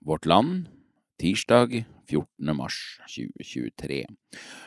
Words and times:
Vårt 0.00 0.26
Land, 0.26 0.68
tirsdag 1.20 1.84
14. 2.08 2.56
mars 2.56 3.00
2023. 3.16 4.06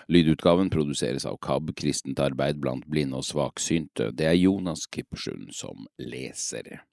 Lydutgaven 0.07 0.70
produseres 0.70 1.26
av 1.26 1.38
KAB 1.42 1.71
Kristent 1.76 2.20
arbeid 2.20 2.60
blant 2.60 2.86
blinde 2.92 3.15
og 3.21 3.26
svaksynte. 3.26 4.09
Det 4.12 4.28
er 4.28 4.36
Jonas 4.36 4.83
Kippersund 4.91 5.54
som 5.55 5.88
leser. 5.97 6.83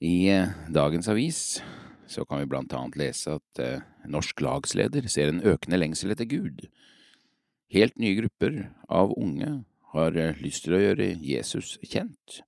I 0.00 0.16
eh, 0.32 0.56
dagens 0.72 1.10
avis 1.12 1.60
så 2.08 2.24
kan 2.24 2.40
vi 2.40 2.48
blant 2.48 2.72
annet 2.72 2.96
lese 2.96 3.36
at 3.36 3.60
eh, 3.60 3.84
norsk 4.08 4.40
lagsleder 4.40 5.04
ser 5.12 5.28
en 5.28 5.44
økende 5.44 5.78
lengsel 5.82 6.16
etter 6.16 6.30
Gud. 6.30 6.64
Helt 7.70 8.00
nye 8.00 8.16
grupper 8.22 8.62
av 8.88 9.12
unge 9.20 9.58
har 9.92 10.16
eh, 10.16 10.40
lyst 10.40 10.64
til 10.64 10.78
å 10.78 10.86
gjøre 10.88 11.12
Jesus 11.20 11.76
kjent. 11.84 12.40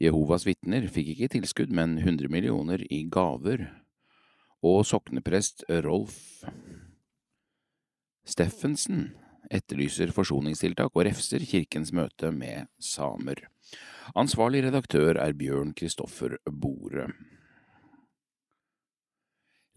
Jehovas 0.00 0.46
vitner 0.48 0.86
fikk 0.88 1.12
ikke 1.14 1.30
tilskudd, 1.34 1.72
men 1.76 1.98
100 2.00 2.30
millioner 2.32 2.80
i 2.88 3.02
gaver, 3.12 3.66
og 4.64 4.82
sokneprest 4.88 5.66
Rolf 5.84 6.42
Steffensen 8.28 9.10
etterlyser 9.50 10.12
forsoningstiltak 10.14 10.94
og 10.94 11.04
refser 11.08 11.42
kirkens 11.48 11.92
møte 11.96 12.30
med 12.32 12.68
samer. 12.80 13.42
Ansvarlig 14.16 14.62
redaktør 14.66 15.18
er 15.20 15.34
Bjørn 15.36 15.72
Kristoffer 15.76 16.36
Bore. 16.46 17.08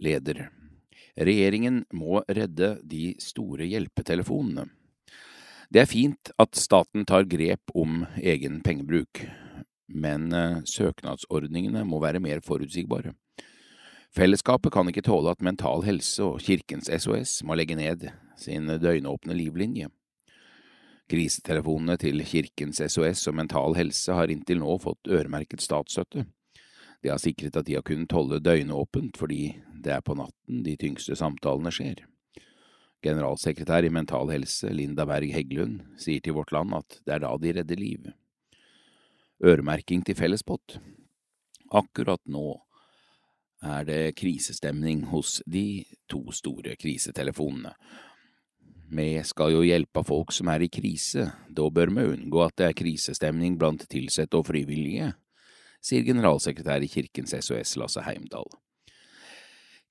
Leder 0.03 0.47
Regjeringen 1.13 1.83
må 1.93 2.23
redde 2.25 2.77
de 2.89 3.13
store 3.21 3.67
hjelpetelefonene. 3.69 4.65
Det 5.73 5.83
er 5.83 5.89
fint 5.89 6.31
at 6.41 6.57
staten 6.57 7.05
tar 7.09 7.27
grep 7.29 7.73
om 7.77 8.03
egen 8.17 8.59
pengebruk, 8.65 9.21
men 9.87 10.31
eh, 10.33 10.61
søknadsordningene 10.69 11.83
må 11.87 11.99
være 12.03 12.21
mer 12.23 12.41
forutsigbare. 12.45 13.13
Fellesskapet 14.13 14.73
kan 14.73 14.89
ikke 14.89 15.05
tåle 15.05 15.31
at 15.33 15.41
Mental 15.41 15.81
Helse 15.87 16.21
og 16.21 16.41
Kirkens 16.45 16.85
SOS 16.85 17.39
må 17.47 17.57
legge 17.57 17.77
ned 17.77 18.05
sin 18.37 18.69
døgnåpne 18.69 19.33
livlinje. 19.33 19.89
Krisetelefonene 21.09 21.97
til 21.99 22.21
Kirkens 22.25 22.79
SOS 22.93 23.25
og 23.31 23.37
Mental 23.41 23.75
Helse 23.77 24.13
har 24.13 24.31
inntil 24.31 24.61
nå 24.61 24.77
fått 24.81 25.09
øremerket 25.09 25.65
statsstøtte. 25.65 26.27
Det 27.03 27.11
har 27.11 27.19
sikret 27.19 27.57
at 27.59 27.67
de 27.67 27.75
har 27.75 27.83
kunnet 27.83 28.13
holde 28.15 28.39
døgnåpent 28.39 29.17
fordi 29.19 29.57
det 29.83 29.97
er 29.97 30.05
på 30.05 30.15
natten 30.15 30.61
de 30.63 30.77
tyngste 30.79 31.17
samtalene 31.19 31.73
skjer. 31.73 32.05
Generalsekretær 33.03 33.83
i 33.83 33.91
Mental 33.91 34.29
Helse, 34.31 34.69
Linda 34.71 35.03
Berg 35.09 35.33
Heggelund, 35.33 35.81
sier 35.99 36.23
til 36.23 36.37
Vårt 36.37 36.53
Land 36.55 36.77
at 36.77 37.01
det 37.03 37.17
er 37.17 37.25
da 37.25 37.33
de 37.35 37.57
redder 37.57 37.81
liv 37.81 38.13
øremerking 39.43 40.05
til 40.05 40.15
fellespott. 40.15 40.77
Akkurat 41.73 42.21
nå 42.25 42.61
er 43.63 43.85
det 43.87 44.15
krisestemning 44.19 45.05
hos 45.11 45.41
de 45.47 45.83
to 46.09 46.31
store 46.31 46.75
krisetelefonene. 46.79 47.73
Vi 48.93 49.07
skal 49.25 49.55
jo 49.55 49.63
hjelpe 49.65 50.03
folk 50.05 50.31
som 50.35 50.51
er 50.53 50.65
i 50.65 50.69
krise, 50.69 51.31
da 51.49 51.69
bør 51.69 51.89
vi 51.95 52.09
unngå 52.13 52.43
at 52.43 52.57
det 52.57 52.67
er 52.67 52.77
krisestemning 52.77 53.57
blant 53.57 53.87
ansatte 53.89 54.37
og 54.37 54.45
frivillige, 54.51 55.13
sier 55.81 56.03
generalsekretær 56.05 56.83
i 56.83 56.91
Kirkens 56.91 57.33
SOS 57.33 57.77
Lasse 57.77 58.03
Heimdal. 58.05 58.45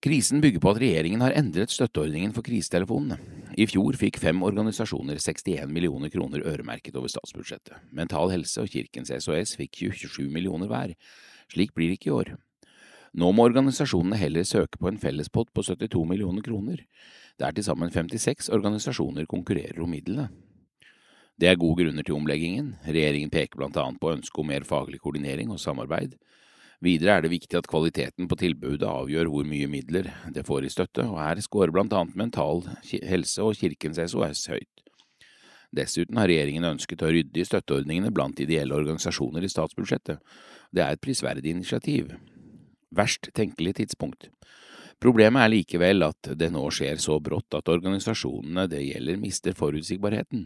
Krisen 0.03 0.41
bygger 0.43 0.59
på 0.59 0.71
at 0.73 0.81
regjeringen 0.83 1.21
har 1.23 1.35
endret 1.39 1.71
støtteordningen 1.71 2.33
for 2.35 2.43
krisetelefonene. 2.43 3.21
I 3.55 3.69
fjor 3.71 3.95
fikk 3.95 4.17
fem 4.19 4.41
organisasjoner 4.43 5.21
61 5.23 5.71
millioner 5.71 6.11
kroner 6.11 6.43
øremerket 6.43 6.97
over 6.99 7.13
statsbudsjettet. 7.13 7.77
Mental 7.95 8.33
Helse 8.33 8.65
og 8.65 8.73
Kirkens 8.73 9.13
SOS 9.15 9.55
fikk 9.61 9.79
27 9.79 10.27
millioner 10.27 10.67
hver. 10.67 10.97
Slik 11.55 11.71
blir 11.77 11.93
det 11.93 12.01
ikke 12.01 12.11
i 12.11 12.17
år. 12.17 12.33
Nå 13.15 13.31
må 13.31 13.47
organisasjonene 13.47 14.19
heller 14.19 14.43
søke 14.49 14.81
på 14.83 14.91
en 14.91 14.99
fellespott 14.99 15.53
på 15.55 15.63
72 15.71 16.03
millioner 16.11 16.43
kroner, 16.43 16.83
der 17.39 17.55
til 17.55 17.69
sammen 17.69 17.95
56 17.95 18.51
organisasjoner 18.51 19.31
konkurrerer 19.31 19.79
om 19.85 19.95
midlene. 19.95 20.33
Det 21.39 21.47
er 21.47 21.61
gode 21.63 21.85
grunner 21.85 22.03
til 22.03 22.19
omleggingen. 22.19 22.75
Regjeringen 22.83 23.31
peker 23.31 23.61
blant 23.61 23.79
annet 23.79 24.03
på 24.03 24.17
ønsket 24.17 24.43
om 24.43 24.51
mer 24.51 24.67
faglig 24.67 24.99
koordinering 24.99 25.55
og 25.55 25.63
samarbeid. 25.63 26.19
Videre 26.83 27.15
er 27.15 27.23
det 27.23 27.31
viktig 27.31 27.55
at 27.61 27.69
kvaliteten 27.71 28.27
på 28.27 28.37
tilbudet 28.41 28.89
avgjør 28.89 29.29
hvor 29.31 29.47
mye 29.47 29.69
midler 29.71 30.09
det 30.35 30.43
får 30.49 30.67
i 30.67 30.73
støtte, 30.73 31.05
og 31.07 31.21
her 31.23 31.39
scorer 31.45 31.71
blant 31.75 31.95
annet 31.95 32.19
Mental 32.19 32.65
Helse 33.07 33.45
og 33.45 33.55
Kirkens 33.61 34.01
SOS 34.03 34.49
høyt. 34.51 34.83
Dessuten 35.73 36.19
har 36.19 36.29
regjeringen 36.29 36.67
ønsket 36.69 37.05
å 37.07 37.13
rydde 37.15 37.41
i 37.41 37.47
støtteordningene 37.47 38.11
blant 38.13 38.43
ideelle 38.43 38.75
organisasjoner 38.77 39.47
i 39.47 39.53
statsbudsjettet. 39.53 40.19
Det 40.75 40.83
er 40.83 40.97
et 40.97 41.05
prisverdig 41.05 41.55
initiativ. 41.55 42.13
Verst 42.93 43.31
tenkelig 43.33 43.79
tidspunkt. 43.79 44.29
Problemet 45.01 45.47
er 45.47 45.55
likevel 45.55 46.05
at 46.05 46.35
det 46.39 46.51
nå 46.53 46.67
skjer 46.75 46.99
så 47.03 47.17
brått 47.23 47.57
at 47.57 47.71
organisasjonene 47.73 48.67
det 48.71 48.83
gjelder 48.85 49.23
mister 49.23 49.57
forutsigbarheten. 49.57 50.45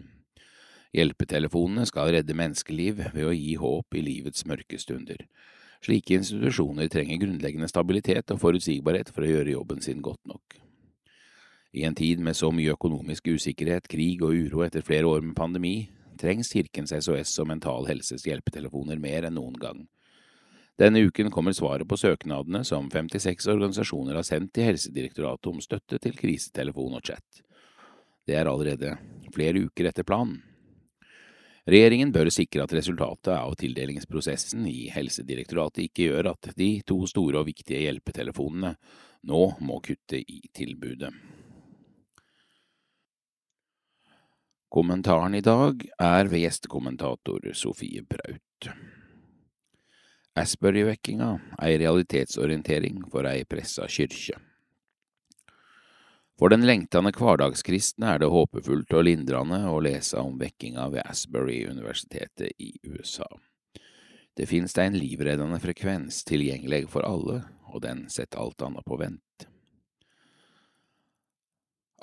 Hjelpetelefonene 0.96 1.88
skal 1.88 2.12
redde 2.14 2.36
menneskeliv 2.36 3.02
ved 3.10 3.24
å 3.24 3.34
gi 3.34 3.56
håp 3.60 3.96
i 3.96 4.04
livets 4.04 4.46
mørke 4.48 4.78
stunder. 4.80 5.26
Slike 5.86 6.16
institusjoner 6.18 6.88
trenger 6.90 7.20
grunnleggende 7.22 7.68
stabilitet 7.70 8.32
og 8.34 8.40
forutsigbarhet 8.42 9.12
for 9.14 9.22
å 9.22 9.28
gjøre 9.30 9.52
jobben 9.52 9.82
sin 9.84 10.00
godt 10.02 10.24
nok. 10.26 10.56
I 11.76 11.84
en 11.86 11.94
tid 11.94 12.18
med 12.24 12.34
så 12.34 12.50
mye 12.50 12.72
økonomisk 12.74 13.28
usikkerhet, 13.36 13.86
krig 13.86 14.24
og 14.26 14.34
uro 14.34 14.64
etter 14.66 14.82
flere 14.82 15.06
år 15.06 15.22
med 15.22 15.36
pandemi, 15.38 15.90
trengs 16.18 16.50
Kirkens 16.56 16.94
SOS 16.96 17.36
og 17.38 17.50
Mental 17.52 17.86
Helses 17.86 18.24
hjelpetelefoner 18.26 18.98
mer 18.98 19.28
enn 19.28 19.38
noen 19.38 19.54
gang. 19.62 19.84
Denne 20.80 21.04
uken 21.06 21.30
kommer 21.30 21.54
svaret 21.56 21.86
på 21.88 22.00
søknadene 22.00 22.64
som 22.66 22.90
56 22.90 23.46
organisasjoner 23.54 24.18
har 24.18 24.26
sendt 24.26 24.56
til 24.56 24.66
Helsedirektoratet 24.72 25.52
om 25.52 25.62
støtte 25.62 26.00
til 26.02 26.18
krisetelefon 26.18 26.98
og 26.98 27.06
chat. 27.12 27.44
Det 28.26 28.34
er 28.34 28.50
allerede 28.50 28.96
flere 29.36 29.68
uker 29.68 29.92
etter 29.92 30.08
planen. 30.08 30.40
Regjeringen 31.66 32.12
bør 32.14 32.28
sikre 32.30 32.62
at 32.62 32.72
resultatet 32.76 33.32
av 33.34 33.56
tildelingsprosessen 33.58 34.68
i 34.70 34.86
Helsedirektoratet 34.94 35.88
ikke 35.88 36.10
gjør 36.12 36.30
at 36.30 36.52
de 36.54 36.68
to 36.86 37.00
store 37.10 37.40
og 37.40 37.48
viktige 37.48 37.82
hjelpetelefonene 37.88 38.76
nå 39.26 39.40
må 39.66 39.80
kutte 39.82 40.20
i 40.22 40.44
tilbudet. 40.54 41.10
Kommentaren 44.70 45.34
i 45.34 45.42
dag 45.42 45.82
er 45.98 46.30
ved 46.30 46.44
gjestekommentator 46.44 47.50
Sofie 47.56 48.02
Braut. 48.06 48.70
Asbury-vekkinga, 50.36 51.30
ei 51.64 51.78
realitetsorientering 51.80 53.06
for 53.10 53.26
ei 53.26 53.46
pressa 53.48 53.88
kyrkje. 53.88 54.36
For 56.36 56.52
den 56.52 56.66
lengtende 56.68 57.14
hverdagskristne 57.16 58.10
er 58.12 58.20
det 58.20 58.28
håpefullt 58.28 58.92
og 58.92 59.06
lindrende 59.08 59.62
å 59.70 59.80
lese 59.80 60.20
om 60.20 60.36
vekkinga 60.36 60.90
ved 60.92 61.06
Asbury-universitetet 61.08 62.52
i 62.60 62.74
USA. 62.84 63.28
Det 64.36 64.44
finnes 64.50 64.76
det 64.76 64.84
en 64.84 64.98
livreddende 65.00 65.56
frekvens 65.62 66.20
tilgjengelig 66.28 66.90
for 66.92 67.08
alle, 67.08 67.40
og 67.72 67.80
den 67.86 68.04
setter 68.12 68.42
alt 68.42 68.60
annet 68.66 68.84
på 68.84 68.98
vent. 69.00 69.46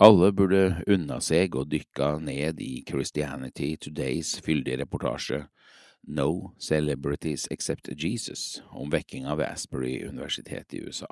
Alle 0.02 0.32
burde 0.34 0.82
unna 0.90 1.20
seg 1.22 1.54
å 1.54 1.68
dykke 1.70 2.16
ned 2.26 2.62
i 2.66 2.80
Christianity 2.88 3.76
Todays 3.78 4.34
fyldige 4.42 4.80
reportasje 4.82 5.44
No 6.10 6.56
Celebrities 6.58 7.46
Except 7.54 7.92
Jesus 7.94 8.64
om 8.72 8.90
vekkinga 8.90 9.38
ved 9.38 9.54
Asbury-universitetet 9.54 10.74
i 10.80 10.82
USA. 10.90 11.12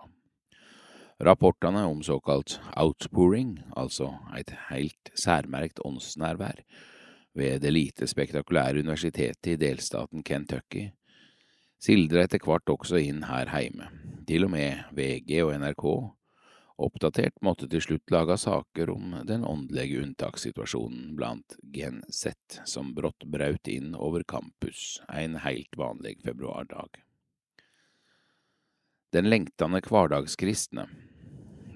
Rapportene 1.21 1.83
om 1.85 1.99
såkalt 2.03 2.55
outpouring, 2.73 3.59
altså 3.77 4.07
et 4.33 4.49
helt 4.71 5.11
særmerkt 5.13 5.77
åndsnærvær, 5.85 6.63
ved 7.37 7.61
det 7.61 7.73
lite 7.75 8.07
spektakulære 8.09 8.81
universitetet 8.81 9.51
i 9.51 9.59
delstaten 9.61 10.23
Kentucky, 10.25 10.87
sildrer 11.77 12.25
etter 12.25 12.41
hvert 12.41 12.73
også 12.73 12.97
inn 12.97 13.21
her 13.29 13.51
heime. 13.53 13.91
Til 14.25 14.47
og 14.47 14.53
med 14.55 14.81
VG 14.97 15.43
og 15.43 15.51
NRK, 15.61 15.85
oppdatert, 16.81 17.37
måtte 17.45 17.69
til 17.69 17.85
slutt 17.85 18.09
lage 18.09 18.39
saker 18.41 18.89
om 18.89 19.13
den 19.29 19.45
åndelige 19.45 20.01
unntakssituasjonen 20.01 21.13
blant 21.19 21.59
Gen 21.61 22.01
Z 22.09 22.33
som 22.65 22.95
brått 22.97 23.29
braut 23.29 23.69
inn 23.69 23.93
over 23.93 24.25
campus 24.25 24.97
en 25.13 25.37
helt 25.45 25.77
vanlig 25.77 26.17
februardag. 26.25 26.97
Den 29.13 29.27
lengtende 29.29 29.83
hverdagskristne, 29.85 30.87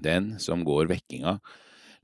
den 0.04 0.36
som 0.40 0.66
går 0.68 0.90
vekkinga 0.92 1.40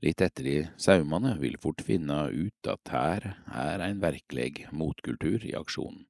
litt 0.02 0.22
etter 0.24 0.46
i 0.50 0.56
saumane, 0.76 1.36
vil 1.38 1.58
fort 1.62 1.82
finne 1.86 2.24
ut 2.30 2.70
at 2.70 2.90
her 2.90 3.28
er 3.46 3.84
en 3.84 4.00
virkelig 4.02 4.66
motkultur 4.74 5.44
i 5.46 5.54
aksjon. 5.58 6.02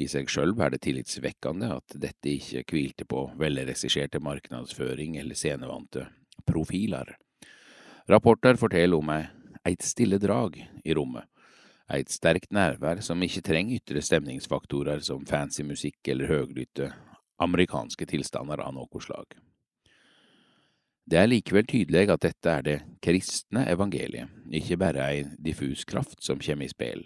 I 0.00 0.06
seg 0.08 0.30
sjølv 0.32 0.60
er 0.64 0.72
det 0.72 0.80
tillitsvekkende 0.86 1.68
at 1.74 1.96
dette 2.00 2.32
ikke 2.32 2.64
hvilte 2.72 3.04
på 3.04 3.26
velregisserte 3.40 4.22
marknadsføring 4.24 5.18
eller 5.20 5.36
scenevante 5.36 6.06
profiler. 6.48 7.16
Rapporter 8.08 8.56
forteller 8.56 8.96
om 8.96 9.12
eit 9.12 9.84
stille 9.84 10.16
drag 10.22 10.56
i 10.56 10.96
rommet, 10.96 11.26
eit 11.92 12.08
sterkt 12.08 12.54
nærvær 12.54 13.02
som 13.04 13.20
ikke 13.22 13.44
trenger 13.44 13.82
ytre 13.82 14.00
stemningsfaktorer 14.02 15.04
som 15.04 15.26
fancy 15.28 15.66
musikk 15.66 16.08
eller 16.08 16.30
høglytte 16.30 16.92
amerikanske 17.40 18.08
tilstander 18.08 18.62
av 18.64 18.72
noe 18.76 19.04
slag. 19.04 19.36
Det 21.10 21.18
er 21.18 21.26
likevel 21.26 21.66
tydelig 21.66 22.04
at 22.12 22.22
dette 22.22 22.50
er 22.52 22.62
det 22.62 22.76
kristne 23.02 23.64
evangeliet, 23.66 24.30
ikke 24.46 24.76
bare 24.78 25.08
ei 25.10 25.24
diffus 25.42 25.82
kraft 25.82 26.22
som 26.22 26.38
kommer 26.38 26.68
i 26.68 26.70
spill. 26.70 27.02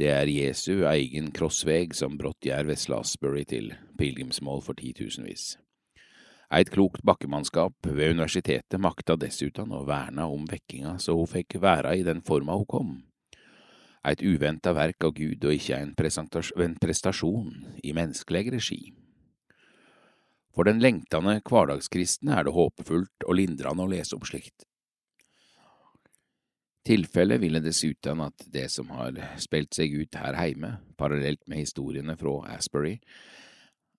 Det 0.00 0.08
er 0.08 0.32
Jesu 0.32 0.86
egen 0.88 1.28
krossveg 1.36 1.92
som 1.96 2.16
brått 2.16 2.48
gjør 2.48 2.72
Slasbury 2.72 3.44
til 3.44 3.74
pilegrimsmål 4.00 4.64
for 4.64 4.80
titusenvis. 4.80 5.58
Eit 6.48 6.72
klokt 6.72 7.04
bakkemannskap 7.04 7.84
ved 7.84 8.14
universitetet 8.16 8.80
makta 8.80 9.16
dessuten 9.20 9.76
å 9.76 9.84
verne 9.84 10.24
om 10.32 10.48
vekkinga 10.48 10.96
så 11.02 11.18
hun 11.18 11.28
fikk 11.28 11.58
være 11.60 11.98
i 11.98 12.04
den 12.06 12.24
forma 12.24 12.56
hun 12.56 12.68
kom. 12.70 12.92
Eit 14.08 14.24
uventa 14.24 14.72
verk 14.72 15.04
av 15.04 15.18
Gud 15.18 15.44
og 15.44 15.52
ikke 15.52 15.82
en 15.82 15.96
prestasjon 16.80 17.50
i 17.84 17.92
menneskelig 17.92 18.52
regi. 18.56 18.84
For 20.56 20.64
den 20.64 20.80
lengtende 20.80 21.36
hverdagskristne 21.44 22.32
er 22.38 22.46
det 22.46 22.54
håpefullt 22.56 23.26
og 23.28 23.36
lindrende 23.36 23.84
å 23.84 23.90
lese 23.92 24.16
om 24.16 24.24
slikt. 24.24 24.64
Tilfellet 26.86 27.42
ville 27.42 27.60
dessuten 27.60 28.22
at 28.24 28.46
det 28.54 28.68
som 28.72 28.88
har 28.94 29.18
spilt 29.42 29.74
seg 29.76 29.92
ut 29.92 30.16
her 30.16 30.38
heime, 30.38 30.76
parallelt 30.96 31.42
med 31.50 31.64
historiene 31.64 32.14
fra 32.16 32.38
Asbury, 32.54 32.94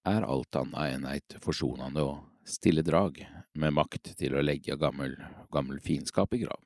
er 0.07 0.23
alt 0.23 0.55
annet 0.55 0.95
enn 0.95 1.07
eit 1.11 1.35
forsonende 1.43 2.05
og 2.07 2.23
stille 2.47 2.81
drag, 2.87 3.19
med 3.59 3.75
makt 3.75 4.13
til 4.17 4.37
å 4.37 4.45
legge 4.45 4.79
gammel, 4.79 5.17
gammel 5.51 5.81
fiendskap 5.83 6.33
i 6.37 6.45
grav. 6.45 6.61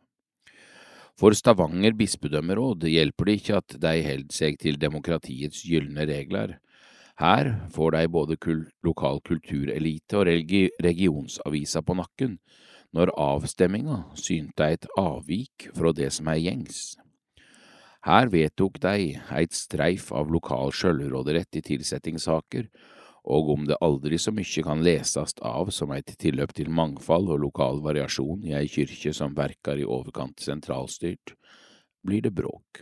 For 1.20 1.36
Stavanger 1.36 1.98
bispedømmeråd 1.98 2.86
hjelper 2.88 3.28
det 3.28 3.38
ikke 3.40 3.58
at 3.60 3.76
de 3.82 3.96
holder 4.06 4.36
seg 4.36 4.62
til 4.62 4.80
demokratiets 4.80 5.66
gylne 5.68 6.06
regler. 6.08 6.60
Her 7.20 7.54
får 7.74 7.96
deg 7.98 8.12
både 8.14 8.38
kul 8.42 8.66
lokal 8.86 9.22
kulturelite 9.26 10.18
og 10.18 10.28
religi 10.30 10.70
regionsavisa 10.82 11.84
på 11.84 11.98
nakken, 12.00 12.38
når 12.96 13.14
avstemminga 13.20 14.04
synte 14.20 14.68
et 14.68 14.88
avvik 15.00 15.70
fra 15.76 15.94
det 15.96 16.12
som 16.16 16.28
er 16.32 16.42
gjengs. 16.42 16.82
Her 18.02 18.32
vedtok 18.34 18.80
dei 18.82 19.20
eit 19.30 19.54
streif 19.54 20.10
av 20.12 20.32
lokal 20.34 20.74
sjølvråderett 20.74 21.60
i 21.60 21.62
tilsettingssaker, 21.68 22.66
og 23.30 23.52
om 23.54 23.68
det 23.70 23.78
aldri 23.86 24.18
så 24.18 24.34
mykje 24.34 24.64
kan 24.66 24.82
lesast 24.82 25.44
av 25.46 25.70
som 25.70 25.92
eit 25.94 26.10
tilløp 26.18 26.56
til 26.58 26.72
mangfald 26.74 27.30
og 27.30 27.44
lokal 27.44 27.84
variasjon 27.86 28.48
i 28.50 28.56
ei 28.58 28.66
kyrkje 28.66 29.14
som 29.14 29.36
verkar 29.38 29.78
i 29.78 29.86
overkant 29.86 30.42
sentralstyrt, 30.42 31.36
blir 32.02 32.26
det 32.26 32.34
bråk. 32.34 32.82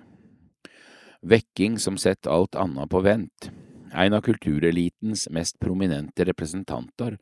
Vekking 1.28 1.76
som 1.84 2.00
setter 2.00 2.32
alt 2.32 2.56
anna 2.56 2.88
på 2.88 3.04
vent. 3.04 3.50
En 3.94 4.14
av 4.14 4.22
kulturelitens 4.22 5.28
mest 5.34 5.58
prominente 5.60 6.26
representanter 6.28 7.18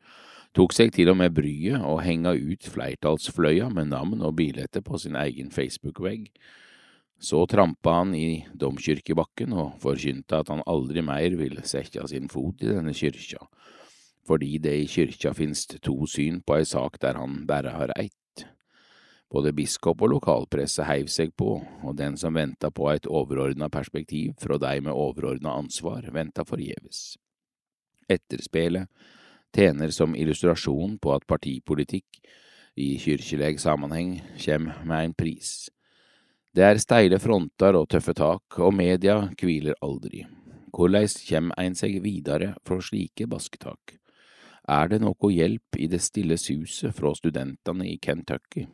tok 0.56 0.74
seg 0.76 0.92
til 0.92 1.12
og 1.12 1.18
med 1.20 1.34
bryet 1.36 1.84
å 1.84 1.98
henge 2.04 2.34
ut 2.36 2.68
flertallsfløya 2.72 3.68
med 3.72 3.92
navn 3.92 4.24
og 4.24 4.36
bilete 4.40 4.82
på 4.84 5.00
sin 5.00 5.16
egen 5.16 5.52
Facebook-vegg, 5.54 6.28
så 7.18 7.42
trampa 7.50 7.96
han 7.98 8.14
i 8.14 8.44
domkirkebakken 8.54 9.54
og 9.56 9.78
forkynte 9.82 10.38
at 10.38 10.52
han 10.52 10.62
aldri 10.70 11.02
mer 11.02 11.34
vil 11.40 11.58
sette 11.66 12.04
sin 12.10 12.28
fot 12.30 12.62
i 12.62 12.70
denne 12.70 12.94
kyrkja, 12.94 13.40
fordi 14.28 14.58
det 14.62 14.76
i 14.82 14.86
kyrkja 14.90 15.34
finst 15.34 15.78
to 15.82 16.06
syn 16.06 16.42
på 16.46 16.60
ei 16.60 16.68
sak 16.68 17.00
der 17.02 17.18
han 17.18 17.42
bare 17.48 17.74
har 17.74 17.94
ett. 17.96 18.17
Både 19.28 19.52
biskop 19.52 20.00
og 20.02 20.14
lokalpresse 20.14 20.86
heiv 20.88 21.10
seg 21.12 21.34
på, 21.36 21.58
og 21.84 21.96
den 21.96 22.16
som 22.16 22.36
venta 22.38 22.70
på 22.72 22.88
et 22.94 23.06
overordna 23.06 23.68
perspektiv 23.68 24.32
fra 24.40 24.56
dei 24.60 24.78
med 24.80 24.96
overordna 24.96 25.52
ansvar, 25.60 26.06
venta 26.14 26.46
forgjeves. 26.48 27.18
Etterspelet 28.08 28.88
tjener 29.52 29.92
som 29.92 30.16
illustrasjon 30.16 30.96
på 30.98 31.12
at 31.12 31.26
partipolitikk 31.28 32.22
i 32.78 32.94
kyrkjeleg 33.00 33.60
sammenheng 33.60 34.16
kjem 34.40 34.70
med 34.88 35.10
en 35.10 35.14
pris. 35.18 35.68
Det 36.54 36.64
er 36.64 36.80
steile 36.80 37.20
fronter 37.20 37.76
og 37.76 37.88
tøffe 37.92 38.14
tak, 38.16 38.58
og 38.58 38.72
media 38.74 39.20
kviler 39.38 39.76
aldri. 39.84 40.24
Korleis 40.72 41.18
kjem 41.26 41.52
ein 41.60 41.76
seg 41.76 42.00
vidare 42.04 42.54
fra 42.64 42.80
slike 42.80 43.28
basketak? 43.28 43.98
Er 44.68 44.88
det 44.88 45.00
noe 45.00 45.32
hjelp 45.32 45.78
i 45.80 45.88
det 45.88 46.00
stille 46.04 46.36
suset 46.40 46.96
fra 46.96 47.14
studentene 47.16 47.88
i 47.88 47.96
Kentucky? 48.00 48.66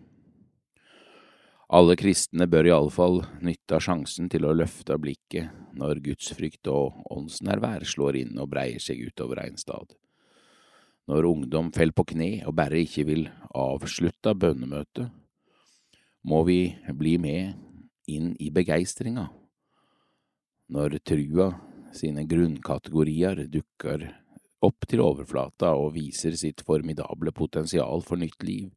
Alle 1.73 1.97
kristne 1.97 2.45
bør 2.51 2.67
iallfall 2.69 3.23
nytte 3.41 3.79
av 3.79 3.85
sjansen 3.87 4.29
til 4.29 4.45
å 4.45 4.53
løfte 4.53 4.99
blikket 5.01 5.49
når 5.79 6.03
gudsfrykt 6.05 6.69
og 6.69 6.99
åndsnærvær 7.15 7.87
slår 7.89 8.19
inn 8.21 8.37
og 8.37 8.51
breier 8.53 8.83
seg 8.83 9.01
utover 9.09 9.41
en 9.47 9.57
stad. 9.57 9.95
Når 11.09 11.29
ungdom 11.29 11.71
faller 11.73 11.97
på 11.97 12.05
kne 12.13 12.29
og 12.45 12.57
bare 12.57 12.83
ikke 12.85 13.07
vil 13.09 13.25
avslutte 13.57 14.35
bønnemøtet, 14.37 15.09
må 16.25 16.43
vi 16.45 16.77
bli 16.97 17.17
med 17.21 18.13
inn 18.13 18.33
i 18.41 18.51
begeistringa. 18.53 19.27
Når 20.73 20.99
trua 21.05 21.51
sine 21.97 22.25
grunnkategorier 22.29 23.45
dukker 23.49 24.07
opp 24.65 24.87
til 24.89 25.03
overflata 25.05 25.75
og 25.77 25.95
viser 25.97 26.37
sitt 26.41 26.65
formidable 26.65 27.33
potensial 27.37 28.05
for 28.05 28.21
nytt 28.21 28.45
liv, 28.45 28.71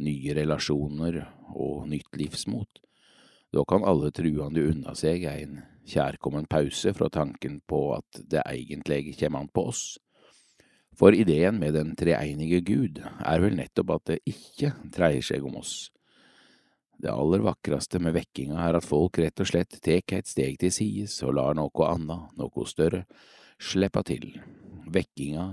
nye 0.00 0.36
relasjoner 0.36 1.20
og 1.52 1.88
nytt 1.90 2.16
livsmot, 2.16 2.80
da 3.52 3.64
kan 3.68 3.84
alle 3.84 4.10
truende 4.14 4.64
unna 4.70 4.94
seg 4.96 5.26
en 5.28 5.60
kjærkommen 5.88 6.46
pause 6.48 6.94
fra 6.96 7.10
tanken 7.12 7.60
på 7.68 7.82
at 7.98 8.22
det 8.30 8.44
egentlig 8.46 9.16
kommer 9.18 9.44
an 9.44 9.52
på 9.52 9.66
oss. 9.72 9.84
For 10.96 11.16
ideen 11.16 11.58
med 11.60 11.74
den 11.76 11.96
treenige 11.96 12.60
Gud 12.64 13.00
er 13.02 13.42
vel 13.42 13.56
nettopp 13.56 13.96
at 13.96 14.12
det 14.12 14.22
ikke 14.28 14.74
dreier 14.92 15.24
seg 15.24 15.44
om 15.44 15.58
oss, 15.60 15.90
det 17.02 17.10
aller 17.10 17.42
vakreste 17.42 17.98
med 17.98 18.14
vekkinga 18.14 18.60
er 18.62 18.76
at 18.78 18.86
folk 18.86 19.18
rett 19.18 19.40
og 19.42 19.48
slett 19.50 19.80
tek 19.82 20.12
et 20.14 20.28
steg 20.30 20.58
til 20.62 20.70
sides 20.70 21.16
og 21.26 21.34
lar 21.34 21.56
noe 21.58 21.88
anna, 21.88 22.28
noe 22.38 22.66
større, 22.70 23.02
slippe 23.58 24.04
til. 24.06 24.28
Vekkinga 24.86 25.48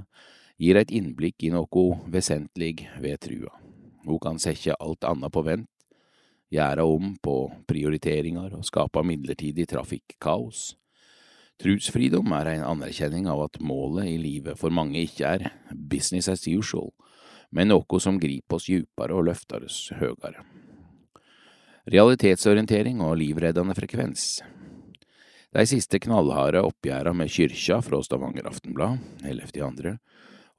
gir 0.62 0.78
et 0.78 0.94
innblikk 0.94 1.48
i 1.48 1.50
noe 1.56 1.88
vesentlig 2.14 2.86
ved 3.02 3.18
trua. 3.26 3.69
Hun 4.06 4.20
kan 4.20 4.40
sette 4.40 4.76
alt 4.80 5.04
anna 5.08 5.30
på 5.30 5.44
vent, 5.46 5.70
gjøre 6.50 6.86
om 6.88 7.14
på 7.22 7.36
prioriteringar 7.70 8.56
og 8.58 8.66
skape 8.66 9.04
midlertidig 9.06 9.68
trafikkaos. 9.70 10.74
Trusfridom 11.60 12.32
er 12.38 12.54
en 12.54 12.66
anerkjenning 12.70 13.28
av 13.28 13.44
at 13.50 13.60
målet 13.60 14.08
i 14.14 14.18
livet 14.22 14.58
for 14.58 14.72
mange 14.72 15.02
ikke 15.04 15.34
er 15.36 15.50
business 15.72 16.30
as 16.32 16.48
usual, 16.48 16.94
men 17.52 17.70
noe 17.74 18.00
som 18.00 18.20
griper 18.22 18.56
oss 18.56 18.70
djupere 18.70 19.18
og 19.18 19.28
løfter 19.28 19.66
oss 19.68 19.90
høyere. 20.00 20.46
Realitetsorientering 21.90 23.02
og 23.02 23.18
livreddende 23.20 23.76
frekvens. 23.76 24.40
De 25.50 25.66
siste 25.66 25.98
knallharde 26.00 26.62
oppgjøra 26.62 27.12
med 27.18 27.32
kyrkja 27.34 27.80
fra 27.82 28.00
Stavanger 28.06 28.48
Aftenblad, 28.52 29.00
11.2., 29.26 29.96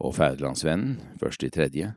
og 0.01 0.15
Fædrelandsvennen, 0.17 0.97
først 1.21 1.45
i 1.45 1.51
tredje, 1.53 1.91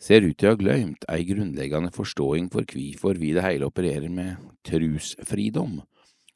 ser 0.00 0.24
ut 0.26 0.36
til 0.38 0.50
å 0.50 0.54
ha 0.54 0.60
gløymt 0.60 1.06
ei 1.12 1.26
grunnleggende 1.28 1.92
forståing 1.94 2.50
for 2.52 2.66
kvifor 2.68 3.18
vi 3.20 3.32
det 3.36 3.44
hele 3.46 3.68
opererer 3.70 4.10
med 4.12 4.40
trusfridom 4.66 5.80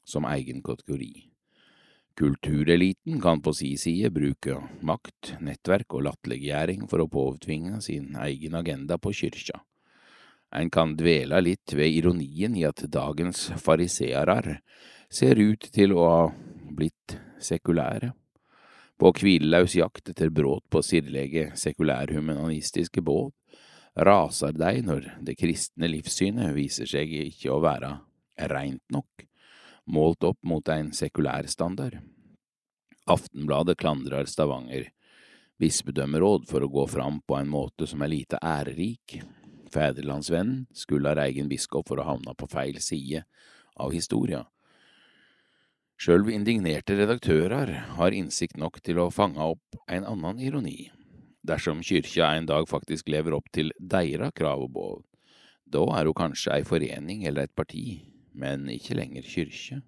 som 0.09 0.29
egen 0.29 0.62
kategori. 0.65 1.29
Kultureliten 2.19 3.21
kan 3.23 3.38
på 3.38 3.53
si 3.55 3.77
side 3.79 4.11
bruke 4.11 4.57
makt, 4.83 5.37
nettverk 5.38 5.95
og 5.95 6.09
latterliggjøring 6.09 6.88
for 6.91 7.05
å 7.05 7.11
påtvinge 7.12 7.79
sin 7.85 8.17
egen 8.25 8.57
agenda 8.59 8.99
på 8.99 9.12
kyrkja. 9.15 9.61
En 10.50 10.71
kan 10.73 10.97
dvele 10.97 11.38
litt 11.45 11.75
ved 11.77 11.93
ironien 12.00 12.57
i 12.57 12.65
at 12.67 12.83
dagens 12.91 13.50
farisearar 13.62 14.62
ser 15.12 15.38
ut 15.38 15.69
til 15.73 15.93
å 15.95 16.07
ha 16.09 16.23
blitt 16.75 17.19
sekulære. 17.38 18.15
På 18.99 19.12
hvileløs 19.15 19.77
jakt 19.79 20.11
etter 20.11 20.33
brudd 20.35 20.65
på 20.73 20.83
sirlige 20.83 21.53
sekulærhumanistiske 21.55 23.05
båt 23.05 23.37
raser 23.99 24.55
deg 24.55 24.85
når 24.87 25.09
det 25.26 25.37
kristne 25.38 25.88
livssynet 25.90 26.55
viser 26.57 26.87
seg 26.87 27.11
ikke 27.11 27.50
å 27.55 27.62
være 27.64 27.97
reint 28.52 28.85
nok, 28.95 29.25
målt 29.90 30.25
opp 30.28 30.38
mot 30.47 30.69
en 30.71 30.93
sekulær 30.95 31.49
standard. 31.50 31.99
Aftenbladet 33.09 33.78
klandrer 33.81 34.28
Stavanger 34.31 34.90
bispedømmeråd 35.59 36.47
for 36.49 36.62
å 36.62 36.71
gå 36.71 36.85
fram 36.90 37.19
på 37.26 37.38
en 37.38 37.50
måte 37.50 37.88
som 37.90 38.02
er 38.05 38.12
lite 38.12 38.38
ærerik, 38.45 39.19
Fædrelandsvennen 39.69 40.62
skulle 40.73 41.11
ha 41.12 41.26
egen 41.26 41.49
biskop 41.50 41.90
for 41.90 42.00
å 42.00 42.07
havne 42.07 42.33
på 42.38 42.47
feil 42.49 42.78
side 42.81 43.25
av 43.76 43.93
historia. 43.93 44.47
Sjølv 45.99 46.31
indignerte 46.31 46.95
redaktører 46.97 47.75
har 47.99 48.14
innsikt 48.17 48.57
nok 48.57 48.78
til 48.87 49.02
å 49.02 49.11
fange 49.12 49.43
opp 49.43 49.81
en 49.90 50.07
annen 50.09 50.40
ironi. 50.40 50.88
Dersom 51.49 51.81
kyrkja 51.81 52.35
en 52.37 52.47
dag 52.49 52.67
faktisk 52.69 53.09
lever 53.09 53.33
opp 53.38 53.47
til 53.55 53.73
deira 53.81 54.28
krav 54.37 54.67
og 54.67 54.73
bål, 54.75 54.99
da 55.64 55.85
er 55.97 56.09
ho 56.09 56.12
kanskje 56.17 56.59
ei 56.59 56.64
forening 56.69 57.25
eller 57.28 57.49
et 57.49 57.55
parti, 57.57 58.02
men 58.37 58.69
ikke 58.73 58.97
lenger 58.99 59.25
kyrkje. 59.25 59.81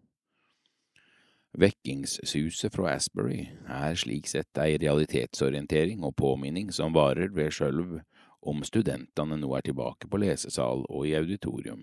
Vekkingssuset 1.60 2.72
fra 2.72 2.94
Asbury 2.94 3.42
er 3.66 3.96
slik 3.98 4.28
sett 4.30 4.60
ei 4.62 4.78
realitetsorientering 4.78 6.04
og 6.06 6.14
påminning 6.16 6.70
som 6.72 6.94
varer 6.94 7.32
ved 7.34 7.50
sjølv 7.52 7.98
om 8.40 8.62
studentene 8.64 9.36
nå 9.36 9.50
er 9.58 9.66
tilbake 9.66 10.08
på 10.08 10.20
lesesal 10.22 10.86
og 10.88 11.08
i 11.08 11.16
auditorium. 11.18 11.82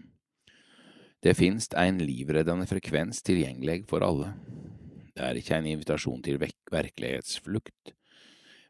Det 1.21 1.35
finst 1.37 1.75
ein 1.77 1.99
livreddende 1.99 2.65
frekvens 2.69 3.21
tilgjengelig 3.25 3.83
for 3.89 4.05
alle. 4.05 4.31
Det 5.17 5.25
er 5.25 5.37
ikke 5.37 5.57
en 5.57 5.69
invitasjon 5.73 6.23
til 6.23 6.39
virkelighetsflukt, 6.39 7.93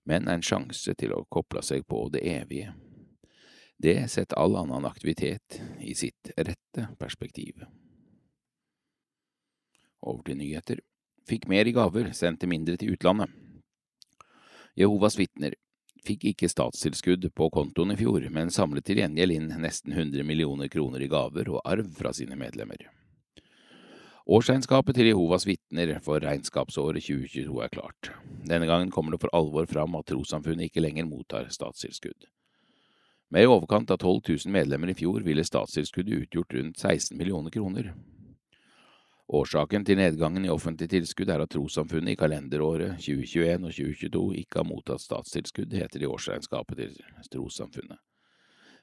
men 0.08 0.28
en 0.32 0.44
sjanse 0.44 0.94
til 0.96 1.12
å 1.14 1.26
koble 1.30 1.62
seg 1.66 1.84
på 1.88 2.06
det 2.14 2.24
evige. 2.32 2.72
Det 3.78 4.08
setter 4.10 4.40
all 4.40 4.56
annen 4.58 4.88
aktivitet 4.88 5.60
i 5.84 5.94
sitt 5.96 6.32
rette 6.38 6.88
perspektiv. 6.98 7.66
Over 10.02 10.24
til 10.30 10.40
nyheter. 10.40 10.82
Fikk 11.28 11.50
mer 11.52 11.68
i 11.68 11.76
gaver, 11.76 12.14
sendte 12.16 12.48
mindre 12.48 12.78
til 12.80 12.96
utlandet. 12.96 13.30
Jehovas 14.78 15.18
vitner 15.20 15.58
fikk 16.08 16.24
ikke 16.32 16.50
statstilskudd 16.50 17.28
på 17.36 17.50
kontoen 17.52 17.92
i 17.92 17.98
fjor, 18.00 18.30
men 18.32 18.54
samlet 18.54 18.86
til 18.88 19.02
gjengjeld 19.02 19.36
inn 19.36 19.50
nesten 19.60 19.92
100 19.92 20.24
millioner 20.24 20.72
kroner 20.72 21.04
i 21.04 21.12
gaver 21.12 21.52
og 21.52 21.66
arv 21.68 21.92
fra 21.98 22.14
sine 22.16 22.38
medlemmer. 22.40 22.88
Årsregnskapet 24.28 24.98
til 24.98 25.08
Jehovas 25.08 25.46
vitner 25.48 25.94
for 26.04 26.20
regnskapsåret 26.20 27.00
2022 27.00 27.62
er 27.64 27.70
klart. 27.72 28.10
Denne 28.44 28.68
gangen 28.68 28.90
kommer 28.92 29.14
det 29.16 29.22
for 29.22 29.32
alvor 29.32 29.70
fram 29.72 29.96
at 29.96 30.10
trossamfunnet 30.12 30.68
ikke 30.68 30.84
lenger 30.84 31.08
mottar 31.08 31.48
statstilskudd. 31.48 32.28
Med 33.32 33.46
i 33.46 33.48
overkant 33.48 33.94
av 33.96 34.02
12 34.02 34.20
000 34.50 34.52
medlemmer 34.52 34.92
i 34.92 34.98
fjor 35.00 35.24
ville 35.24 35.48
statstilskuddet 35.48 36.26
utgjort 36.26 36.58
rundt 36.58 36.84
16 36.84 37.16
millioner 37.16 37.56
kroner. 37.56 37.94
Årsaken 39.32 39.88
til 39.88 40.02
nedgangen 40.02 40.44
i 40.44 40.52
offentlig 40.52 40.90
tilskudd 40.92 41.32
er 41.32 41.48
at 41.48 41.56
trossamfunnet 41.56 42.18
i 42.18 42.20
kalenderåret 42.20 43.00
2021 43.00 43.64
og 43.64 43.80
2022 43.80 44.28
ikke 44.44 44.60
har 44.60 44.68
mottatt 44.68 45.08
statstilskudd, 45.08 45.72
heter 45.72 46.04
det 46.04 46.08
i 46.10 46.12
årsregnskapet 46.12 46.84
til 46.84 47.00
trossamfunnet. 47.32 48.04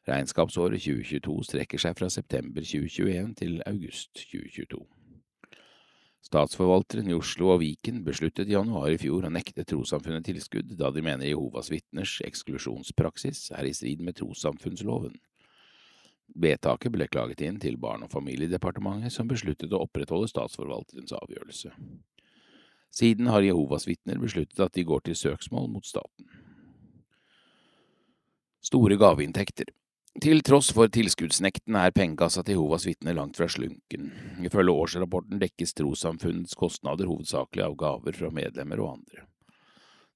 Regnskapsåret 0.08 0.80
2022 0.80 1.38
strekker 1.52 1.84
seg 1.84 2.00
fra 2.00 2.08
september 2.08 2.64
2021 2.64 3.32
til 3.44 3.64
august 3.68 4.24
2022. 4.24 4.84
Statsforvalteren 6.24 7.10
i 7.10 7.16
Oslo 7.16 7.50
og 7.52 7.60
Viken 7.60 8.00
besluttet 8.06 8.48
i 8.48 8.54
januar 8.54 8.88
i 8.94 8.98
fjor 9.00 9.26
å 9.28 9.32
nekte 9.32 9.66
trossamfunnet 9.68 10.24
tilskudd, 10.24 10.70
da 10.78 10.88
de 10.94 11.02
mener 11.04 11.28
Jehovas 11.28 11.68
vitners 11.72 12.16
eksklusjonspraksis 12.24 13.50
er 13.58 13.68
i 13.68 13.74
strid 13.76 14.00
med 14.00 14.16
trossamfunnsloven. 14.16 15.18
Vedtaket 16.40 16.94
ble 16.94 17.06
klaget 17.12 17.44
inn 17.44 17.60
til 17.60 17.76
Barne- 17.76 18.08
og 18.08 18.14
familiedepartementet, 18.14 19.12
som 19.12 19.28
besluttet 19.28 19.76
å 19.76 19.82
opprettholde 19.84 20.30
statsforvalterens 20.32 21.12
avgjørelse. 21.20 21.74
Siden 22.94 23.28
har 23.28 23.44
Jehovas 23.44 23.84
vitner 23.86 24.16
besluttet 24.22 24.64
at 24.64 24.72
de 24.72 24.86
går 24.86 25.04
til 25.04 25.18
søksmål 25.18 25.68
mot 25.76 25.84
staten. 25.84 26.30
Store 28.64 28.96
gaveinntekter 28.96 29.68
Til 30.22 30.44
tross 30.46 30.68
for 30.70 30.86
tilskuddsnekten 30.94 31.74
er 31.74 31.90
pengekassa 31.90 32.44
til 32.46 32.54
Jehovas 32.54 32.84
vitner 32.86 33.16
langt 33.18 33.34
fra 33.34 33.48
slunken. 33.50 34.12
Ifølge 34.46 34.74
årsrapporten 34.84 35.40
dekkes 35.42 35.74
trossamfunnets 35.74 36.54
kostnader 36.54 37.10
hovedsakelig 37.10 37.64
av 37.66 37.74
gaver 37.80 38.14
fra 38.14 38.30
medlemmer 38.30 38.82
og 38.84 38.92
andre. 38.92 39.24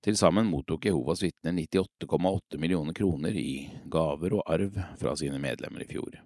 Til 0.07 0.15
sammen 0.15 0.47
mottok 0.47 0.87
Jehovas 0.87 1.25
vitner 1.27 1.59
98,8 1.59 2.61
millioner 2.63 2.95
kroner 2.95 3.35
i 3.35 3.67
gaver 3.91 4.39
og 4.39 4.47
arv 4.47 4.79
fra 5.01 5.17
sine 5.19 5.43
medlemmer 5.43 5.83
i 5.83 5.91
fjor. 5.91 6.21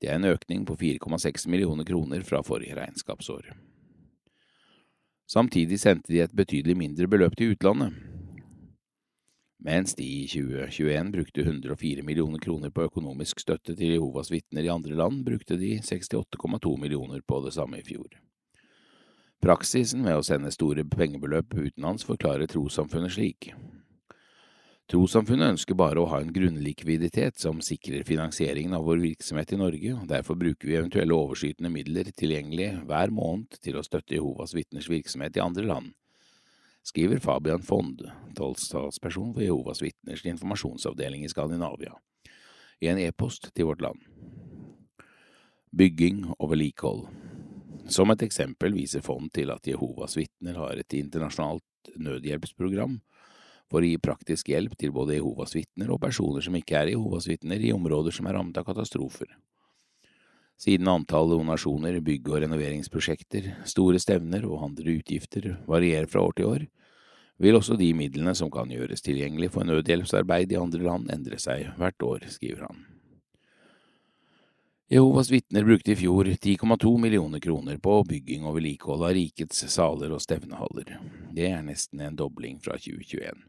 Det 0.00 0.08
er 0.08 0.16
en 0.16 0.32
økning 0.32 0.64
på 0.64 0.78
4,6 0.80 1.46
millioner 1.52 1.84
kroner 1.84 2.24
fra 2.24 2.40
forrige 2.42 2.80
regnskapsår. 2.80 3.52
Samtidig 5.28 5.78
sendte 5.80 6.12
de 6.12 6.24
et 6.24 6.32
betydelig 6.32 6.76
mindre 6.80 7.08
beløp 7.12 7.36
til 7.36 7.52
utlandet. 7.52 7.92
Mens 9.64 9.94
de 9.96 10.04
i 10.04 10.26
2021 10.28 11.10
brukte 11.12 11.40
104 11.40 12.02
millioner 12.04 12.38
kroner 12.38 12.68
på 12.70 12.84
økonomisk 12.84 13.40
støtte 13.40 13.72
til 13.72 13.94
Jehovas 13.94 14.28
vitner 14.28 14.66
i 14.66 14.68
andre 14.68 14.92
land, 14.98 15.22
brukte 15.24 15.56
de 15.56 15.78
68,2 15.80 16.74
millioner 16.82 17.22
på 17.24 17.40
det 17.46 17.54
samme 17.56 17.80
i 17.80 17.86
fjor. 17.86 18.18
Praksisen 19.40 20.04
med 20.04 20.18
å 20.20 20.26
sende 20.26 20.52
store 20.52 20.84
pengebeløp 20.84 21.56
utenlands 21.56 22.04
forklarer 22.04 22.48
trossamfunnet 22.52 23.16
slik. 23.16 23.50
Trossamfunnet 24.92 25.54
ønsker 25.54 25.80
bare 25.80 25.96
å 26.00 26.10
ha 26.12 26.20
en 26.20 26.32
grunnlikviditet 26.32 27.40
som 27.40 27.64
sikrer 27.64 28.04
finansieringen 28.04 28.76
av 28.76 28.84
vår 28.84 29.00
virksomhet 29.00 29.56
i 29.56 29.62
Norge, 29.64 29.96
og 29.96 30.08
derfor 30.12 30.36
bruker 30.36 30.68
vi 30.68 30.76
eventuelle 30.76 31.16
overskytende 31.16 31.72
midler 31.72 32.12
tilgjengelig 32.12 32.70
hver 32.84 33.16
måned 33.16 33.56
til 33.64 33.80
å 33.80 33.84
støtte 33.86 34.18
Jehovas 34.18 34.52
vitners 34.52 34.92
virksomhet 34.92 35.40
i 35.40 35.44
andre 35.44 35.64
land, 35.72 35.94
skriver 36.84 37.22
Fabian 37.24 37.62
Fond, 37.64 38.02
tolvtalsperson 38.36 39.32
for 39.34 39.42
Jehovas 39.42 39.82
vitners 39.82 40.24
informasjonsavdeling 40.28 41.24
i 41.24 41.32
Skandinavia, 41.32 41.94
i 42.80 42.90
en 42.92 43.00
e-post 43.00 43.50
til 43.54 43.70
vårt 43.70 43.84
land. 43.84 44.00
Bygging 45.74 46.26
og 46.38 46.52
vedlikehold 46.52 47.06
som 47.88 48.08
et 48.12 48.22
eksempel 48.24 48.72
viser 48.76 49.02
Fond 49.04 49.28
til 49.34 49.50
at 49.52 49.66
Jehovas 49.68 50.16
vitner 50.16 50.56
har 50.56 50.78
et 50.80 50.96
internasjonalt 50.96 51.90
nødhjelpsprogram 52.00 52.96
for 53.70 53.82
å 53.82 53.88
gi 53.88 53.98
praktisk 54.00 54.48
hjelp 54.52 54.76
til 54.80 54.92
både 54.94 55.18
Jehovas 55.18 55.54
vitner 55.56 55.90
og 55.92 56.00
personer 56.04 56.44
som 56.44 56.56
ikke 56.56 56.78
er 56.80 56.94
Jehovas 56.94 57.28
vitner 57.28 57.60
i 57.60 57.74
områder 57.76 58.14
som 58.14 58.28
er 58.28 58.38
rammet 58.38 58.60
av 58.60 58.64
katastrofer. 58.68 59.28
Siden 60.60 60.88
antall 60.88 61.32
donasjoner, 61.32 61.98
bygge- 62.00 62.32
og 62.32 62.42
renoveringsprosjekter, 62.44 63.50
store 63.68 64.00
stevner 64.00 64.46
og 64.46 64.62
andre 64.70 64.96
utgifter 65.00 65.56
varierer 65.66 66.06
fra 66.08 66.22
år 66.22 66.38
til 66.38 66.50
år, 66.50 66.66
vil 67.42 67.58
også 67.58 67.76
de 67.76 67.90
midlene 67.96 68.34
som 68.38 68.50
kan 68.54 68.70
gjøres 68.70 69.02
tilgjengelig 69.02 69.50
for 69.54 69.66
nødhjelpsarbeid 69.66 70.54
i 70.54 70.60
andre 70.60 70.84
land, 70.86 71.10
endre 71.10 71.38
seg 71.42 71.72
hvert 71.78 72.06
år, 72.06 72.28
skriver 72.30 72.68
han. 72.68 72.84
Jehovas 74.92 75.30
vitner 75.32 75.64
brukte 75.64 75.94
i 75.94 75.96
fjor 75.96 76.28
10,2 76.28 76.90
millioner 77.00 77.40
kroner 77.40 77.78
på 77.82 77.96
bygging 78.06 78.44
og 78.44 78.58
vedlikehold 78.58 79.02
av 79.08 79.14
rikets 79.16 79.64
saler 79.72 80.12
og 80.12 80.20
stevnehaller. 80.22 80.98
Det 81.34 81.48
er 81.48 81.64
nesten 81.64 82.02
en 82.04 82.18
dobling 82.20 82.60
fra 82.62 82.76
2021. 82.78 83.40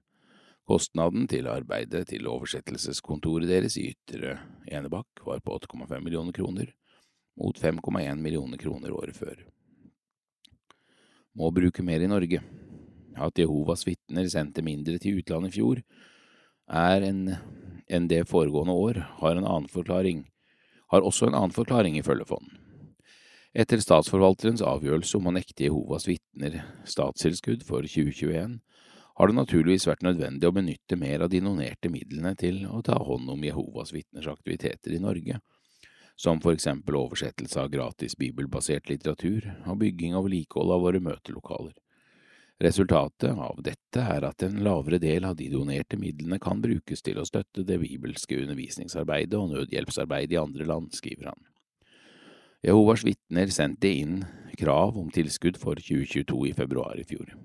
Kostnaden 0.66 1.28
til 1.30 1.46
arbeidet 1.52 2.08
til 2.10 2.26
oversettelseskontoret 2.32 3.52
deres 3.52 3.76
i 3.78 3.92
Ytre 3.92 4.40
Enebakk 4.66 5.22
var 5.28 5.44
på 5.46 5.60
8,5 5.60 6.00
millioner 6.00 6.34
kroner, 6.34 6.72
mot 7.40 7.58
5,1 7.60 8.22
millioner 8.22 8.58
kroner 8.62 8.94
året 8.96 9.18
før. 9.18 9.42
Må 11.36 11.52
bruke 11.52 11.84
mer 11.84 12.04
i 12.04 12.12
Norge. 12.12 12.42
At 13.16 13.40
Jehovas 13.40 13.86
vitner 13.88 14.28
sendte 14.32 14.64
mindre 14.64 15.00
til 15.00 15.22
utlandet 15.22 15.54
i 15.54 15.60
fjor, 15.60 15.82
er 16.68 17.04
en, 17.06 17.28
enn 17.88 18.08
det 18.12 18.26
foregående 18.28 18.74
år, 18.76 19.04
har 19.22 19.38
en 19.38 19.46
annen 19.46 19.72
forklaring 19.72 20.26
har 20.96 21.06
også 21.06 21.30
en 21.30 21.38
annen 21.38 21.56
forklaring, 21.56 21.98
ifølge 22.00 22.28
fond. 22.30 22.52
Etter 23.56 23.80
statsforvalterens 23.80 24.64
avgjørelse 24.66 25.18
om 25.18 25.30
å 25.30 25.36
nekte 25.38 25.68
Jehovas 25.68 26.08
vitner 26.10 26.60
statstilskudd 26.88 27.64
for 27.68 27.88
2021, 27.88 28.60
har 29.16 29.32
det 29.32 29.38
naturligvis 29.38 29.88
vært 29.88 30.04
nødvendig 30.04 30.48
å 30.50 30.56
benytte 30.56 30.98
mer 31.00 31.24
av 31.24 31.32
de 31.32 31.40
donerte 31.40 31.92
midlene 31.92 32.34
til 32.36 32.66
å 32.68 32.82
ta 32.84 32.98
hånd 33.00 33.32
om 33.32 33.46
Jehovas 33.48 33.94
vitners 33.96 34.28
aktiviteter 34.28 34.98
i 34.98 35.00
Norge, 35.00 35.40
som 36.16 36.40
for 36.42 36.56
eksempel 36.56 36.98
oversettelse 37.00 37.60
av 37.62 37.72
gratis 37.74 38.16
bibelbasert 38.18 38.90
litteratur 38.90 39.50
og 39.66 39.82
bygging 39.82 40.16
og 40.16 40.28
vedlikehold 40.28 40.76
av 40.76 40.86
våre 40.86 41.02
møtelokaler. 41.04 41.74
Resultatet 42.64 43.36
av 43.36 43.58
dette 43.60 44.00
er 44.00 44.24
at 44.24 44.44
en 44.48 44.62
lavere 44.64 45.00
del 45.04 45.26
av 45.28 45.36
de 45.36 45.50
donerte 45.52 46.00
midlene 46.00 46.40
kan 46.40 46.62
brukes 46.64 47.04
til 47.04 47.20
å 47.20 47.26
støtte 47.28 47.66
det 47.68 47.82
bibelske 47.82 48.38
undervisningsarbeidet 48.46 49.36
og 49.36 49.52
nødhjelpsarbeidet 49.52 50.38
i 50.38 50.40
andre 50.40 50.68
land, 50.70 50.94
skriver 50.96 51.34
han. 51.34 51.42
Jehovas 52.64 53.04
vitner 53.06 53.52
sendte 53.52 53.92
inn 53.92 54.24
krav 54.58 54.96
om 54.98 55.12
tilskudd 55.12 55.60
for 55.60 55.76
2022 55.76 56.48
i 56.48 56.56
februar 56.56 56.96
i 56.98 57.04
fjor. 57.04 57.36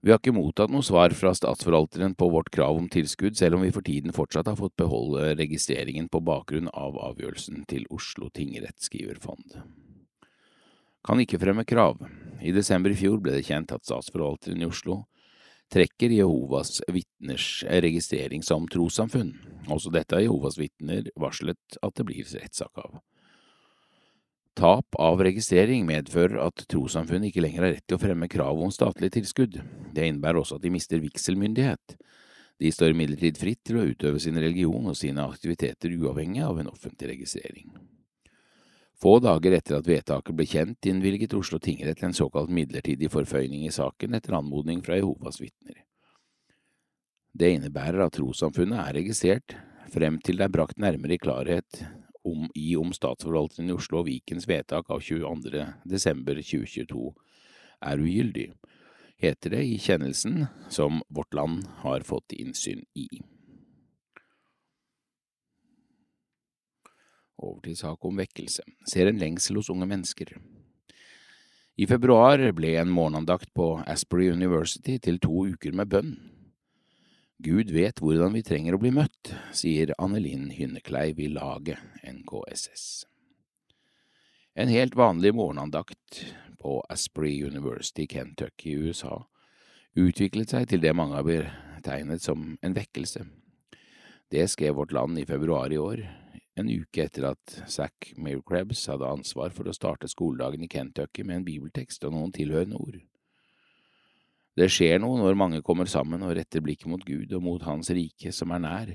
Vi 0.00 0.08
har 0.08 0.16
ikke 0.16 0.32
mottatt 0.32 0.72
noe 0.72 0.84
svar 0.84 1.12
fra 1.12 1.34
statsforvalteren 1.36 2.14
på 2.16 2.30
vårt 2.32 2.48
krav 2.54 2.78
om 2.78 2.86
tilskudd, 2.88 3.36
selv 3.36 3.58
om 3.58 3.66
vi 3.66 3.72
for 3.74 3.84
tiden 3.84 4.14
fortsatt 4.16 4.48
har 4.48 4.56
fått 4.56 4.78
beholde 4.80 5.34
registreringen 5.36 6.08
på 6.08 6.22
bakgrunn 6.24 6.70
av 6.72 6.96
avgjørelsen 7.10 7.66
til 7.68 7.84
Oslo 7.92 8.30
tingrett, 8.32 8.78
skriver 8.80 9.20
Fond. 9.20 9.58
Kan 11.04 11.20
ikke 11.20 11.40
fremme 11.40 11.66
krav. 11.68 12.00
I 12.40 12.52
desember 12.56 12.92
i 12.92 12.96
fjor 12.96 13.20
ble 13.20 13.36
det 13.36 13.44
kjent 13.48 13.72
at 13.76 13.84
statsforvalteren 13.84 14.64
i 14.64 14.68
Oslo 14.68 15.02
trekker 15.70 16.16
Jehovas 16.16 16.80
vitners 16.88 17.60
registrering 17.84 18.42
som 18.42 18.64
trossamfunn. 18.72 19.34
Også 19.68 19.92
dette 19.92 20.16
har 20.16 20.24
Jehovas 20.24 20.56
vitner 20.58 21.12
varslet 21.20 21.80
at 21.84 22.00
det 22.00 22.08
blir 22.08 22.24
rettssak 22.40 22.80
av. 22.80 23.02
Tap 24.58 24.96
av 24.98 25.20
registrering 25.22 25.84
medfører 25.86 26.40
at 26.42 26.64
trossamfunn 26.70 27.28
ikke 27.28 27.42
lenger 27.44 27.64
har 27.64 27.74
rett 27.76 27.84
til 27.86 27.96
å 27.96 28.02
fremme 28.02 28.28
krav 28.30 28.58
om 28.60 28.72
statlig 28.74 29.12
tilskudd. 29.14 29.60
Det 29.94 30.08
innebærer 30.08 30.40
også 30.42 30.58
at 30.58 30.64
de 30.64 30.72
mister 30.74 31.00
vigselmyndighet. 31.02 31.94
De 32.60 32.72
står 32.74 32.92
imidlertid 32.92 33.38
fritt 33.40 33.62
til 33.64 33.78
å 33.80 33.86
utøve 33.88 34.20
sin 34.20 34.36
religion 34.36 34.90
og 34.90 34.98
sine 34.98 35.22
aktiviteter 35.24 35.94
uavhengig 35.96 36.42
av 36.44 36.58
en 36.60 36.68
offentlig 36.68 37.14
registrering. 37.14 37.70
Få 39.00 39.14
dager 39.24 39.54
etter 39.56 39.78
at 39.78 39.86
vedtaket 39.88 40.36
ble 40.36 40.44
kjent, 40.44 40.90
innvilget 40.90 41.32
Oslo 41.38 41.56
tingrett 41.62 42.02
en 42.04 42.16
såkalt 42.16 42.52
midlertidig 42.52 43.08
forføyning 43.08 43.64
i 43.64 43.72
saken 43.72 44.18
etter 44.18 44.36
anmodning 44.36 44.82
fra 44.84 44.98
Jehovas 44.98 45.40
vitner. 45.40 45.86
Det 47.32 47.54
innebærer 47.54 48.02
at 48.04 48.18
trossamfunnet 48.18 48.82
er 48.82 48.98
registrert 48.98 49.56
frem 49.90 50.18
til 50.20 50.36
det 50.36 50.50
er 50.50 50.52
brakt 50.52 50.78
nærmere 50.82 51.16
i 51.16 51.22
klarhet 51.22 51.80
om, 52.26 52.48
i 52.54 52.76
om 52.76 52.92
statsforvalteren 52.92 53.70
i 53.70 53.74
Oslo 53.76 54.02
og 54.02 54.08
Vikens 54.08 54.48
vedtak 54.48 54.90
av 54.92 55.02
22. 55.04 55.64
desember 55.88 56.40
2022 56.40 57.10
er 57.90 58.02
ugyldig, 58.04 58.46
heter 59.20 59.56
det 59.56 59.64
i 59.64 59.76
kjennelsen 59.80 60.46
som 60.72 61.02
Vårt 61.08 61.34
Land 61.36 61.66
har 61.84 62.04
fått 62.08 62.32
innsyn 62.36 62.84
i. 62.96 63.08
Over 67.40 67.60
til 67.64 67.76
sak 67.76 68.04
om 68.04 68.18
vekkelse. 68.20 68.66
Ser 68.88 69.08
en 69.08 69.20
lengsel 69.20 69.56
hos 69.56 69.70
unge 69.72 69.88
mennesker. 69.88 70.34
I 71.80 71.86
februar 71.88 72.42
ble 72.52 72.74
en 72.76 72.90
morgenandakt 72.92 73.48
på 73.56 73.78
Asbury 73.88 74.28
University 74.28 74.98
til 75.00 75.16
to 75.22 75.46
uker 75.54 75.72
med 75.72 75.88
bønn. 75.88 76.12
Gud 77.40 77.70
vet 77.72 78.02
hvordan 78.04 78.34
vi 78.36 78.42
trenger 78.44 78.74
å 78.76 78.78
bli 78.82 78.90
møtt, 78.92 79.30
sier 79.56 79.94
Annelin 79.96 80.50
Hynnekleiv 80.52 81.22
i 81.24 81.28
laget 81.32 81.80
NKSS. 82.04 83.06
En 84.60 84.68
helt 84.68 84.92
vanlig 84.98 85.32
morgenandakt 85.32 86.18
på 86.60 86.74
Asprey 86.92 87.38
University, 87.40 88.04
Kentucky 88.10 88.74
i 88.74 88.90
USA, 88.90 89.22
utviklet 89.96 90.52
seg 90.52 90.68
til 90.68 90.84
det 90.84 90.92
mange 90.92 91.16
har 91.16 91.24
betegnet 91.24 92.20
som 92.20 92.58
en 92.60 92.76
vekkelse. 92.76 93.24
Det 94.28 94.44
skrev 94.52 94.76
Vårt 94.76 94.92
Land 94.92 95.22
i 95.22 95.24
februar 95.24 95.72
i 95.72 95.80
år, 95.80 96.04
en 96.60 96.68
uke 96.68 97.06
etter 97.06 97.30
at 97.30 97.56
Zack 97.72 98.12
Mayercrebs 98.20 98.84
hadde 98.92 99.08
ansvar 99.08 99.56
for 99.56 99.64
å 99.64 99.72
starte 99.72 100.12
skoledagen 100.12 100.66
i 100.66 100.68
Kentucky 100.68 101.24
med 101.24 101.40
en 101.40 101.48
bibeltekst 101.48 102.04
og 102.04 102.18
noen 102.18 102.36
tilhørende 102.36 102.84
ord. 102.84 103.00
Det 104.58 104.66
skjer 104.72 104.98
noe 105.02 105.18
når 105.20 105.38
mange 105.38 105.60
kommer 105.66 105.88
sammen 105.90 106.24
og 106.26 106.34
retter 106.36 106.62
blikket 106.64 106.90
mot 106.90 107.04
Gud 107.06 107.32
og 107.36 107.44
mot 107.44 107.62
Hans 107.62 107.92
rike 107.94 108.32
som 108.34 108.50
er 108.54 108.64
nær, 108.64 108.94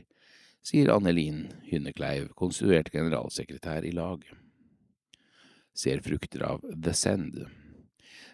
sier 0.66 0.92
Annelin 0.94 1.46
Hynnekleiv, 1.70 2.32
konstituert 2.38 2.92
generalsekretær 2.94 3.86
i 3.86 3.94
lag. 3.96 4.26
Ser 5.76 6.02
frukter 6.04 6.44
av 6.48 6.66
The 6.74 6.94
Send. 6.96 7.40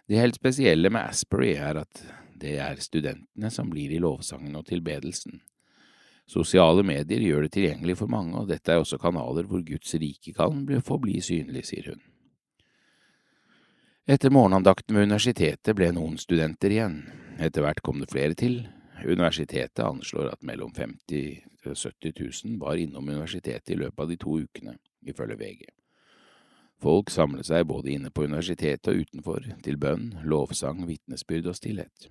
Det 0.08 0.20
helt 0.20 0.38
spesielle 0.40 0.90
med 0.92 1.08
Asbury 1.12 1.54
er 1.56 1.82
at 1.84 2.04
det 2.42 2.58
er 2.64 2.82
studentene 2.82 3.52
som 3.54 3.70
blir 3.70 3.94
i 3.94 4.02
lovsangen 4.02 4.56
og 4.58 4.66
tilbedelsen. 4.70 5.42
Sosiale 6.32 6.84
medier 6.86 7.22
gjør 7.22 7.46
det 7.46 7.54
tilgjengelig 7.58 7.98
for 8.00 8.12
mange, 8.12 8.38
og 8.40 8.50
dette 8.50 8.72
er 8.72 8.82
også 8.82 9.00
kanaler 9.02 9.48
hvor 9.50 9.62
Guds 9.68 9.94
rike 10.00 10.34
kan 10.38 10.64
få 10.86 10.98
bli 11.02 11.20
synlig, 11.22 11.66
sier 11.70 11.92
hun. 11.92 12.02
Etter 14.06 14.30
morgenandakten 14.34 14.96
ved 14.96 15.04
universitetet 15.06 15.76
ble 15.78 15.92
noen 15.94 16.16
studenter 16.18 16.74
igjen. 16.74 16.96
Etter 17.38 17.62
hvert 17.62 17.84
kom 17.86 18.00
det 18.02 18.10
flere 18.10 18.34
til. 18.34 18.64
Universitetet 19.06 19.84
anslår 19.86 20.32
at 20.32 20.42
mellom 20.42 20.72
50 20.74 21.44
000 21.62 21.70
og 21.70 21.78
70 21.78 22.16
000 22.48 22.58
var 22.64 22.82
innom 22.82 23.12
universitetet 23.12 23.76
i 23.76 23.78
løpet 23.78 24.02
av 24.02 24.10
de 24.10 24.18
to 24.18 24.40
ukene, 24.42 24.74
ifølge 25.06 25.38
VG. 25.38 25.70
Folk 26.82 27.14
samlet 27.14 27.46
seg 27.46 27.68
både 27.70 27.94
inne 27.94 28.10
på 28.10 28.26
universitetet 28.26 28.90
og 28.90 29.04
utenfor, 29.06 29.46
til 29.62 29.78
bønn, 29.78 30.16
lovsang, 30.26 30.82
vitnesbyrd 30.90 31.52
og 31.54 31.60
stillhet. 31.62 32.10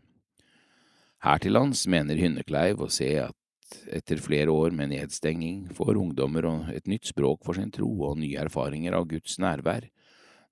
Her 1.26 1.42
til 1.42 1.58
lands 1.58 1.88
mener 1.90 2.22
Hynnekleiv 2.22 2.86
å 2.86 2.86
se 2.86 3.16
at 3.24 3.80
etter 3.90 4.22
flere 4.22 4.54
år 4.54 4.70
med 4.70 4.94
nedstenging 4.94 5.72
får 5.74 5.98
ungdommer 5.98 6.46
et 6.70 6.86
nytt 6.86 7.10
språk 7.10 7.42
for 7.42 7.58
sin 7.58 7.74
tro 7.74 7.90
og 8.06 8.22
nye 8.22 8.38
erfaringer 8.46 8.94
av 8.94 9.10
Guds 9.10 9.42
nærvær 9.42 9.90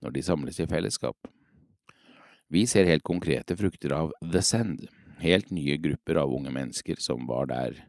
når 0.02 0.14
de 0.14 0.22
samles 0.22 0.60
i 0.60 0.66
fellesskap. 0.70 1.28
Vi 2.48 2.64
ser 2.66 2.88
helt 2.88 3.04
konkrete 3.04 3.56
frukter 3.56 3.92
av 3.92 4.14
The 4.22 4.42
Send, 4.42 4.86
helt 5.20 5.50
nye 5.50 5.76
grupper 5.76 6.22
av 6.22 6.32
unge 6.32 6.52
mennesker 6.54 7.00
som 7.02 7.26
var 7.28 7.50
der, 7.50 7.84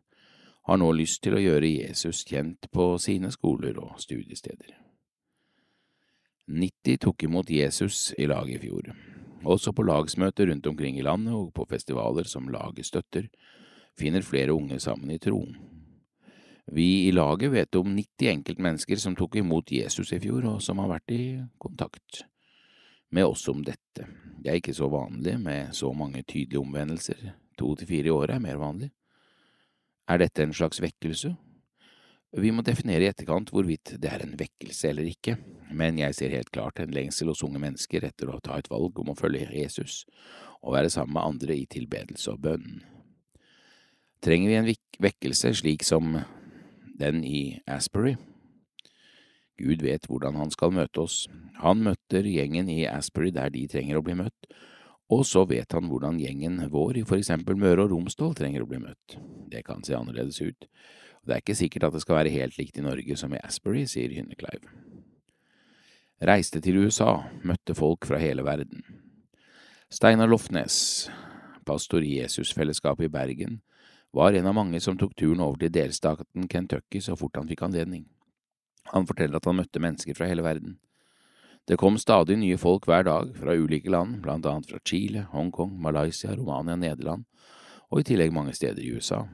har 0.68 0.78
nå 0.78 0.90
lyst 0.94 1.24
til 1.24 1.38
å 1.38 1.42
gjøre 1.42 1.70
Jesus 1.70 2.26
kjent 2.28 2.68
på 2.74 2.92
sine 3.02 3.32
skoler 3.34 3.80
og 3.82 3.98
studiesteder. 4.04 4.76
90 6.50 7.00
tok 7.06 7.24
imot 7.24 7.50
Jesus 7.54 8.10
i 8.18 8.28
laget 8.30 8.60
i 8.60 8.68
fjor. 8.68 8.92
Også 9.46 9.72
på 9.72 9.86
lagsmøter 9.86 10.50
rundt 10.50 10.68
omkring 10.68 10.98
i 11.00 11.06
landet 11.06 11.34
og 11.38 11.54
på 11.56 11.66
festivaler 11.70 12.28
som 12.28 12.50
laget 12.52 12.90
støtter, 12.90 13.30
finner 13.98 14.26
flere 14.26 14.56
unge 14.56 14.80
sammen 14.82 15.14
i 15.14 15.20
tro. 15.22 15.44
Vi 16.72 17.08
i 17.08 17.12
laget 17.12 17.52
vet 17.52 17.76
om 17.76 17.96
90 17.96 18.30
enkeltmennesker 18.30 19.00
som 19.02 19.16
tok 19.18 19.40
imot 19.42 19.72
Jesus 19.74 20.14
i 20.14 20.20
fjor, 20.22 20.46
og 20.46 20.62
som 20.62 20.78
har 20.84 20.92
vært 20.92 21.14
i 21.16 21.24
kontakt 21.58 22.24
med 23.10 23.26
oss 23.26 23.48
om 23.50 23.64
dette. 23.66 24.06
Det 24.38 24.52
er 24.52 24.60
ikke 24.60 24.76
så 24.78 24.90
vanlig 24.92 25.40
med 25.42 25.74
så 25.76 25.90
mange 25.98 26.22
tydelige 26.24 26.62
omvendelser, 26.62 27.34
to 27.58 27.74
til 27.76 27.90
fire 27.90 28.12
i 28.12 28.14
året 28.14 28.36
er 28.38 28.44
mer 28.44 28.62
vanlig. 28.62 28.92
Er 30.10 30.22
dette 30.22 30.46
en 30.46 30.54
slags 30.54 30.82
vekkelse? 30.82 31.34
Vi 32.38 32.52
må 32.54 32.62
definere 32.62 33.08
i 33.08 33.10
etterkant 33.10 33.50
hvorvidt 33.50 33.96
det 33.98 34.10
er 34.12 34.22
en 34.22 34.38
vekkelse 34.38 34.92
eller 34.92 35.10
ikke, 35.10 35.40
men 35.74 35.98
jeg 35.98 36.14
ser 36.14 36.38
helt 36.38 36.52
klart 36.54 36.78
en 36.82 36.94
lengsel 36.94 37.32
hos 37.32 37.42
unge 37.46 37.62
mennesker 37.62 38.06
etter 38.06 38.30
å 38.30 38.38
ta 38.46 38.60
et 38.62 38.70
valg 38.70 39.02
om 39.02 39.10
å 39.10 39.18
følge 39.18 39.50
Jesus 39.50 40.04
og 40.62 40.76
være 40.76 40.92
sammen 40.94 41.18
med 41.18 41.26
andre 41.26 41.58
i 41.58 41.66
tilbedelse 41.70 42.30
og 42.36 42.44
bønn. 42.46 42.82
Trenger 44.22 44.52
vi 44.52 44.60
en 44.60 44.70
vekkelse 45.02 45.56
slik 45.58 45.86
som 45.88 46.20
den 47.00 47.24
i 47.24 47.60
Asbury? 47.68 48.16
Gud 49.60 49.84
vet 49.84 50.08
hvordan 50.08 50.38
han 50.40 50.52
skal 50.54 50.72
møte 50.76 51.04
oss. 51.04 51.26
Han 51.60 51.84
møter 51.84 52.28
gjengen 52.28 52.70
i 52.72 52.86
Asbury 52.88 53.34
der 53.36 53.52
de 53.52 53.66
trenger 53.72 54.00
å 54.00 54.04
bli 54.06 54.16
møtt, 54.22 54.52
og 55.10 55.26
så 55.26 55.44
vet 55.50 55.74
han 55.74 55.90
hvordan 55.90 56.20
gjengen 56.22 56.62
vår 56.72 57.02
i 57.02 57.06
for 57.08 57.18
eksempel 57.18 57.58
Møre 57.60 57.88
og 57.88 57.96
Romsdal 57.96 58.36
trenger 58.38 58.64
å 58.64 58.70
bli 58.70 58.80
møtt. 58.84 59.18
Det 59.50 59.66
kan 59.68 59.84
se 59.84 59.98
annerledes 59.98 60.40
ut. 60.44 60.70
Det 61.26 61.36
er 61.36 61.44
ikke 61.44 61.58
sikkert 61.58 61.90
at 61.90 61.98
det 61.98 62.04
skal 62.06 62.20
være 62.22 62.34
helt 62.34 62.60
likt 62.60 62.78
i 62.80 62.86
Norge 62.86 63.18
som 63.20 63.34
i 63.36 63.42
Asbury, 63.42 63.84
sier 63.90 64.14
Hynnekleiv. 64.14 64.70
Reiste 66.30 66.62
til 66.64 66.80
USA, 66.84 67.24
møtte 67.48 67.76
folk 67.76 68.08
fra 68.08 68.20
hele 68.22 68.44
verden. 68.46 68.84
Steinar 69.90 70.30
Lofnes, 70.30 71.10
pastor 71.66 72.06
i 72.06 72.20
Jesusfellesskapet 72.20 73.08
i 73.08 73.14
Bergen, 73.14 73.60
var 74.12 74.34
en 74.34 74.48
av 74.50 74.56
mange 74.58 74.80
som 74.82 74.98
tok 74.98 75.16
turen 75.16 75.42
over 75.44 75.60
til 75.62 75.74
delstaten 75.74 76.48
Kentucky 76.50 77.02
så 77.02 77.16
fort 77.20 77.38
han 77.38 77.50
fikk 77.50 77.66
anledning. 77.68 78.06
Han 78.94 79.06
forteller 79.06 79.38
at 79.38 79.46
han 79.46 79.60
møtte 79.60 79.82
mennesker 79.82 80.18
fra 80.18 80.30
hele 80.30 80.46
verden. 80.46 80.78
Det 81.70 81.78
kom 81.78 82.00
stadig 82.02 82.40
nye 82.42 82.58
folk 82.58 82.88
hver 82.90 83.04
dag, 83.06 83.36
fra 83.38 83.54
ulike 83.54 83.92
land, 83.94 84.24
blant 84.24 84.48
annet 84.50 84.72
fra 84.72 84.80
Chile, 84.82 85.28
Hongkong, 85.30 85.76
Malaysia, 85.78 86.34
Romania, 86.34 86.74
Nederland, 86.76 87.28
og 87.94 88.02
i 88.02 88.08
tillegg 88.10 88.34
mange 88.34 88.56
steder 88.58 88.82
i 88.82 88.96
USA. 88.96 89.28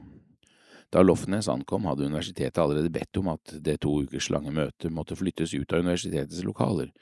Da 0.92 1.00
Lofnes 1.02 1.48
ankom, 1.48 1.88
hadde 1.88 2.04
universitetet 2.06 2.60
allerede 2.60 2.92
bedt 2.92 3.16
om 3.16 3.32
at 3.32 3.56
det 3.64 3.80
to 3.82 3.94
ukers 4.04 4.28
lange 4.30 4.52
møtet 4.54 4.92
måtte 4.92 5.16
flyttes 5.16 5.54
ut 5.56 5.72
av 5.72 5.82
universitetets 5.82 6.44
lokaler, 6.44 6.92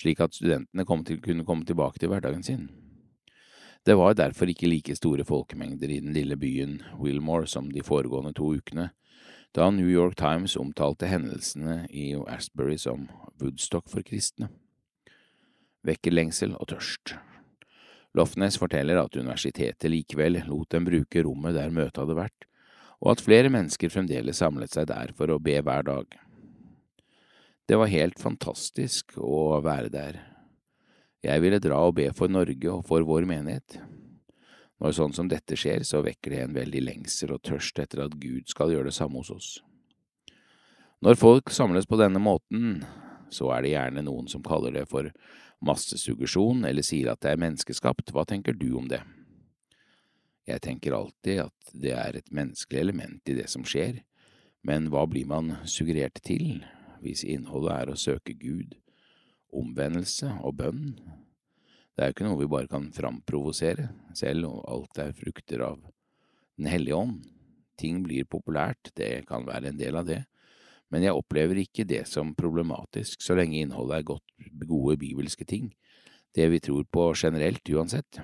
slik 0.00 0.20
at 0.20 0.34
studentene 0.34 0.84
kunne 0.84 1.46
komme 1.46 1.68
tilbake 1.68 2.02
til 2.02 2.10
hverdagen 2.10 2.42
sin. 2.42 2.66
Det 3.86 3.96
var 3.96 4.14
derfor 4.14 4.50
ikke 4.52 4.68
like 4.68 4.94
store 4.96 5.24
folkemengder 5.24 5.88
i 5.88 6.00
den 6.04 6.12
lille 6.12 6.36
byen 6.36 6.82
Wilmore 7.00 7.46
som 7.48 7.70
de 7.72 7.82
foregående 7.82 8.34
to 8.36 8.52
ukene, 8.58 8.90
da 9.56 9.70
New 9.70 9.88
York 9.88 10.18
Times 10.20 10.56
omtalte 10.60 11.08
hendelsene 11.10 11.86
i 11.88 12.12
Asbury 12.28 12.76
som 12.78 13.08
Woodstock 13.40 13.88
for 13.90 14.04
kristne. 14.06 14.50
Vekker 15.82 16.12
lengsel 16.12 16.52
og 16.60 16.68
tørst. 16.74 17.16
Lofnes 18.14 18.58
forteller 18.60 19.00
at 19.00 19.16
universitetet 19.16 19.90
likevel 19.90 20.42
lot 20.46 20.70
dem 20.74 20.84
bruke 20.84 21.24
rommet 21.24 21.56
der 21.56 21.72
møtet 21.72 22.02
hadde 22.02 22.18
vært, 22.18 22.46
og 23.00 23.14
at 23.14 23.24
flere 23.24 23.48
mennesker 23.48 23.90
fremdeles 23.90 24.42
samlet 24.42 24.76
seg 24.76 24.90
der 24.90 25.14
for 25.16 25.32
å 25.32 25.40
be 25.40 25.56
hver 25.64 25.86
dag. 25.88 26.18
Det 27.64 27.78
var 27.78 27.88
helt 27.88 28.18
fantastisk 28.20 29.16
å 29.16 29.60
være 29.64 29.88
der, 29.94 30.18
jeg 31.24 31.42
ville 31.44 31.60
dra 31.60 31.80
og 31.84 31.96
be 31.98 32.08
for 32.16 32.32
Norge 32.32 32.70
og 32.72 32.84
for 32.88 33.04
vår 33.04 33.26
menighet. 33.28 33.80
Når 34.80 34.94
sånn 34.96 35.12
som 35.12 35.28
dette 35.28 35.58
skjer, 35.60 35.84
så 35.84 36.00
vekker 36.04 36.32
det 36.32 36.40
en 36.44 36.56
veldig 36.56 36.80
lengsel 36.86 37.34
og 37.34 37.42
tørst 37.44 37.82
etter 37.82 38.06
at 38.06 38.16
Gud 38.20 38.48
skal 38.48 38.72
gjøre 38.72 38.88
det 38.88 38.96
samme 38.96 39.20
hos 39.20 39.32
oss. 39.34 39.50
Når 41.04 41.20
folk 41.20 41.52
samles 41.52 41.88
på 41.88 41.98
denne 42.00 42.20
måten, 42.20 42.82
så 43.32 43.52
er 43.54 43.64
det 43.64 43.74
gjerne 43.74 44.04
noen 44.04 44.28
som 44.28 44.44
kaller 44.44 44.74
det 44.74 44.86
for 44.88 45.08
massesuggesjon 45.64 46.64
eller 46.64 46.84
sier 46.84 47.12
at 47.12 47.20
det 47.24 47.34
er 47.34 47.40
menneskeskapt. 47.40 48.12
Hva 48.16 48.24
tenker 48.28 48.56
du 48.56 48.70
om 48.80 48.88
det? 48.88 49.02
Jeg 50.48 50.64
tenker 50.64 50.96
alltid 50.96 51.44
at 51.44 51.72
det 51.76 51.92
er 51.94 52.16
et 52.16 52.32
menneskelig 52.34 52.80
element 52.80 53.28
i 53.28 53.36
det 53.36 53.48
som 53.52 53.64
skjer, 53.68 54.00
men 54.66 54.88
hva 54.92 55.04
blir 55.08 55.28
man 55.28 55.58
suggerert 55.68 56.20
til 56.24 56.62
hvis 57.04 57.22
innholdet 57.24 57.76
er 57.76 57.92
å 57.92 58.00
søke 58.00 58.34
Gud? 58.36 58.74
Omvendelse 59.56 60.30
og 60.44 60.56
bønn. 60.60 60.84
Det 61.94 62.02
er 62.02 62.10
jo 62.10 62.16
ikke 62.16 62.26
noe 62.26 62.40
vi 62.40 62.50
bare 62.50 62.70
kan 62.70 62.88
framprovosere, 62.94 63.88
selv 64.16 64.48
om 64.48 64.60
alt 64.72 65.00
er 65.02 65.16
frukter 65.16 65.64
av 65.66 65.80
Den 66.60 66.68
hellige 66.68 66.96
ånd. 66.96 67.22
Ting 67.80 68.02
blir 68.04 68.26
populært, 68.28 68.90
det 68.96 69.24
kan 69.28 69.46
være 69.46 69.70
en 69.70 69.78
del 69.80 69.96
av 69.96 70.04
det, 70.04 70.18
men 70.92 71.06
jeg 71.06 71.16
opplever 71.16 71.62
ikke 71.62 71.86
det 71.88 72.02
som 72.10 72.34
problematisk 72.36 73.22
så 73.24 73.36
lenge 73.38 73.62
innholdet 73.62 74.00
er 74.00 74.08
godt, 74.10 74.26
gode 74.66 74.98
bibelske 75.00 75.46
ting, 75.48 75.70
det 76.36 76.50
vi 76.52 76.60
tror 76.60 76.84
på 76.84 77.12
generelt 77.16 77.64
uansett. 77.72 78.20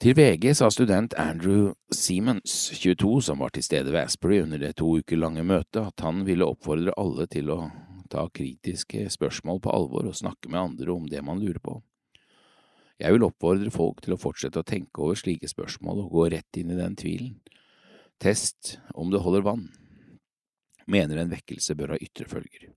Til 0.00 0.14
VG 0.16 0.54
sa 0.56 0.70
student 0.72 1.12
Andrew 1.20 1.74
Siemens, 1.92 2.70
22, 2.72 3.18
som 3.26 3.42
var 3.44 3.52
til 3.52 3.66
stede 3.66 3.92
ved 3.92 4.06
Asbury 4.06 4.38
under 4.40 4.62
det 4.62 4.78
to 4.80 4.94
uker 4.96 5.20
lange 5.20 5.44
møtet, 5.44 5.82
at 5.90 6.00
han 6.00 6.22
ville 6.24 6.48
oppfordre 6.48 6.94
alle 6.96 7.26
til 7.28 7.52
å 7.52 7.58
ta 8.10 8.26
kritiske 8.34 9.06
spørsmål 9.14 9.62
på 9.64 9.72
alvor 9.74 10.10
og 10.10 10.18
snakke 10.18 10.50
med 10.50 10.60
andre 10.60 10.92
om 10.92 11.06
det 11.10 11.22
man 11.24 11.40
lurer 11.42 11.62
på. 11.62 11.78
Jeg 13.00 13.16
vil 13.16 13.24
oppfordre 13.24 13.72
folk 13.72 14.02
til 14.04 14.14
å 14.14 14.20
fortsette 14.20 14.60
å 14.60 14.66
tenke 14.66 15.00
over 15.00 15.16
slike 15.16 15.48
spørsmål 15.48 16.02
og 16.02 16.16
gå 16.16 16.26
rett 16.34 16.60
inn 16.60 16.74
i 16.74 16.78
den 16.78 16.98
tvilen. 17.00 17.38
Test 18.20 18.76
om 18.92 19.08
det 19.12 19.22
holder 19.24 19.46
vann. 19.46 19.70
Mener 20.90 21.22
en 21.22 21.32
vekkelse 21.32 21.76
bør 21.78 21.94
ha 21.94 22.00
ytre 22.02 22.26
følger. 22.28 22.68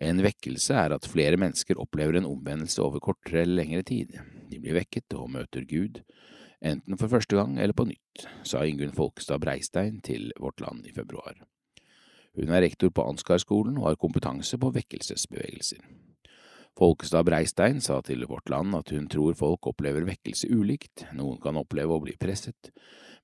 En 0.00 0.22
vekkelse 0.24 0.74
er 0.74 0.94
at 0.96 1.06
flere 1.06 1.38
mennesker 1.38 1.78
opplever 1.82 2.18
en 2.18 2.30
omvendelse 2.30 2.80
over 2.82 3.02
kortere 3.04 3.44
eller 3.44 3.60
lengre 3.60 3.84
tid. 3.86 4.16
De 4.50 4.58
blir 4.62 4.78
vekket 4.80 5.14
og 5.18 5.30
møter 5.36 5.66
Gud, 5.68 6.00
enten 6.64 6.98
for 6.98 7.12
første 7.12 7.36
gang 7.36 7.58
eller 7.58 7.76
på 7.76 7.86
nytt, 7.90 8.24
sa 8.48 8.64
Ingunn 8.66 8.96
Folkestad 8.96 9.44
Breistein 9.44 10.00
til 10.04 10.32
Vårt 10.40 10.64
Land 10.64 10.88
i 10.88 10.96
februar. 10.96 11.36
Hun 12.34 12.50
er 12.50 12.64
rektor 12.66 12.90
på 12.90 13.04
Ansgar-skolen 13.06 13.76
og 13.78 13.90
har 13.90 14.00
kompetanse 14.00 14.58
på 14.58 14.72
vekkelsesbevegelser. 14.74 15.84
Folkestad 16.74 17.28
Breistein 17.28 17.78
sa 17.84 18.00
til 18.02 18.24
Vårt 18.26 18.50
Land 18.50 18.74
at 18.74 18.90
hun 18.90 19.06
tror 19.06 19.36
folk 19.38 19.68
opplever 19.70 20.06
vekkelse 20.08 20.50
ulikt, 20.50 21.04
noen 21.14 21.38
kan 21.42 21.60
oppleve 21.60 21.94
å 21.94 22.02
bli 22.02 22.16
presset, 22.18 22.72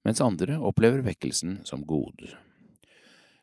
mens 0.07 0.23
andre 0.23 0.61
opplever 0.63 1.03
vekkelsen 1.03 1.59
som 1.67 1.83
god. 1.83 2.29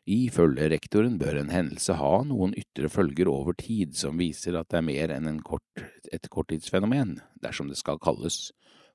Ifølge 0.08 0.70
rektoren 0.72 1.18
bør 1.20 1.42
en 1.42 1.52
hendelse 1.52 1.98
ha 2.00 2.14
noen 2.24 2.54
ytre 2.56 2.88
følger 2.88 3.28
over 3.28 3.52
tid 3.60 3.92
som 3.98 4.16
viser 4.16 4.56
at 4.56 4.70
det 4.72 4.80
er 4.80 4.86
mer 4.88 5.12
enn 5.12 5.42
kort, 5.44 5.84
et 6.08 6.30
korttidsfenomen, 6.32 7.18
dersom 7.44 7.68
det 7.68 7.76
skal 7.76 8.00
kalles 8.00 8.46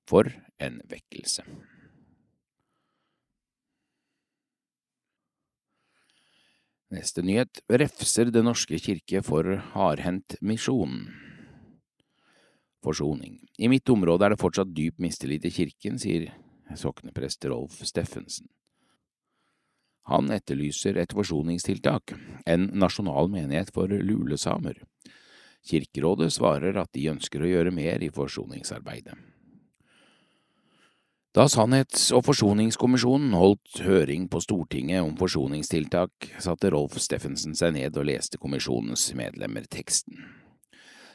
for 0.09 0.33
en 0.57 0.81
vekkelse. 0.89 1.45
Neste 6.93 7.23
nyhet 7.25 7.63
refser 7.73 8.29
Det 8.29 8.43
norske 8.45 8.77
kirke 8.77 9.23
for 9.25 9.47
hardhendt 9.73 10.35
misjon. 10.45 11.07
Forsoning. 12.85 13.39
I 13.57 13.69
mitt 13.71 13.89
område 13.89 14.27
er 14.27 14.35
det 14.35 14.41
fortsatt 14.43 14.75
dyp 14.75 14.99
mistillit 15.01 15.41
til 15.41 15.55
kirken, 15.55 15.97
sier 15.97 16.29
sokneprest 16.77 17.47
Rolf 17.49 17.79
Steffensen. 17.87 18.45
Han 20.11 20.29
etterlyser 20.35 20.99
et 20.99 21.15
forsoningstiltak, 21.15 22.13
en 22.45 22.69
nasjonal 22.77 23.31
menighet 23.31 23.71
for 23.73 23.87
lulesamer. 23.87 24.83
Kirkerådet 25.63 26.29
svarer 26.35 26.77
at 26.77 26.91
de 26.93 27.07
ønsker 27.09 27.41
å 27.41 27.49
gjøre 27.49 27.71
mer 27.73 28.03
i 28.03 28.11
forsoningsarbeidet. 28.13 29.15
Da 31.33 31.47
Sannhets- 31.49 32.11
og 32.13 32.27
forsoningskommisjonen 32.27 33.31
holdt 33.33 33.79
høring 33.81 34.27
på 34.29 34.37
Stortinget 34.43 35.01
om 35.01 35.15
forsoningstiltak, 35.17 36.27
satte 36.37 36.69
Rolf 36.69 36.99
Steffensen 37.01 37.55
seg 37.57 37.71
ned 37.73 37.97
og 37.97 38.05
leste 38.05 38.37
kommisjonens 38.37 39.07
medlemmer 39.17 39.65
teksten. 39.65 40.19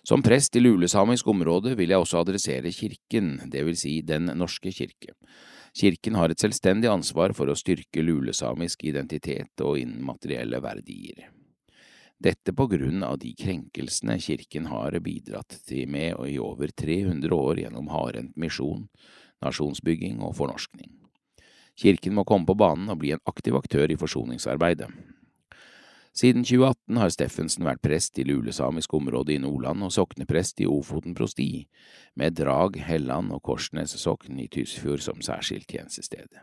Som 0.03 0.25
prest 0.27 0.59
i 0.59 0.63
lulesamisk 0.65 1.29
område 1.31 1.77
vil 1.79 1.95
jeg 1.95 2.03
også 2.03 2.25
adressere 2.25 2.73
kirken, 2.75 3.45
det 3.47 3.63
vil 3.69 3.79
si 3.79 4.01
Den 4.03 4.27
norske 4.35 4.73
kirke. 4.75 5.15
Kirken 5.79 6.19
har 6.19 6.35
et 6.35 6.43
selvstendig 6.43 6.91
ansvar 6.91 7.31
for 7.31 7.47
å 7.47 7.55
styrke 7.55 8.03
lulesamisk 8.03 8.83
identitet 8.91 9.63
og 9.63 9.79
immaterielle 9.79 10.59
verdier. 10.59 11.29
Dette 12.19 12.51
på 12.51 12.67
grunn 12.67 13.05
av 13.07 13.21
de 13.23 13.31
krenkelsene 13.39 14.19
kirken 14.19 14.67
har 14.67 14.99
bidratt 14.99 15.61
til 15.63 15.87
med 15.87 16.19
i 16.27 16.41
over 16.43 16.75
300 16.75 17.31
år 17.31 17.63
gjennom 17.63 17.95
hardhendt 17.95 18.35
misjon, 18.35 18.89
nasjonsbygging 19.45 20.23
og 20.25 20.37
fornorskning. 20.39 20.91
Kirken 21.79 22.17
må 22.17 22.25
komme 22.27 22.47
på 22.47 22.57
banen 22.59 22.91
og 22.91 22.99
bli 23.03 23.13
en 23.15 23.23
aktiv 23.31 23.55
aktør 23.55 23.91
i 23.91 23.99
forsoningsarbeidet. 23.99 24.91
Siden 26.19 26.43
2018 26.43 26.99
har 26.99 27.13
Steffensen 27.15 27.67
vært 27.69 27.83
prest 27.85 28.19
i 28.19 28.25
lulesamisk 28.27 28.95
område 28.99 29.37
i 29.37 29.39
Nordland 29.39 29.85
og 29.87 29.93
sokneprest 29.95 30.59
i 30.65 30.67
Ofoten 30.67 31.15
prosti, 31.15 31.69
med 32.19 32.35
Drag, 32.41 32.81
Helland 32.89 33.31
og 33.37 33.45
Korsnes 33.47 33.95
sokn 34.01 34.41
i 34.43 34.49
Tysfjord 34.51 35.05
som 35.05 35.23
særskilt 35.23 35.71
tjenestested. 35.71 36.41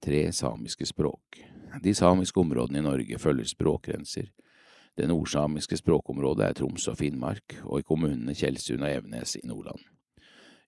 Tre 0.00 0.22
samiske 0.32 0.88
språk. 0.88 1.42
De 1.84 1.92
samiske 1.94 2.40
områdene 2.40 2.80
i 2.80 2.86
Norge 2.86 3.18
følger 3.20 3.52
språkgrenser. 3.52 4.30
Det 4.96 5.08
nordsamiske 5.10 5.76
språkområdet 5.82 6.46
er 6.46 6.56
Troms 6.56 6.88
og 6.88 6.96
Finnmark, 6.96 7.58
og 7.64 7.82
i 7.82 7.86
kommunene 7.86 8.34
Tjeldsund 8.34 8.80
og 8.82 8.90
Evenes 8.90 9.36
i 9.36 9.44
Nordland. 9.44 9.84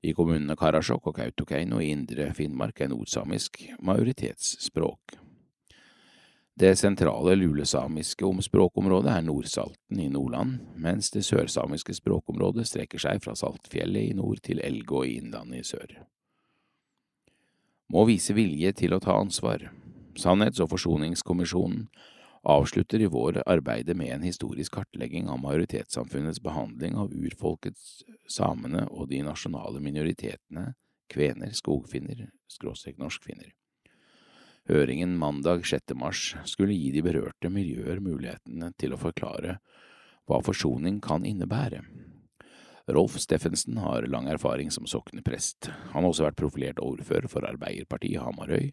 I 0.00 0.14
kommunene 0.16 0.56
Karasjok 0.56 1.10
og 1.10 1.16
Kautokeino 1.18 1.80
i 1.80 1.90
indre 1.92 2.30
Finnmark 2.36 2.80
er 2.80 2.88
nordsamisk 2.88 3.60
majoritetsspråk. 3.84 5.18
Det 6.60 6.74
sentrale 6.76 7.34
lulesamiske 7.36 8.30
språkområdet 8.44 9.12
er 9.12 9.22
Nordsalten 9.24 10.00
i 10.00 10.08
Nordland, 10.12 10.58
mens 10.76 11.10
det 11.10 11.24
sørsamiske 11.24 11.94
språkområdet 11.96 12.66
strekker 12.68 13.00
seg 13.00 13.22
fra 13.24 13.36
Saltfjellet 13.36 14.10
i 14.10 14.16
nord 14.16 14.42
til 14.44 14.60
Elgå 14.64 15.04
i 15.04 15.14
Innlandet 15.20 15.60
i 15.60 15.68
sør. 15.68 15.94
Må 17.90 18.04
vise 18.08 18.36
vilje 18.36 18.72
til 18.76 18.92
å 18.92 19.00
ta 19.00 19.16
ansvar. 19.20 19.70
Sannhets- 20.20 20.60
og 20.60 20.68
forsoningskommisjonen 20.74 21.88
avslutter 22.42 23.00
i 23.00 23.06
vår 23.06 23.42
arbeidet 23.46 23.96
med 23.96 24.14
en 24.14 24.22
historisk 24.22 24.74
kartlegging 24.74 25.28
av 25.28 25.40
majoritetssamfunnets 25.42 26.40
behandling 26.40 26.96
av 26.96 27.12
urfolkets, 27.12 28.02
samene 28.28 28.86
og 28.88 29.08
de 29.10 29.22
nasjonale 29.26 29.80
minoritetene, 29.80 30.74
kvener, 31.10 31.52
skogfinner, 31.52 32.28
skråstrek 32.48 32.98
norskfinner. 32.98 33.52
Høringen 34.70 35.16
mandag 35.18 35.64
6. 35.66 35.94
mars 35.98 36.36
skulle 36.46 36.76
gi 36.76 36.92
de 36.94 37.02
berørte 37.02 37.50
miljøer 37.50 38.00
mulighetene 38.00 38.70
til 38.78 38.94
å 38.94 39.00
forklare 39.00 39.58
hva 40.28 40.38
forsoning 40.46 41.00
kan 41.02 41.24
innebære. 41.26 41.82
Rolf 42.90 43.16
Steffensen 43.22 43.78
har 43.82 44.06
lang 44.10 44.28
erfaring 44.30 44.70
som 44.70 44.86
sokneprest. 44.86 45.70
Han 45.92 46.04
har 46.04 46.10
også 46.10 46.26
vært 46.28 46.38
profilert 46.38 46.82
ordfører 46.82 47.30
for 47.30 47.46
Arbeiderpartiet 47.46 48.22
Hamarøy, 48.22 48.70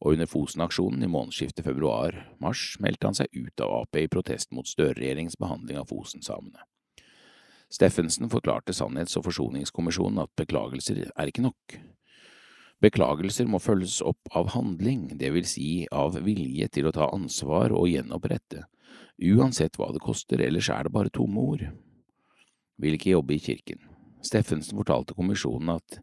og 0.00 0.14
under 0.14 0.28
Fosen-aksjonen 0.28 1.04
i 1.04 1.10
månedsskiftet 1.10 1.66
februar-mars 1.66 2.78
meldte 2.80 3.10
han 3.10 3.16
seg 3.18 3.28
ut 3.36 3.60
av 3.60 3.82
Ap 3.82 3.98
i 4.00 4.08
protest 4.08 4.52
mot 4.56 4.68
Støre-regjeringens 4.68 5.36
behandling 5.40 5.80
av 5.80 5.90
Fosen-samene. 5.92 6.64
Steffensen 7.70 8.30
forklarte 8.32 8.74
Sannhets- 8.74 9.18
og 9.20 9.28
forsoningskommisjonen 9.28 10.24
at 10.24 10.32
beklagelser 10.40 11.04
er 11.10 11.30
ikke 11.30 11.44
nok. 11.44 11.76
Beklagelser 12.80 13.46
må 13.46 13.60
følges 13.60 14.00
opp 14.00 14.32
av 14.34 14.54
handling, 14.56 15.18
det 15.20 15.30
vil 15.36 15.46
si 15.46 15.84
av 15.92 16.16
vilje 16.24 16.66
til 16.72 16.88
å 16.88 16.94
ta 16.96 17.10
ansvar 17.12 17.74
og 17.76 17.90
gjenopprette, 17.92 18.64
uansett 19.20 19.76
hva 19.76 19.92
det 19.92 20.02
koster, 20.02 20.40
ellers 20.40 20.72
er 20.72 20.88
det 20.88 20.94
bare 20.96 21.12
tomme 21.12 21.44
ord. 21.44 21.66
Vil 22.80 22.96
ikke 22.96 23.12
jobbe 23.12 23.36
i 23.36 23.42
kirken. 23.44 23.84
Steffensen 24.24 24.80
fortalte 24.80 25.14
kommisjonen 25.16 25.76
at 25.76 26.00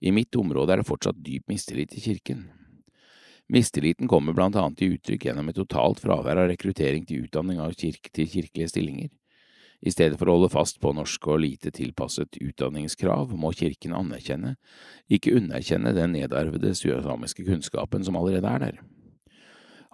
i 0.00 0.10
mitt 0.12 0.34
område 0.36 0.72
er 0.72 0.80
det 0.80 0.88
fortsatt 0.88 1.20
dyp 1.24 1.52
mistillit 1.52 1.92
til 1.92 2.08
kirken. 2.08 2.46
Mistilliten 3.52 4.08
kommer 4.08 4.32
blant 4.32 4.56
annet 4.56 4.78
til 4.80 4.94
uttrykk 4.96 5.26
gjennom 5.28 5.50
et 5.50 5.58
totalt 5.58 6.00
fravær 6.00 6.40
av 6.40 6.48
rekruttering 6.48 7.04
til 7.04 7.26
utdanning 7.26 7.60
av 7.60 7.74
kirke 7.76 8.08
til 8.14 8.28
kirkelige 8.30 8.70
stillinger. 8.72 9.10
I 9.84 9.92
stedet 9.92 10.16
for 10.16 10.30
å 10.30 10.38
holde 10.38 10.48
fast 10.54 10.78
på 10.80 10.94
norske 10.96 11.28
og 11.28 11.42
lite 11.42 11.68
tilpasset 11.74 12.38
utdanningskrav, 12.40 13.34
må 13.36 13.50
kirken 13.52 13.92
anerkjenne, 13.92 14.54
ikke 15.12 15.34
underkjenne 15.36 15.92
den 15.92 16.14
nedarvede 16.16 16.72
samiske 16.72 17.44
kunnskapen 17.44 18.06
som 18.06 18.16
allerede 18.16 18.48
er 18.48 18.62
der. 18.62 18.78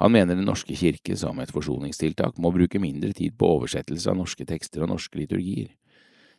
Han 0.00 0.12
mener 0.12 0.36
Den 0.36 0.46
norske 0.46 0.76
kirke 0.78 1.16
som 1.16 1.40
et 1.40 1.50
forsoningstiltak 1.52 2.38
må 2.38 2.52
bruke 2.54 2.78
mindre 2.78 3.12
tid 3.12 3.36
på 3.36 3.50
oversettelse 3.58 4.08
av 4.08 4.16
norske 4.16 4.46
tekster 4.46 4.82
og 4.82 4.94
norske 4.94 5.18
liturgier. 5.18 5.74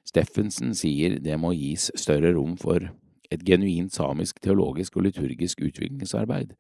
Steffensen 0.08 0.74
sier 0.74 1.20
det 1.20 1.38
må 1.38 1.52
gis 1.54 1.92
større 1.94 2.32
rom 2.34 2.56
for 2.58 2.88
et 3.30 3.44
genuint 3.46 3.94
samisk 3.94 4.40
teologisk 4.42 4.98
og 4.98 5.06
liturgisk 5.06 5.62
utviklingsarbeid, 5.62 6.56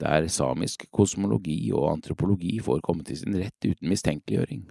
der 0.00 0.28
samisk 0.32 0.86
kosmologi 0.94 1.58
og 1.74 1.90
antropologi 1.92 2.58
får 2.62 2.80
komme 2.84 3.04
til 3.04 3.18
sin 3.20 3.36
rett 3.36 3.66
uten 3.66 3.90
mistenkeliggjøring. 3.90 4.64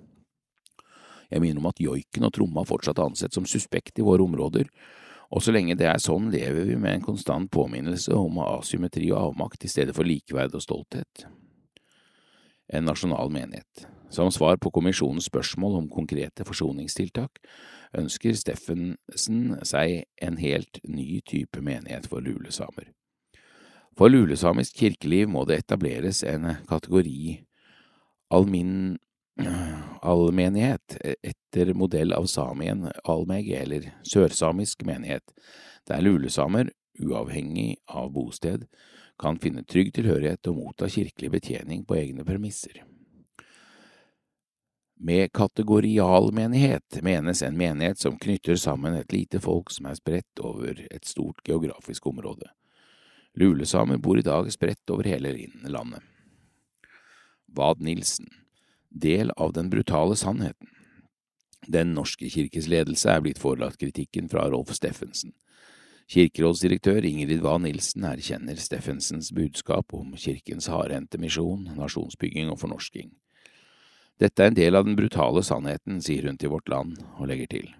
Jeg 1.31 1.41
minner 1.43 1.61
om 1.61 1.69
at 1.69 1.79
joiken 1.79 2.27
og 2.27 2.33
tromma 2.35 2.65
fortsatt 2.67 2.99
er 2.99 3.07
ansett 3.07 3.35
som 3.35 3.47
suspekt 3.47 4.01
i 4.01 4.05
våre 4.05 4.25
områder, 4.25 4.67
og 5.31 5.43
så 5.43 5.53
lenge 5.55 5.77
det 5.79 5.87
er 5.87 6.01
sånn, 6.01 6.27
lever 6.33 6.67
vi 6.67 6.75
med 6.75 6.97
en 6.97 7.05
konstant 7.05 7.47
påminnelse 7.51 8.11
om 8.17 8.41
asymmetri 8.43 9.13
og 9.13 9.31
avmakt 9.31 9.63
i 9.63 9.71
stedet 9.71 9.95
for 9.95 10.07
likeverd 10.07 10.57
og 10.57 10.63
stolthet. 10.65 11.25
En 12.71 12.87
nasjonal 12.87 13.31
menighet. 13.31 13.87
Som 14.11 14.31
svar 14.31 14.57
på 14.59 14.73
kommisjonens 14.75 15.29
spørsmål 15.31 15.77
om 15.79 15.91
konkrete 15.91 16.43
forsoningstiltak, 16.43 17.39
ønsker 17.95 18.35
Steffensen 18.35 19.55
seg 19.67 20.01
en 20.19 20.39
helt 20.39 20.81
ny 20.83 21.21
type 21.27 21.63
menighet 21.63 22.11
for 22.11 22.23
lulesamer. 22.23 22.91
For 23.97 24.09
lulesamisk 24.09 24.77
kirkeliv 24.79 25.29
må 25.29 25.45
det 25.45 25.63
etableres 25.63 26.23
en 26.23 26.47
kategori 26.69 27.41
Almin 28.31 28.97
allmenighet 30.01 30.97
etter 31.21 31.73
modell 31.73 32.13
av 32.13 32.25
Samien 32.25 32.87
almege, 33.03 33.57
eller 33.61 33.91
sørsamisk 34.07 34.85
menighet, 34.85 35.23
der 35.87 36.01
lulesamer, 36.01 36.71
uavhengig 36.99 37.75
av 37.87 38.11
bosted, 38.13 38.67
kan 39.21 39.39
finne 39.39 39.63
trygg 39.63 39.93
tilhørighet 39.95 40.47
og 40.49 40.57
motta 40.57 40.89
kirkelig 40.89 41.31
betjening 41.31 41.85
på 41.85 41.97
egne 41.99 42.25
premisser. 42.25 42.81
Med 45.01 45.31
kategorialmenighet 45.33 46.99
menes 47.01 47.41
en 47.41 47.57
menighet 47.57 48.01
som 48.01 48.19
knytter 48.21 48.55
sammen 48.55 48.97
et 48.97 49.13
lite 49.13 49.41
folk 49.41 49.71
som 49.73 49.87
er 49.89 49.97
spredt 49.97 50.41
over 50.41 50.77
et 50.91 51.05
stort 51.09 51.41
geografisk 51.45 52.05
område. 52.11 52.49
Lulesamer 53.33 53.97
bor 53.97 54.19
i 54.19 54.21
dag 54.21 54.51
spredt 54.51 54.89
over 54.89 55.07
hele 55.07 55.47
landet. 55.63 56.03
Vad 57.45 57.81
Nilsen 57.81 58.27
Del 58.89 59.31
av 59.31 59.53
den 59.53 59.69
brutale 59.69 60.15
sannheten 60.15 60.67
Den 61.67 61.93
norske 61.93 62.29
kirkes 62.29 62.67
ledelse 62.67 63.09
er 63.11 63.21
blitt 63.23 63.39
forelagt 63.39 63.79
kritikken 63.79 64.27
fra 64.29 64.49
Rolf 64.49 64.73
Steffensen. 64.75 65.31
Kirkerådsdirektør 66.11 67.05
Ingrid 67.07 67.39
Wahl 67.45 67.61
Nilsen 67.63 68.03
erkjenner 68.03 68.59
Steffensens 68.59 69.31
budskap 69.31 69.93
om 69.95 70.15
kirkens 70.19 70.67
hardhendte 70.67 71.19
misjon, 71.21 71.69
nasjonsbygging 71.77 72.51
og 72.51 72.59
fornorsking. 72.59 73.13
Dette 74.19 74.43
er 74.43 74.51
en 74.51 74.57
del 74.57 74.75
av 74.75 74.89
den 74.89 74.97
brutale 74.99 75.43
sannheten, 75.45 76.01
sier 76.03 76.27
hun 76.27 76.37
til 76.37 76.51
Vårt 76.51 76.67
Land, 76.69 76.99
og 77.15 77.31
legger 77.31 77.47
til. 77.55 77.71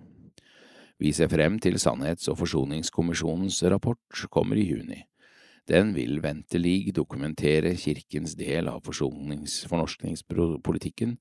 Vi 1.01 1.11
ser 1.11 1.27
frem 1.27 1.59
til 1.59 1.79
Sannhets- 1.81 2.29
og 2.29 2.37
forsoningskommisjonens 2.39 3.63
rapport 3.73 4.27
kommer 4.29 4.55
i 4.55 4.67
juni. 4.69 5.01
Den 5.69 5.93
vil 5.93 6.23
ventelig 6.23 6.95
dokumentere 6.95 7.75
kirkens 7.77 8.33
del 8.39 8.67
av 8.71 8.81
fornorskningspolitikken 8.85 11.17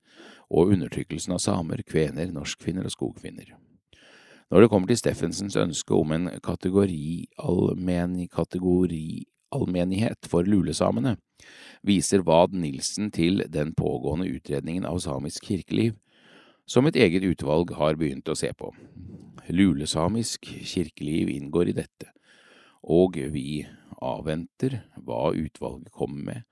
og 0.49 0.71
undertrykkelsen 0.73 1.33
av 1.35 1.39
samer, 1.43 1.83
kvener, 1.87 2.31
norskfinner 2.33 2.85
og 2.89 2.95
skogfinner. 2.95 3.53
Når 4.51 4.61
det 4.61 4.69
kommer 4.71 4.87
til 4.89 4.99
Steffensens 4.99 5.55
ønske 5.55 5.93
om 5.95 6.11
en 6.11 6.29
kategori 6.43 7.25
allmenighet 9.51 10.27
for 10.27 10.43
lulesamene, 10.43 11.17
viser 11.87 12.21
Vad 12.27 12.53
Nilsen 12.53 13.11
til 13.15 13.43
den 13.47 13.73
pågående 13.77 14.27
utredningen 14.27 14.85
av 14.85 14.99
samisk 14.99 15.45
kirkeliv, 15.47 15.93
som 16.67 16.87
et 16.87 16.95
eget 16.95 17.23
utvalg 17.23 17.71
har 17.77 17.95
begynt 17.95 18.29
å 18.29 18.35
se 18.37 18.53
på. 18.57 18.73
Lulesamisk 19.49 20.45
kirkeliv 20.45 21.29
inngår 21.31 21.67
i 21.71 21.77
dette, 21.81 22.11
og 22.81 23.17
vi 23.33 23.63
avventer 24.01 24.81
hva 25.05 25.29
utvalget 25.37 25.91
kommer 25.93 26.23
med, 26.25 26.47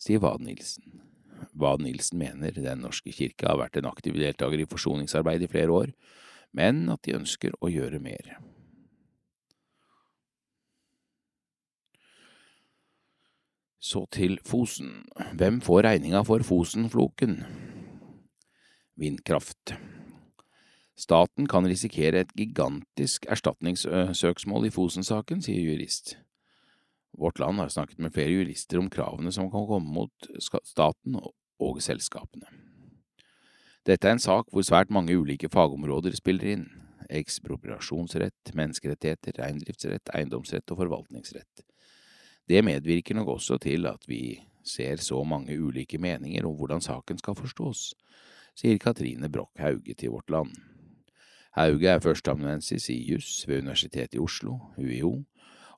sier. 0.00 0.22
Vad 1.52 1.82
Nilsen 1.82 2.18
mener 2.18 2.54
Den 2.56 2.80
norske 2.82 3.12
kirke 3.12 3.46
har 3.46 3.58
vært 3.60 3.76
en 3.76 3.90
aktiv 3.90 4.16
deltaker 4.16 4.62
i 4.62 4.68
forsoningsarbeid 4.68 5.44
i 5.44 5.50
flere 5.50 5.72
år, 5.72 5.92
men 6.52 6.88
at 6.88 7.02
de 7.04 7.18
ønsker 7.18 7.54
å 7.60 7.70
gjøre 7.70 8.00
mer. 8.00 8.36
Så 13.84 14.06
til 14.08 14.38
Fosen. 14.48 15.02
Hvem 15.36 15.60
får 15.60 15.82
regninga 15.84 16.22
for 16.24 16.40
Fosenfloken? 16.46 17.42
Vindkraft. 18.96 19.74
Staten 20.94 21.48
kan 21.50 21.66
risikere 21.66 22.22
et 22.22 22.34
gigantisk 22.38 23.26
erstatningssøksmål 23.26 24.68
i 24.68 24.74
Fosen-saken, 24.74 25.42
sier 25.42 25.72
jurist. 25.72 26.14
Vårt 27.18 27.38
Land 27.42 27.58
har 27.58 27.68
snakket 27.68 27.98
med 27.98 28.14
flere 28.14 28.30
jurister 28.30 28.78
om 28.78 28.90
kravene 28.90 29.32
som 29.34 29.50
kan 29.50 29.66
komme 29.66 29.90
mot 29.90 30.28
staten 30.38 31.18
og 31.18 31.82
selskapene. 31.82 32.46
Dette 33.84 34.08
er 34.08 34.16
en 34.16 34.22
sak 34.22 34.48
hvor 34.50 34.64
svært 34.64 34.90
mange 34.94 35.14
ulike 35.18 35.50
fagområder 35.52 36.14
spiller 36.16 36.54
inn. 36.54 36.64
Ekspropriasjonsrett, 37.10 38.54
menneskerettigheter, 38.56 39.36
reindriftsrett, 39.42 40.08
eiendomsrett 40.14 40.70
og 40.72 40.80
forvaltningsrett. 40.80 41.64
Det 42.48 42.62
medvirker 42.64 43.18
nok 43.18 43.34
også 43.36 43.58
til 43.60 43.86
at 43.90 44.06
vi 44.08 44.38
ser 44.64 45.02
så 45.04 45.20
mange 45.24 45.58
ulike 45.60 45.98
meninger 46.00 46.46
om 46.48 46.56
hvordan 46.56 46.80
saken 46.80 47.20
skal 47.20 47.36
forstås, 47.36 47.90
sier 48.56 48.80
Katrine 48.80 49.28
Broch 49.28 49.52
Hauge 49.60 49.94
til 49.94 50.14
Vårt 50.16 50.32
Land. 50.32 50.54
Hauge 51.54 51.86
er 51.86 52.02
førsteamanuensis 52.02 52.88
i 52.90 52.96
juss 53.12 53.44
ved 53.46 53.62
Universitetet 53.62 54.16
i 54.18 54.22
Oslo, 54.22 54.58
UiO, 54.78 55.20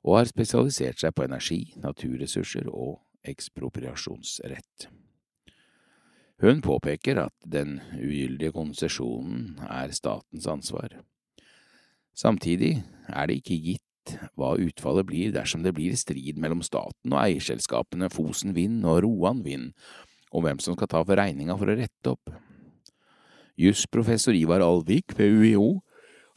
og 0.07 0.17
har 0.17 0.29
spesialisert 0.29 1.01
seg 1.03 1.13
på 1.13 1.25
energi, 1.27 1.59
naturressurser 1.83 2.69
og 2.71 3.01
ekspropriasjonsrett. 3.27 4.87
Hun 6.41 6.61
påpeker 6.61 7.19
at 7.23 7.33
den 7.45 7.79
ugyldige 7.97 8.53
konsesjonen 8.53 9.57
er 9.69 9.93
statens 9.93 10.47
ansvar. 10.49 10.99
Samtidig 12.17 12.83
er 13.09 13.29
det 13.29 13.39
ikke 13.41 13.61
gitt 13.61 14.17
hva 14.37 14.53
utfallet 14.61 15.05
blir 15.09 15.33
dersom 15.35 15.65
det 15.65 15.73
blir 15.77 15.97
strid 15.99 16.37
mellom 16.41 16.63
staten 16.65 17.13
og 17.13 17.21
eierselskapene 17.23 18.09
Fosen 18.13 18.55
Vind 18.55 18.85
og 18.85 19.01
Roan 19.05 19.43
Vind 19.45 19.73
om 20.31 20.45
hvem 20.45 20.61
som 20.63 20.77
skal 20.77 20.89
ta 20.91 21.01
for 21.03 21.19
regninga 21.19 21.57
for 21.57 21.69
å 21.69 21.77
rette 21.77 22.13
opp. 22.13 22.31
Jusprofessor 23.57 24.37
Ivar 24.37 24.61
Alvik 24.61 25.15
ved 25.17 25.33
UiO 25.33 25.79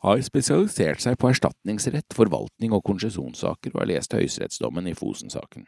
har 0.01 0.23
spesialisert 0.25 1.03
seg 1.05 1.19
på 1.21 1.29
erstatningsrett, 1.29 2.09
forvaltning 2.17 2.73
og 2.73 2.87
konsesjonssaker 2.89 3.75
og 3.75 3.83
har 3.83 3.91
lest 3.93 4.17
høyesterettsdommen 4.17 4.89
i 4.89 4.97
Fosen-saken. 4.97 5.67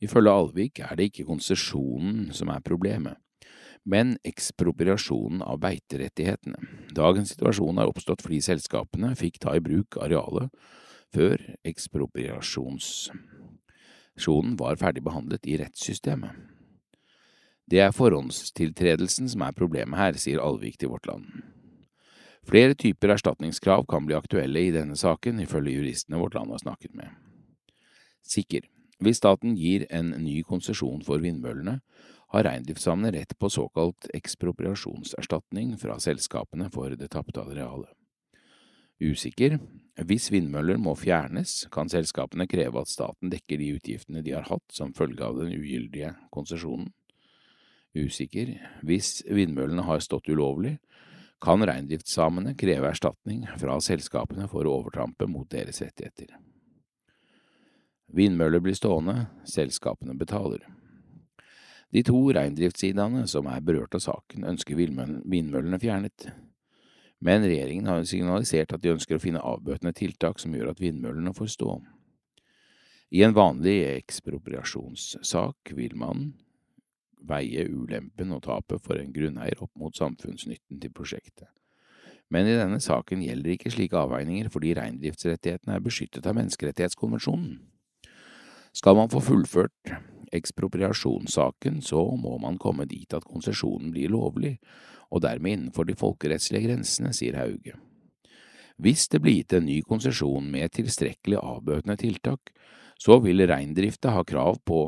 Ifølge 0.00 0.32
Alvik 0.32 0.80
er 0.84 0.96
det 0.96 1.10
ikke 1.10 1.28
konsesjonen 1.28 2.32
som 2.36 2.48
er 2.52 2.60
problemet, 2.64 3.16
men 3.88 4.18
ekspropriasjonen 4.28 5.40
av 5.44 5.60
beiterettighetene. 5.64 6.60
Dagens 6.96 7.32
situasjon 7.32 7.80
har 7.80 7.88
oppstått 7.88 8.22
fordi 8.24 8.40
selskapene 8.44 9.16
fikk 9.16 9.40
ta 9.40 9.56
i 9.56 9.64
bruk 9.64 9.96
arealet 10.00 10.52
før 11.14 11.38
ekspropriasjonen 11.66 14.56
var 14.60 14.76
ferdig 14.80 15.02
behandlet 15.04 15.46
i 15.48 15.56
rettssystemet. 15.60 16.30
Det 17.70 17.78
er 17.78 17.94
forhåndstiltredelsen 17.94 19.28
som 19.30 19.44
er 19.46 19.54
problemet 19.54 19.98
her, 19.98 20.16
sier 20.18 20.42
Alvik 20.42 20.80
til 20.80 20.90
Vårt 20.90 21.06
Land. 21.06 21.28
Flere 22.50 22.74
typer 22.74 23.12
erstatningskrav 23.14 23.84
kan 23.86 24.08
bli 24.08 24.16
aktuelle 24.16 24.64
i 24.66 24.72
denne 24.74 24.96
saken, 24.98 25.38
ifølge 25.44 25.76
juristene 25.76 26.18
Vårt 26.18 26.34
Land 26.34 26.50
har 26.50 26.64
snakket 26.64 26.96
med. 26.98 27.12
Sikker. 28.26 28.66
Hvis 29.00 29.20
staten 29.22 29.54
gir 29.56 29.86
en 29.94 30.10
ny 30.18 30.40
konsesjon 30.42 31.04
for 31.06 31.22
vindmøllene, 31.22 31.78
har 32.30 32.46
reindriftssamene 32.46 33.14
rett 33.14 33.32
på 33.38 33.50
såkalt 33.50 34.06
ekspropriasjonserstatning 34.14 35.76
fra 35.78 35.98
selskapene 36.02 36.68
for 36.74 36.94
det 36.98 37.10
tapte 37.14 37.42
arealet. 37.42 37.90
Usikker. 39.00 39.56
Hvis 40.04 40.28
vindmøller 40.32 40.78
må 40.80 40.92
fjernes, 40.98 41.64
kan 41.72 41.88
selskapene 41.88 42.46
kreve 42.50 42.82
at 42.82 42.90
staten 42.90 43.32
dekker 43.32 43.60
de 43.60 43.74
utgiftene 43.78 44.22
de 44.26 44.34
har 44.36 44.46
hatt 44.50 44.74
som 44.74 44.94
følge 44.96 45.24
av 45.24 45.38
den 45.40 45.54
ugyldige 45.56 46.12
konsesjonen. 46.34 46.90
Usikker. 47.96 48.52
Hvis 48.86 49.20
vindmøllene 49.26 49.82
har 49.86 50.02
stått 50.04 50.30
ulovlig, 50.30 50.76
kan 51.40 51.64
reindriftssamene 51.64 52.52
kreve 52.58 52.90
erstatning 52.90 53.46
fra 53.58 53.78
selskapene 53.82 54.46
for 54.50 54.68
å 54.68 54.76
overtrampe 54.82 55.26
mot 55.30 55.48
deres 55.50 55.80
rettigheter. 55.82 56.34
Vindmøller 58.10 58.60
blir 58.62 58.76
stående, 58.76 59.30
selskapene 59.48 60.14
betaler. 60.18 60.66
De 61.90 62.02
to 62.06 62.18
reindriftssidaene 62.34 63.24
som 63.30 63.48
er 63.50 63.62
berørt 63.66 63.96
av 63.98 64.04
saken, 64.04 64.44
ønsker 64.46 64.78
vindmøllene 64.78 65.80
fjernet, 65.82 66.28
men 67.20 67.44
regjeringen 67.44 67.88
har 67.90 68.04
signalisert 68.08 68.72
at 68.72 68.84
de 68.84 68.92
ønsker 68.94 69.18
å 69.18 69.22
finne 69.22 69.42
avbøtende 69.44 69.92
tiltak 69.96 70.38
som 70.40 70.54
gjør 70.54 70.72
at 70.72 70.80
vindmøllene 70.80 71.34
får 71.36 71.50
stå. 71.56 71.74
I 73.10 73.24
en 73.26 73.34
vanlig 73.34 73.80
ekspropriasjonssak 73.88 75.74
vil 75.74 75.96
man 75.98 76.30
veie 77.28 77.66
ulempen 77.68 78.34
og 78.34 78.44
tapet 78.46 78.82
for 78.84 79.00
en 79.00 79.12
grunneier 79.14 79.60
opp 79.62 79.72
mot 79.78 79.96
samfunnsnytten 79.96 80.80
til 80.80 80.92
prosjektet. 80.94 81.48
Men 82.30 82.46
i 82.46 82.54
denne 82.54 82.78
saken 82.82 83.24
gjelder 83.26 83.56
ikke 83.56 83.72
slike 83.74 83.98
avveininger 83.98 84.50
fordi 84.54 84.76
reindriftsrettighetene 84.78 85.74
er 85.76 85.84
beskyttet 85.84 86.28
av 86.30 86.38
menneskerettighetskonvensjonen. 86.38 87.58
Skal 88.76 88.94
man 88.94 89.10
få 89.10 89.18
fullført 89.26 89.94
ekspropriasjonssaken, 90.30 91.80
så 91.82 92.04
må 92.14 92.36
man 92.38 92.58
komme 92.62 92.86
dit 92.86 93.10
at 93.14 93.26
konsesjonen 93.26 93.90
blir 93.90 94.12
lovlig, 94.14 94.58
og 95.10 95.24
dermed 95.24 95.56
innenfor 95.56 95.88
de 95.88 95.96
folkerettslige 95.98 96.68
grensene, 96.68 97.10
sier 97.16 97.40
Hauge. 97.40 97.74
Hvis 98.80 99.08
det 99.12 99.20
blir 99.20 99.40
gitt 99.40 99.56
en 99.58 99.66
ny 99.66 99.80
konsesjon 99.82 100.46
med 100.52 100.70
tilstrekkelig 100.72 101.40
avbøtende 101.42 101.98
tiltak, 102.00 102.54
så 103.00 103.18
vil 103.24 103.42
reindrifta 103.48 104.14
ha 104.14 104.22
krav 104.24 104.62
på 104.64 104.86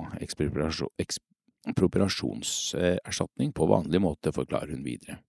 ekspropriasjonserstatning 1.69 3.53
på 3.53 3.69
vanlig 3.71 4.01
måte, 4.03 4.33
forklarer 4.35 4.75
hun 4.75 4.85
videre. 4.87 5.21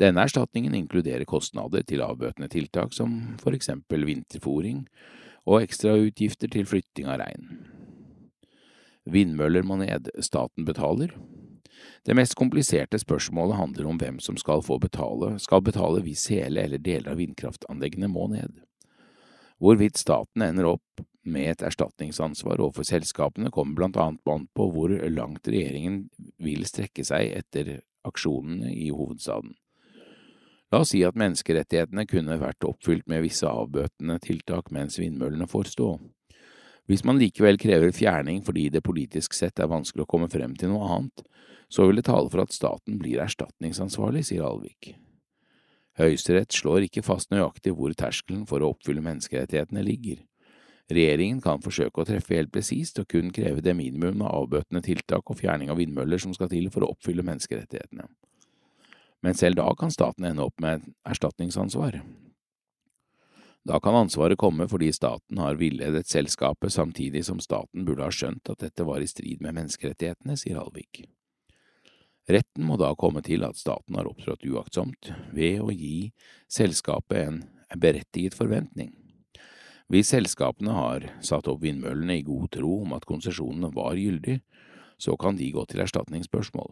Denne 0.00 0.24
erstatningen 0.24 0.74
inkluderer 0.74 1.26
kostnader 1.28 1.84
til 1.84 2.00
avbøtende 2.04 2.48
tiltak 2.48 2.94
som 2.96 3.36
for 3.40 3.56
eksempel 3.56 4.06
vinterfòring 4.08 4.86
og 5.48 5.60
ekstrautgifter 5.60 6.48
til 6.52 6.68
flytting 6.68 7.08
av 7.10 7.20
rein. 7.20 7.50
Vindmøller 9.10 9.64
må 9.66 9.76
ned, 9.80 10.08
staten 10.24 10.64
betaler. 10.68 11.12
Det 12.04 12.16
mest 12.16 12.36
kompliserte 12.36 13.00
spørsmålet 13.00 13.56
handler 13.56 13.88
om 13.88 14.00
hvem 14.00 14.18
som 14.20 14.36
skal 14.40 14.64
få 14.64 14.78
betale, 14.80 15.34
skal 15.40 15.64
betale 15.64 16.02
hvis 16.04 16.28
hele 16.32 16.64
eller 16.64 16.80
deler 16.80 17.12
av 17.12 17.20
vindkraftanleggene 17.20 18.08
må 18.12 18.28
ned. 18.32 18.60
Hvorvidt 19.60 20.00
staten 20.00 20.44
ender 20.44 20.68
opp 20.76 21.04
med 21.28 21.50
et 21.50 21.62
erstatningsansvar 21.68 22.60
overfor 22.60 22.86
selskapene, 22.88 23.52
kommer 23.52 23.76
blant 23.76 23.98
annet 24.00 24.28
an 24.28 24.46
på 24.56 24.68
hvor 24.72 24.94
langt 25.12 25.48
regjeringen 25.48 26.04
vil 26.40 26.64
strekke 26.68 27.04
seg 27.04 27.34
etter 27.36 27.80
aksjonene 28.08 28.72
i 28.72 28.88
hovedstaden. 28.94 29.52
La 30.70 30.84
oss 30.84 30.92
si 30.94 31.02
at 31.02 31.18
menneskerettighetene 31.18 32.06
kunne 32.06 32.38
vært 32.38 32.64
oppfylt 32.64 33.08
med 33.10 33.24
visse 33.24 33.48
avbøtende 33.48 34.20
tiltak 34.22 34.70
mens 34.74 35.00
vindmøllene 35.00 35.48
får 35.50 35.72
stå. 35.72 35.90
Hvis 36.90 37.02
man 37.06 37.18
likevel 37.18 37.58
krever 37.60 37.92
fjerning 37.94 38.40
fordi 38.46 38.68
det 38.70 38.84
politisk 38.86 39.34
sett 39.36 39.60
er 39.62 39.70
vanskelig 39.70 40.06
å 40.06 40.10
komme 40.10 40.30
frem 40.30 40.54
til 40.58 40.72
noe 40.72 40.88
annet, 40.94 41.24
så 41.70 41.86
vil 41.86 42.00
det 42.00 42.06
tale 42.08 42.30
for 42.30 42.42
at 42.42 42.54
staten 42.54 42.98
blir 42.98 43.22
erstatningsansvarlig, 43.22 44.24
sier 44.26 44.46
Alvik. 44.46 44.94
Høyesterett 45.98 46.54
slår 46.54 46.86
ikke 46.86 47.04
fast 47.06 47.30
nøyaktig 47.34 47.74
hvor 47.76 47.94
terskelen 47.98 48.46
for 48.48 48.62
å 48.62 48.72
oppfylle 48.72 49.04
menneskerettighetene 49.04 49.84
ligger. 49.86 50.22
Regjeringen 50.90 51.38
kan 51.42 51.62
forsøke 51.62 52.02
å 52.02 52.06
treffe 52.08 52.34
helt 52.34 52.50
presist 52.50 52.98
og 52.98 53.06
kun 53.10 53.30
kreve 53.34 53.62
det 53.62 53.76
minimum 53.78 54.24
av 54.26 54.40
avbøtende 54.40 54.82
tiltak 54.82 55.30
og 55.30 55.38
fjerning 55.38 55.70
av 55.70 55.78
vindmøller 55.78 56.18
som 56.18 56.34
skal 56.34 56.50
til 56.50 56.66
for 56.74 56.82
å 56.82 56.90
oppfylle 56.96 57.22
menneskerettighetene. 57.26 58.08
Men 59.22 59.36
selv 59.36 59.60
da 59.60 59.68
kan 59.78 59.92
staten 59.94 60.26
ende 60.26 60.42
opp 60.42 60.58
med 60.62 60.82
erstatningsansvar. 61.06 62.00
Da 63.68 63.76
kan 63.84 63.94
ansvaret 63.94 64.40
komme 64.40 64.66
fordi 64.70 64.88
staten 64.96 65.38
har 65.38 65.60
villedet 65.60 66.08
selskapet 66.08 66.72
samtidig 66.72 67.22
som 67.28 67.42
staten 67.44 67.84
burde 67.84 68.06
ha 68.06 68.10
skjønt 68.10 68.50
at 68.50 68.64
dette 68.64 68.86
var 68.88 69.04
i 69.04 69.08
strid 69.10 69.44
med 69.44 69.58
menneskerettighetene, 69.58 70.38
sier 70.40 70.58
Halvik. 70.58 71.04
Retten 72.30 72.64
må 72.66 72.78
da 72.80 72.94
komme 72.98 73.22
til 73.26 73.44
at 73.44 73.58
staten 73.60 73.98
har 73.98 74.08
opptrådt 74.08 74.46
uaktsomt 74.48 75.12
ved 75.36 75.60
å 75.60 75.70
gi 75.74 76.10
selskapet 76.50 77.26
en 77.26 77.40
berettiget 77.78 78.34
forventning. 78.38 78.94
Hvis 79.90 80.12
selskapene 80.12 80.70
har 80.76 81.08
satt 81.26 81.48
opp 81.50 81.64
vindmøllene 81.64 82.20
i 82.20 82.26
god 82.26 82.52
tro 82.54 82.76
om 82.84 82.94
at 82.94 83.08
konsesjonene 83.10 83.72
var 83.74 83.98
gyldige, 83.98 84.44
så 85.00 85.16
kan 85.18 85.34
de 85.34 85.50
gå 85.50 85.64
til 85.66 85.82
erstatningsspørsmål. 85.82 86.70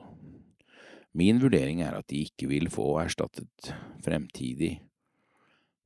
Min 1.19 1.41
vurdering 1.43 1.81
er 1.83 1.97
at 1.99 2.07
de 2.13 2.23
ikke 2.29 2.47
vil 2.53 2.69
få 2.71 2.93
erstattet 3.03 3.73
fremtidig 4.05 4.77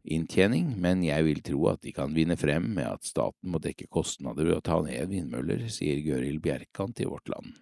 inntjening, 0.02 0.74
men 0.82 1.04
jeg 1.06 1.24
vil 1.24 1.42
tro 1.46 1.66
at 1.70 1.80
de 1.86 1.92
kan 1.94 2.12
vinne 2.12 2.36
frem 2.36 2.66
med 2.76 2.88
at 2.88 3.06
staten 3.06 3.52
må 3.54 3.62
dekke 3.62 3.88
kostnader 3.88 4.48
ved 4.48 4.58
å 4.58 4.64
ta 4.66 4.80
ned 4.84 5.08
vindmøller, 5.14 5.68
sier 5.72 6.02
Gøril 6.04 6.40
Bjerkan 6.42 6.92
til 6.98 7.12
Vårt 7.14 7.30
Land. 7.32 7.54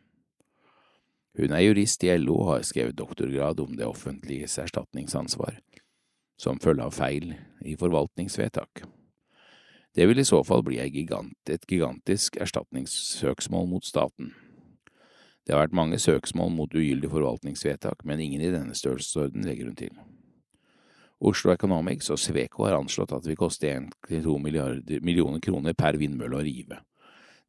Hun 1.39 1.53
er 1.55 1.63
jurist 1.63 2.03
i 2.03 2.11
LO 2.19 2.41
og 2.43 2.49
har 2.57 2.65
skrevet 2.67 2.99
doktorgrad 2.99 3.61
om 3.63 3.77
det 3.79 3.87
offentliges 3.87 4.59
erstatningsansvar, 4.59 5.61
som 6.41 6.59
følge 6.59 6.89
av 6.89 6.97
feil 6.97 7.37
i 7.63 7.77
forvaltningsvedtak. 7.79 8.83
Det 9.95 10.07
vil 10.07 10.23
i 10.23 10.25
så 10.25 10.39
fall 10.47 10.63
bli 10.63 10.79
et 10.79 11.67
gigantisk 11.67 12.37
erstatningssøksmål 12.39 13.67
mot 13.73 13.87
staten. 13.87 14.31
Det 15.47 15.57
har 15.57 15.65
vært 15.65 15.75
mange 15.75 15.99
søksmål 15.99 16.53
mot 16.55 16.75
ugyldige 16.77 17.11
forvaltningsvedtak, 17.11 18.05
men 18.07 18.21
ingen 18.23 18.45
i 18.45 18.53
denne 18.53 18.77
størrelsesorden 18.77 19.43
legger 19.49 19.67
hun 19.67 19.79
til. 19.81 19.97
Oslo 21.21 21.53
Economics 21.53 22.09
og 22.15 22.21
Sveco 22.23 22.65
har 22.65 22.79
anslått 22.79 23.11
at 23.13 23.25
det 23.25 23.33
vil 23.33 23.41
koste 23.41 23.73
1–2 23.75 24.37
millioner 24.41 25.43
kroner 25.43 25.75
per 25.77 25.99
vindmølle 26.01 26.39
å 26.39 26.45
rive. 26.47 26.79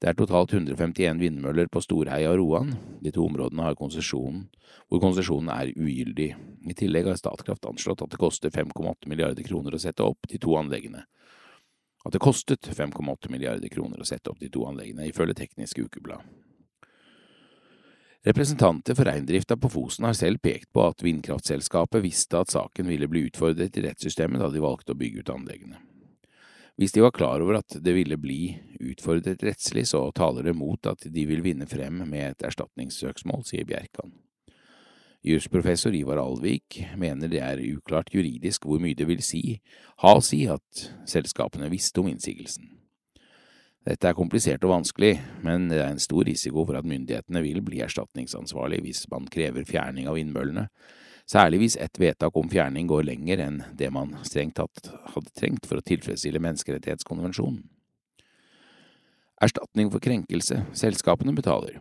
Det 0.01 0.09
er 0.09 0.17
totalt 0.17 0.55
151 0.57 1.21
vindmøller 1.21 1.69
på 1.69 1.83
Storheia 1.85 2.31
og 2.33 2.39
Roan. 2.41 2.73
De 3.05 3.13
to 3.13 3.21
områdene 3.29 3.67
har 3.67 3.77
konsesjonen, 3.77 4.47
hvor 4.89 5.03
konsesjonen 5.03 5.51
er 5.53 5.69
ugyldig. 5.77 6.31
I 6.65 6.73
tillegg 6.73 7.11
har 7.11 7.19
Statkraft 7.21 7.69
anslått 7.69 8.01
at 8.01 8.15
det 8.15 8.19
koster 8.19 8.49
5,8 8.49 9.05
milliarder 9.05 9.45
kroner 9.45 9.77
å 9.77 9.81
sette 9.83 10.01
opp 10.01 10.25
de 10.31 10.41
to 10.41 10.57
anleggene. 10.57 11.05
At 12.03 12.15
det 12.15 12.23
kostet 12.23 12.67
5,8 12.67 13.29
milliarder 13.29 13.69
kroner 13.69 14.01
å 14.01 14.07
sette 14.07 14.31
opp 14.31 14.39
de 14.41 14.49
to 14.49 14.65
anleggene, 14.65 15.05
ifølge 15.09 15.37
Teknisk 15.43 15.83
Ukeblad. 15.83 16.25
Representanter 18.23 18.93
for 18.97 19.09
reindrifta 19.09 19.57
på 19.57 19.69
Fosen 19.69 20.05
har 20.05 20.13
selv 20.13 20.41
pekt 20.45 20.69
på 20.73 20.83
at 20.85 21.01
vindkraftselskapet 21.01 22.03
visste 22.03 22.37
at 22.37 22.53
saken 22.53 22.89
ville 22.89 23.09
bli 23.09 23.25
utfordret 23.31 23.77
i 23.77 23.85
rettssystemet 23.87 24.41
da 24.41 24.49
de 24.53 24.61
valgte 24.61 24.93
å 24.93 24.99
bygge 24.99 25.23
ut 25.23 25.31
anleggene. 25.33 25.81
Hvis 26.77 26.93
de 26.93 27.01
var 27.01 27.13
klar 27.13 27.41
over 27.41 27.59
at 27.59 27.75
det 27.81 27.93
ville 27.93 28.17
bli 28.21 28.55
utfordret 28.79 29.41
rettslig, 29.43 29.87
så 29.89 30.03
taler 30.17 30.45
det 30.47 30.53
mot 30.57 30.85
at 30.89 31.05
de 31.05 31.25
vil 31.29 31.41
vinne 31.45 31.65
frem 31.69 32.03
med 32.09 32.27
et 32.31 32.45
erstatningssøksmål, 32.47 33.43
sier 33.45 33.65
Bjerkan. 33.69 34.13
Jusprofessor 35.21 35.93
Ivar 35.93 36.17
Alvik 36.17 36.79
mener 36.97 37.29
det 37.29 37.41
er 37.45 37.59
uklart 37.75 38.09
juridisk 38.13 38.65
hvor 38.65 38.81
mye 38.81 38.97
det 38.97 39.05
vil 39.05 39.21
si, 39.21 39.59
ha 40.01 40.15
å 40.17 40.23
si 40.25 40.47
at 40.49 40.85
selskapene 41.09 41.69
visste 41.69 42.01
om 42.01 42.09
innsigelsen. 42.09 42.71
Dette 43.85 44.09
er 44.09 44.17
komplisert 44.17 44.65
og 44.65 44.75
vanskelig, 44.75 45.15
men 45.45 45.67
det 45.69 45.79
er 45.81 45.93
en 45.93 46.01
stor 46.01 46.25
risiko 46.25 46.65
for 46.65 46.77
at 46.77 46.89
myndighetene 46.89 47.41
vil 47.41 47.61
bli 47.65 47.83
erstatningsansvarlig 47.85 48.81
hvis 48.85 49.03
man 49.13 49.29
krever 49.29 49.65
fjerning 49.65 50.09
av 50.09 50.17
vindmøllene, 50.17 50.67
særlig 51.29 51.63
hvis 51.63 51.77
et 51.81 52.01
vedtak 52.01 52.37
om 52.37 52.49
fjerning 52.49 52.89
går 52.89 53.05
lenger 53.09 53.45
enn 53.45 53.61
det 53.77 53.89
man 53.93 54.17
strengt 54.25 54.57
tatt 54.57 54.89
hadde 55.13 55.33
trengt 55.37 55.69
for 55.69 55.81
å 55.81 55.85
tilfredsstille 55.85 56.41
menneskerettighetskonvensjonen. 56.41 57.63
Erstatning 59.41 59.89
for 59.89 60.01
krenkelse 60.01 60.63
selskapene 60.77 61.33
betaler. 61.33 61.79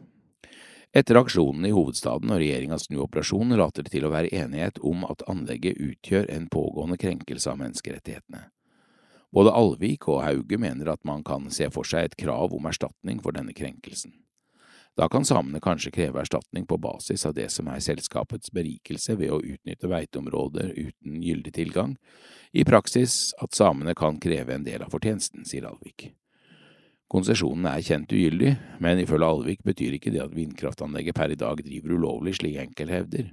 Etter 0.92 1.14
aksjonen 1.20 1.68
i 1.68 1.70
hovedstaden 1.70 2.32
og 2.34 2.40
regjeringas 2.42 2.88
snuoperasjon 2.88 3.54
later 3.54 3.86
det 3.86 3.92
til 3.92 4.08
å 4.08 4.10
være 4.10 4.32
enighet 4.34 4.80
om 4.82 5.04
at 5.06 5.22
anlegget 5.30 5.78
utgjør 5.78 6.26
en 6.34 6.48
pågående 6.50 6.98
krenkelse 6.98 7.52
av 7.52 7.60
menneskerettighetene. 7.60 8.48
Både 9.30 9.52
Alvik 9.54 10.08
og 10.10 10.24
Hauge 10.24 10.58
mener 10.58 10.90
at 10.90 11.04
man 11.06 11.22
kan 11.22 11.46
se 11.54 11.68
for 11.70 11.86
seg 11.86 12.08
et 12.08 12.18
krav 12.18 12.50
om 12.56 12.66
erstatning 12.66 13.22
for 13.22 13.36
denne 13.36 13.54
krenkelsen. 13.54 14.16
Da 14.98 15.06
kan 15.08 15.22
samene 15.24 15.62
kanskje 15.62 15.92
kreve 15.94 16.24
erstatning 16.24 16.66
på 16.66 16.80
basis 16.82 17.22
av 17.26 17.36
det 17.38 17.46
som 17.54 17.70
er 17.70 17.78
selskapets 17.84 18.50
berikelse 18.50 19.14
ved 19.14 19.30
å 19.30 19.38
utnytte 19.38 19.88
veiteområder 19.88 20.74
uten 20.74 21.22
gyldig 21.22 21.54
tilgang, 21.54 21.94
i 22.50 22.66
praksis 22.66 23.30
at 23.38 23.54
samene 23.54 23.94
kan 23.94 24.18
kreve 24.18 24.58
en 24.58 24.66
del 24.66 24.82
av 24.82 24.90
fortjenesten, 24.90 25.46
sier 25.46 25.70
Alvik. 25.70 26.10
Konsesjonen 27.10 27.66
er 27.66 27.82
kjent 27.82 28.12
ugyldig, 28.14 28.54
men 28.78 29.00
ifølge 29.02 29.26
Alvik 29.26 29.64
betyr 29.66 29.96
ikke 29.96 30.12
det 30.14 30.22
at 30.22 30.34
vindkraftanlegget 30.36 31.16
per 31.16 31.32
i 31.34 31.38
dag 31.38 31.58
driver 31.66 31.96
ulovlig, 31.96 32.36
slik 32.38 32.60
enkelte 32.62 32.94
hevder. 32.94 33.32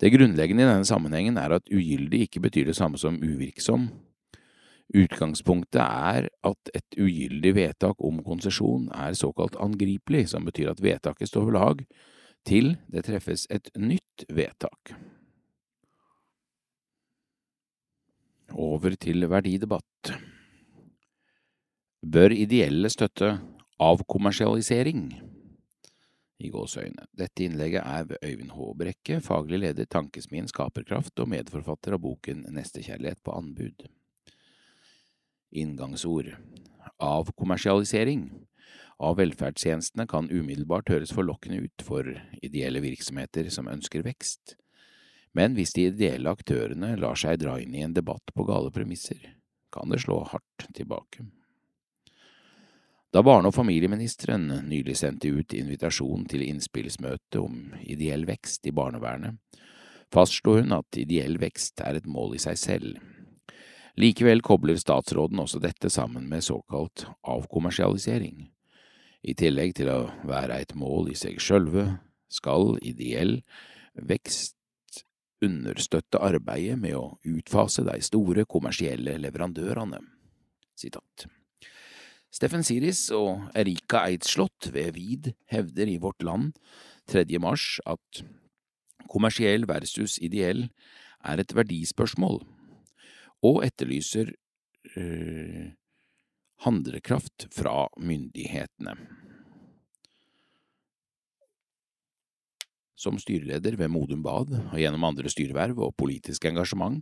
Det 0.00 0.12
grunnleggende 0.14 0.64
i 0.64 0.70
denne 0.70 0.88
sammenhengen 0.88 1.36
er 1.36 1.58
at 1.58 1.68
ugyldig 1.68 2.24
ikke 2.24 2.40
betyr 2.46 2.70
det 2.70 2.78
samme 2.78 2.96
som 2.98 3.20
uvirksom, 3.20 3.90
Utgangspunktet 4.90 5.82
er 5.82 6.26
at 6.46 6.70
et 6.74 6.96
ugyldig 6.98 7.52
vedtak 7.54 8.00
om 8.02 8.18
konsesjon 8.26 8.88
er 8.90 9.14
såkalt 9.14 9.54
angripelig, 9.62 10.26
som 10.32 10.46
betyr 10.48 10.72
at 10.72 10.82
vedtaket 10.82 11.30
står 11.30 11.46
ved 11.46 11.54
lag 11.54 11.84
til 12.48 12.74
det 12.90 13.04
treffes 13.06 13.46
et 13.54 13.70
nytt 13.78 14.26
vedtak. 14.34 14.94
Over 18.50 18.98
til 18.98 19.28
verdidebatt. 19.30 20.10
Bør 22.00 22.32
ideelle 22.32 22.88
støtte 22.88 23.34
avkommersialisering? 23.76 25.02
I 26.40 26.48
gåseøyne. 26.48 27.04
Dette 27.12 27.44
innlegget 27.44 27.82
er 27.84 28.06
ved 28.08 28.22
Øyvind 28.24 28.54
Håbrekke, 28.56 29.18
faglig 29.20 29.58
leder 29.60 29.84
Tankesmien 29.84 30.46
Skaperkraft 30.48 31.20
og 31.20 31.28
medforfatter 31.28 31.92
av 31.92 32.00
boken 32.00 32.46
Nestekjærlighet 32.56 33.20
på 33.20 33.34
anbud. 33.36 33.84
Inngangsord 35.52 36.30
Avkommersialisering 37.04 38.30
av 38.96 39.18
velferdstjenestene 39.20 40.06
kan 40.08 40.30
umiddelbart 40.32 40.88
høres 40.88 41.12
forlokkende 41.12 41.66
ut 41.66 41.84
for 41.84 42.08
ideelle 42.40 42.80
virksomheter 42.80 43.50
som 43.52 43.68
ønsker 43.68 44.06
vekst, 44.06 44.54
men 45.36 45.52
hvis 45.52 45.76
de 45.76 45.90
ideelle 45.90 46.32
aktørene 46.32 46.94
lar 46.96 47.20
seg 47.20 47.42
dra 47.44 47.58
inn 47.60 47.76
i 47.76 47.84
en 47.84 47.96
debatt 47.96 48.32
på 48.32 48.48
gale 48.48 48.72
premisser, 48.72 49.20
kan 49.68 49.92
det 49.92 50.00
slå 50.06 50.22
hardt 50.32 50.66
tilbake. 50.72 51.28
Da 53.10 53.22
barne- 53.26 53.50
og 53.50 53.54
familieministeren 53.54 54.46
nylig 54.68 54.96
sendte 54.96 55.32
ut 55.34 55.54
invitasjon 55.54 56.28
til 56.30 56.46
innspillsmøte 56.46 57.40
om 57.42 57.72
ideell 57.82 58.26
vekst 58.28 58.66
i 58.70 58.74
barnevernet, 58.74 59.38
fastslo 60.14 60.60
hun 60.60 60.72
at 60.78 60.98
ideell 60.98 61.40
vekst 61.42 61.80
er 61.82 61.98
et 61.98 62.06
mål 62.06 62.36
i 62.38 62.42
seg 62.42 62.58
selv, 62.58 63.00
Likevel 64.00 64.40
kobler 64.40 64.78
statsråden 64.80 65.42
også 65.42 65.58
dette 65.60 65.90
sammen 65.90 66.28
med 66.30 66.44
såkalt 66.46 67.04
avkommersialisering. 67.26 68.46
I 69.20 69.34
tillegg 69.36 69.74
til 69.76 69.90
å 69.92 69.98
være 70.24 70.60
et 70.62 70.72
mål 70.78 71.10
i 71.12 71.18
seg 71.18 71.40
sjølve, 71.42 71.98
skal 72.30 72.78
ideell 72.86 73.40
vekst 73.98 74.56
understøtte 75.44 76.20
arbeidet 76.22 76.78
med 76.78 76.94
å 76.96 77.18
utfase 77.26 77.84
de 77.84 77.98
store 78.04 78.46
kommersielle 78.48 79.18
leverandørene. 79.20 80.00
Sitat. 80.78 81.26
Steffen 82.30 82.62
Siris 82.62 83.08
og 83.10 83.48
Erika 83.58 84.04
Eidslott 84.06 84.70
ved 84.70 84.94
VID 84.94 85.32
hevder 85.50 85.88
i 85.90 85.96
Vårt 85.98 86.22
Land 86.22 86.52
3. 87.10 87.24
mars 87.42 87.80
at 87.90 88.22
kommersiell 89.10 89.66
versus 89.66 90.14
ideell 90.22 90.68
er 91.26 91.42
et 91.42 91.54
verdispørsmål, 91.56 92.44
og 93.42 93.64
etterlyser 93.66 94.30
øh, 94.96 95.72
handlekraft 96.62 97.48
fra 97.50 97.88
myndighetene. 97.98 98.94
Som 103.00 103.16
styreleder 103.16 103.78
ved 103.80 103.88
Modum 103.88 104.20
Bad, 104.20 104.50
og 104.52 104.76
gjennom 104.76 105.06
andre 105.08 105.30
styreverv 105.32 105.78
og 105.80 105.94
politisk 105.96 106.44
engasjement, 106.50 106.98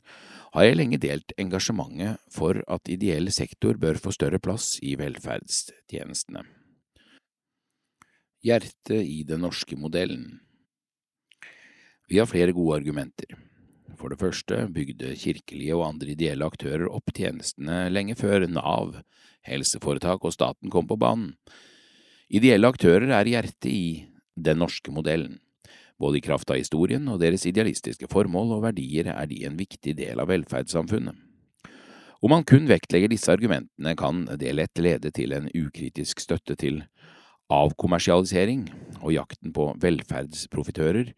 har 0.55 0.67
jeg 0.69 0.77
lenge 0.79 1.01
delt 1.03 1.33
engasjementet 1.43 2.21
for 2.31 2.61
at 2.71 2.91
ideell 2.93 3.33
sektor 3.35 3.75
bør 3.83 3.99
få 3.99 4.13
større 4.15 4.39
plass 4.39 4.77
i 4.79 4.95
velferdstjenestene. 5.01 6.45
Hjertet 8.47 9.03
i 9.03 9.25
den 9.27 9.43
norske 9.43 9.75
modellen 9.75 10.39
Vi 12.07 12.21
har 12.21 12.31
flere 12.31 12.55
gode 12.55 12.79
argumenter. 12.79 13.35
For 13.99 14.15
det 14.15 14.21
første 14.21 14.61
bygde 14.71 15.17
kirkelige 15.19 15.75
og 15.75 15.89
andre 15.89 16.15
ideelle 16.15 16.47
aktører 16.47 16.87
opp 16.87 17.11
tjenestene 17.11 17.89
lenge 17.91 18.15
før 18.15 18.47
Nav, 18.47 18.95
helseforetak 19.43 20.23
og 20.23 20.33
staten 20.33 20.71
kom 20.71 20.87
på 20.87 20.97
banen. 20.97 21.35
Ideelle 22.31 22.71
aktører 22.71 23.11
er 23.19 23.35
hjertet 23.35 23.71
i 23.73 23.85
den 24.39 24.63
norske 24.63 24.95
modellen. 24.95 25.41
Både 25.99 26.19
i 26.19 26.23
kraft 26.23 26.51
av 26.51 26.61
historien 26.61 27.09
og 27.11 27.19
deres 27.23 27.47
idealistiske 27.49 28.07
formål 28.11 28.55
og 28.59 28.67
verdier 28.69 29.11
er 29.11 29.27
de 29.31 29.43
en 29.49 29.59
viktig 29.59 29.97
del 29.99 30.23
av 30.23 30.31
velferdssamfunnet. 30.31 31.17
Om 32.19 32.33
man 32.35 32.47
kun 32.47 32.67
vektlegger 32.67 33.11
disse 33.11 33.31
argumentene, 33.31 33.95
kan 33.99 34.25
det 34.41 34.55
lett 34.55 34.79
lede 34.83 35.11
til 35.15 35.35
en 35.37 35.47
ukritisk 35.55 36.19
støtte 36.23 36.57
til 36.59 36.81
avkommersialisering 37.55 38.67
og 39.01 39.13
jakten 39.15 39.55
på 39.55 39.71
velferdsprofitører, 39.83 41.13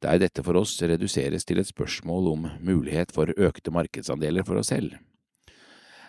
der 0.00 0.22
dette 0.22 0.44
for 0.46 0.56
oss 0.60 0.76
reduseres 0.80 1.44
til 1.44 1.60
et 1.60 1.68
spørsmål 1.68 2.32
om 2.32 2.48
mulighet 2.64 3.12
for 3.12 3.32
økte 3.36 3.74
markedsandeler 3.74 4.46
for 4.46 4.60
oss 4.60 4.72
selv. 4.72 4.94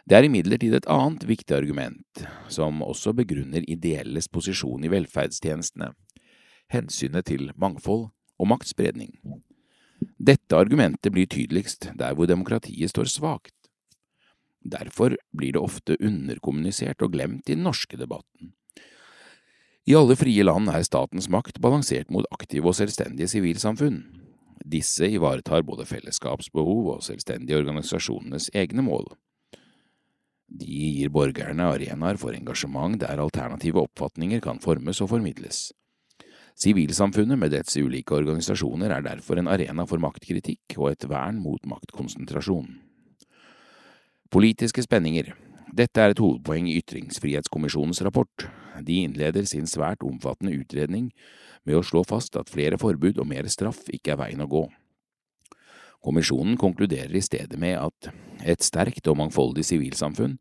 Det 0.09 0.17
er 0.17 0.25
imidlertid 0.25 0.73
et 0.73 0.87
annet 0.89 1.25
viktig 1.27 1.53
argument, 1.53 2.23
som 2.49 2.79
også 2.81 3.13
begrunner 3.17 3.65
ideelles 3.67 4.29
posisjon 4.31 4.87
i 4.87 4.89
velferdstjenestene 4.89 5.91
hensynet 6.73 7.27
til 7.29 7.51
mangfold 7.59 8.09
og 8.39 8.51
maktspredning. 8.51 9.15
Dette 10.19 10.55
argumentet 10.55 11.11
blir 11.15 11.27
tydeligst 11.27 11.89
der 11.99 12.15
hvor 12.15 12.29
demokratiet 12.29 12.91
står 12.91 13.09
svakt. 13.11 13.55
Derfor 14.59 15.15
blir 15.35 15.55
det 15.55 15.61
ofte 15.61 15.97
underkommunisert 16.03 17.01
og 17.01 17.13
glemt 17.15 17.49
i 17.49 17.55
den 17.55 17.63
norske 17.67 17.97
debatten. 17.97 18.53
I 19.87 19.95
alle 19.97 20.15
frie 20.19 20.43
land 20.43 20.69
er 20.69 20.83
statens 20.85 21.29
makt 21.31 21.61
balansert 21.63 22.11
mot 22.13 22.27
aktive 22.35 22.69
og 22.69 22.77
selvstendige 22.77 23.31
sivilsamfunn. 23.31 24.03
Disse 24.69 25.07
ivaretar 25.07 25.63
både 25.65 25.87
fellesskapsbehov 25.89 26.91
og 26.93 27.03
selvstendige 27.03 27.57
organisasjonenes 27.57 28.51
egne 28.53 28.83
mål. 28.85 29.07
De 30.49 30.67
gir 30.67 31.09
borgerne 31.13 31.71
arenaer 31.71 32.19
for 32.21 32.35
engasjement 32.35 32.99
der 33.01 33.21
alternative 33.21 33.81
oppfatninger 33.85 34.41
kan 34.43 34.59
formes 34.61 35.01
og 35.01 35.11
formidles. 35.15 35.69
Sivilsamfunnet 36.59 37.39
med 37.39 37.53
dets 37.53 37.77
ulike 37.79 38.17
organisasjoner 38.17 38.91
er 38.91 39.03
derfor 39.05 39.39
en 39.39 39.47
arena 39.47 39.85
for 39.87 40.01
maktkritikk 40.03 40.75
og 40.75 40.89
et 40.91 41.05
vern 41.07 41.37
mot 41.39 41.63
maktkonsentrasjon. 41.71 42.73
Politiske 44.29 44.83
spenninger 44.83 45.31
Dette 45.71 46.01
er 46.01 46.11
et 46.11 46.19
hovedpoeng 46.19 46.67
i 46.67 46.75
Ytringsfrihetskommisjonens 46.81 48.01
rapport. 48.03 48.47
De 48.83 49.03
innleder 49.05 49.45
sin 49.47 49.69
svært 49.69 50.03
omfattende 50.03 50.55
utredning 50.57 51.11
med 51.63 51.77
å 51.77 51.83
slå 51.85 52.03
fast 52.09 52.35
at 52.41 52.51
flere 52.51 52.79
forbud 52.81 53.21
og 53.21 53.29
mer 53.29 53.47
straff 53.47 53.85
ikke 53.93 54.15
er 54.15 54.19
veien 54.19 54.43
å 54.43 54.49
gå. 54.49 54.65
Kommisjonen 56.03 56.57
konkluderer 56.59 57.15
i 57.15 57.23
stedet 57.23 57.59
med 57.59 57.77
at 57.79 58.11
et 58.43 58.65
sterkt 58.65 59.07
og 59.07 59.19
mangfoldig 59.21 59.63
sivilsamfunn 59.67 60.39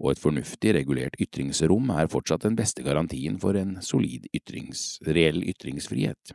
og 0.00 0.12
et 0.12 0.20
fornuftig 0.20 0.74
regulert 0.76 1.16
ytringsrom 1.20 1.92
er 1.96 2.10
fortsatt 2.12 2.44
den 2.44 2.56
beste 2.58 2.84
garantien 2.84 3.38
for 3.40 3.56
en 3.56 3.78
solid 3.84 4.28
ytrings, 4.36 4.98
reell 5.06 5.40
ytringsfrihet. 5.44 6.34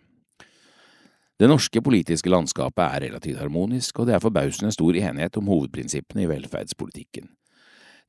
Det 1.41 1.49
norske 1.49 1.81
politiske 1.81 2.29
landskapet 2.29 2.83
er 2.85 3.05
relativt 3.07 3.39
harmonisk, 3.41 3.99
og 3.99 4.07
det 4.07 4.13
er 4.15 4.21
forbausende 4.21 4.73
stor 4.75 4.97
enighet 4.97 5.37
om 5.39 5.47
hovedprinsippene 5.49 6.27
i 6.27 6.29
velferdspolitikken. 6.29 7.31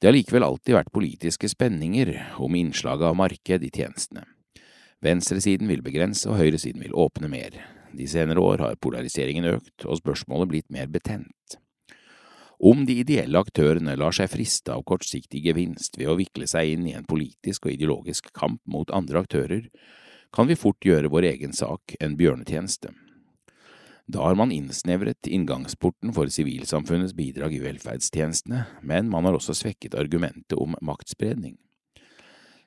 Det 0.03 0.11
har 0.11 0.17
likevel 0.17 0.45
alltid 0.45 0.75
vært 0.77 0.93
politiske 0.93 1.49
spenninger 1.49 2.11
om 2.43 2.57
innslaget 2.59 3.07
av 3.09 3.17
marked 3.17 3.65
i 3.65 3.71
tjenestene. 3.73 4.27
Venstresiden 5.03 5.71
vil 5.71 5.81
begrense, 5.83 6.29
og 6.29 6.41
høyresiden 6.43 6.83
vil 6.85 6.97
åpne 6.99 7.31
mer. 7.31 7.57
De 7.97 8.05
senere 8.11 8.43
år 8.43 8.67
har 8.67 8.81
polariseringen 8.83 9.49
økt, 9.55 9.87
og 9.87 10.01
spørsmålet 10.03 10.51
blitt 10.51 10.69
mer 10.75 10.93
betent. 10.93 11.57
Om 12.63 12.85
de 12.87 12.95
ideelle 13.03 13.41
aktørene 13.43 13.97
lar 13.99 14.15
seg 14.15 14.29
friste 14.31 14.71
av 14.71 14.85
kortsiktig 14.87 15.41
gevinst 15.43 15.97
ved 15.99 16.13
å 16.13 16.19
vikle 16.21 16.47
seg 16.47 16.77
inn 16.77 16.85
i 16.87 16.93
en 16.95 17.07
politisk 17.11 17.67
og 17.67 17.73
ideologisk 17.75 18.29
kamp 18.39 18.61
mot 18.71 18.91
andre 18.95 19.25
aktører, 19.25 19.65
kan 20.31 20.47
vi 20.47 20.55
fort 20.55 20.87
gjøre 20.87 21.11
vår 21.11 21.27
egen 21.33 21.57
sak 21.59 21.97
en 21.99 22.15
bjørnetjeneste. 22.21 22.93
Da 24.07 24.23
har 24.23 24.39
man 24.39 24.55
innsnevret 24.55 25.27
inngangsporten 25.27 26.15
for 26.15 26.31
sivilsamfunnets 26.31 27.17
bidrag 27.19 27.57
i 27.57 27.61
velferdstjenestene, 27.65 28.63
men 28.87 29.11
man 29.11 29.27
har 29.27 29.41
også 29.41 29.59
svekket 29.59 29.99
argumentet 29.99 30.55
om 30.55 30.79
maktspredning. 30.87 31.59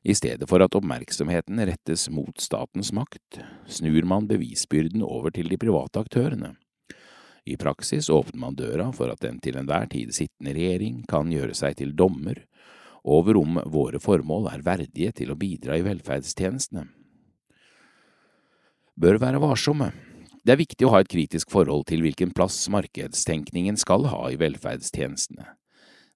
I 0.03 0.13
stedet 0.13 0.49
for 0.51 0.59
at 0.59 0.75
oppmerksomheten 0.75 1.63
rettes 1.71 2.09
mot 2.11 2.35
statens 2.43 2.91
makt, 2.91 3.39
snur 3.71 4.03
man 4.03 4.27
bevisbyrden 4.27 5.07
over 5.07 5.31
til 5.31 5.47
de 5.47 5.61
private 5.61 6.03
aktørene 6.03 6.57
i 7.45 7.57
praksis 7.57 8.09
åpner 8.09 8.39
man 8.41 8.57
døra 8.57 8.89
for 8.93 9.11
at 9.13 9.21
den 9.21 9.37
til 9.43 9.57
enhver 9.59 9.85
tid 9.91 10.13
sittende 10.15 10.55
regjering 10.57 11.03
kan 11.09 11.29
gjøre 11.31 11.53
seg 11.57 11.77
til 11.77 11.93
dommer 11.97 12.41
over 13.05 13.37
om 13.37 13.59
våre 13.69 14.01
formål 14.01 14.49
er 14.49 14.65
verdige 14.65 15.13
til 15.21 15.31
å 15.31 15.37
bidra 15.37 15.77
i 15.77 15.85
velferdstjenestene. 15.85 16.87
Bør 18.95 19.19
være 19.21 19.41
varsomme. 19.43 19.91
Det 20.45 20.53
er 20.53 20.61
viktig 20.61 20.87
å 20.87 20.93
ha 20.93 21.01
et 21.03 21.11
kritisk 21.11 21.51
forhold 21.53 21.85
til 21.89 22.01
hvilken 22.05 22.31
plass 22.33 22.57
markedstenkningen 22.73 23.77
skal 23.81 24.07
ha 24.09 24.23
i 24.31 24.39
velferdstjenestene. 24.41 25.45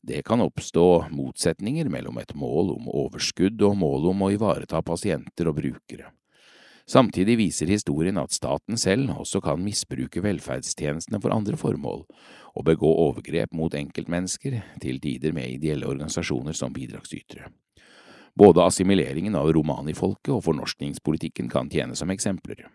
Det 0.02 0.24
kan 0.26 0.42
oppstå 0.42 1.12
motsetninger 1.12 1.90
mellom 1.92 2.22
et 2.22 2.32
mål 2.38 2.72
om 2.78 2.88
overskudd 2.88 3.60
og 3.68 3.76
målet 3.82 4.14
om 4.14 4.24
å 4.24 4.32
ivareta 4.32 4.82
pasienter 4.86 5.50
og 5.52 5.60
brukere. 5.60 6.14
Samtidig 6.90 7.36
viser 7.38 7.70
historien 7.70 8.18
at 8.18 8.34
staten 8.34 8.78
selv 8.82 9.12
også 9.22 9.44
kan 9.46 9.62
misbruke 9.62 10.24
velferdstjenestene 10.26 11.20
for 11.22 11.36
andre 11.36 11.58
formål, 11.60 12.02
og 12.58 12.66
begå 12.66 12.90
overgrep 12.90 13.54
mot 13.54 13.76
enkeltmennesker, 13.78 14.58
til 14.82 14.98
tider 15.04 15.36
med 15.36 15.52
ideelle 15.54 15.86
organisasjoner 15.86 16.58
som 16.58 16.74
bidragsytere. 16.74 17.52
Både 18.34 18.66
assimileringen 18.66 19.38
av 19.38 19.52
romanifolket 19.54 20.34
og 20.34 20.42
fornorskningspolitikken 20.48 21.50
kan 21.52 21.70
tjene 21.70 21.94
som 21.98 22.10
eksempler. 22.10 22.66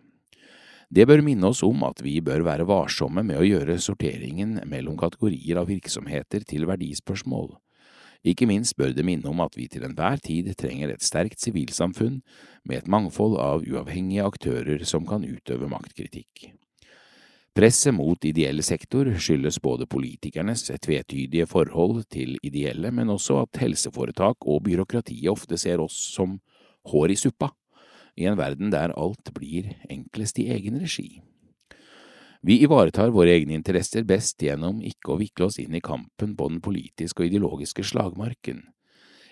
Det 0.94 1.08
bør 1.10 1.24
minne 1.24 1.50
oss 1.50 1.64
om 1.66 1.82
at 1.88 1.98
vi 2.04 2.20
bør 2.22 2.44
være 2.46 2.68
varsomme 2.68 3.24
med 3.26 3.40
å 3.40 3.46
gjøre 3.48 3.80
sorteringen 3.82 4.60
mellom 4.70 4.98
kategorier 5.00 5.58
av 5.58 5.66
virksomheter 5.72 6.46
til 6.46 6.68
verdispørsmål. 6.70 7.56
Ikke 8.24 8.48
minst 8.48 8.76
bør 8.80 8.94
det 8.96 9.04
minne 9.04 9.28
om 9.28 9.42
at 9.44 9.56
vi 9.58 9.66
til 9.68 9.84
enhver 9.84 10.16
tid 10.24 10.48
trenger 10.56 10.94
et 10.94 11.04
sterkt 11.04 11.42
sivilsamfunn 11.44 12.22
med 12.64 12.78
et 12.78 12.88
mangfold 12.88 13.36
av 13.36 13.66
uavhengige 13.68 14.24
aktører 14.24 14.84
som 14.88 15.04
kan 15.06 15.26
utøve 15.28 15.68
maktkritikk. 15.68 16.48
Presset 17.54 17.94
mot 17.94 18.24
ideell 18.26 18.64
sektor 18.66 19.06
skyldes 19.14 19.60
både 19.62 19.86
politikernes 19.86 20.64
tvetydige 20.72 21.46
forhold 21.46 22.02
til 22.10 22.34
ideelle, 22.42 22.90
men 22.90 23.12
også 23.12 23.44
at 23.44 23.60
helseforetak 23.62 24.42
og 24.42 24.64
byråkratiet 24.66 25.30
ofte 25.30 25.60
ser 25.60 25.84
oss 25.84 25.94
som 26.16 26.40
hår 26.90 27.14
i 27.14 27.18
suppa, 27.20 27.52
i 28.18 28.26
en 28.26 28.40
verden 28.40 28.72
der 28.74 28.96
alt 28.98 29.30
blir 29.36 29.70
enklest 29.86 30.40
i 30.42 30.48
egen 30.56 30.80
regi. 30.82 31.20
Vi 32.46 32.58
ivaretar 32.60 33.08
våre 33.08 33.32
egne 33.32 33.54
interesser 33.56 34.04
best 34.04 34.42
gjennom 34.44 34.82
ikke 34.84 35.14
å 35.14 35.16
vikle 35.16 35.46
oss 35.46 35.56
inn 35.62 35.72
i 35.78 35.80
kampen 35.80 36.34
på 36.36 36.48
den 36.50 36.58
politiske 36.60 37.22
og 37.22 37.30
ideologiske 37.30 37.84
slagmarken. 37.88 38.58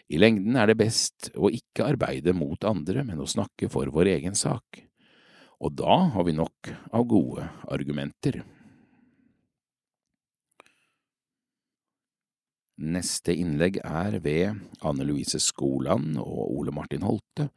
I 0.09 0.17
lengden 0.17 0.57
er 0.57 0.71
det 0.71 0.79
best 0.81 1.29
å 1.37 1.51
ikke 1.53 1.91
arbeide 1.91 2.33
mot 2.33 2.65
andre, 2.65 3.05
men 3.05 3.21
å 3.21 3.29
snakke 3.29 3.69
for 3.69 3.91
vår 3.93 4.15
egen 4.15 4.39
sak. 4.39 4.81
Og 5.61 5.77
da 5.77 5.99
har 6.15 6.25
vi 6.25 6.35
nok 6.39 6.71
av 6.89 7.05
gode 7.11 7.45
argumenter. 7.69 8.41
Neste 12.81 13.37
innlegg 13.37 13.77
er 13.85 14.19
ved 14.25 14.65
Anne 14.81 15.05
Louise 15.05 15.37
Skoland 15.37 16.17
og 16.17 16.49
Ole 16.49 16.73
Martin 16.73 17.05
Holte, 17.05 17.51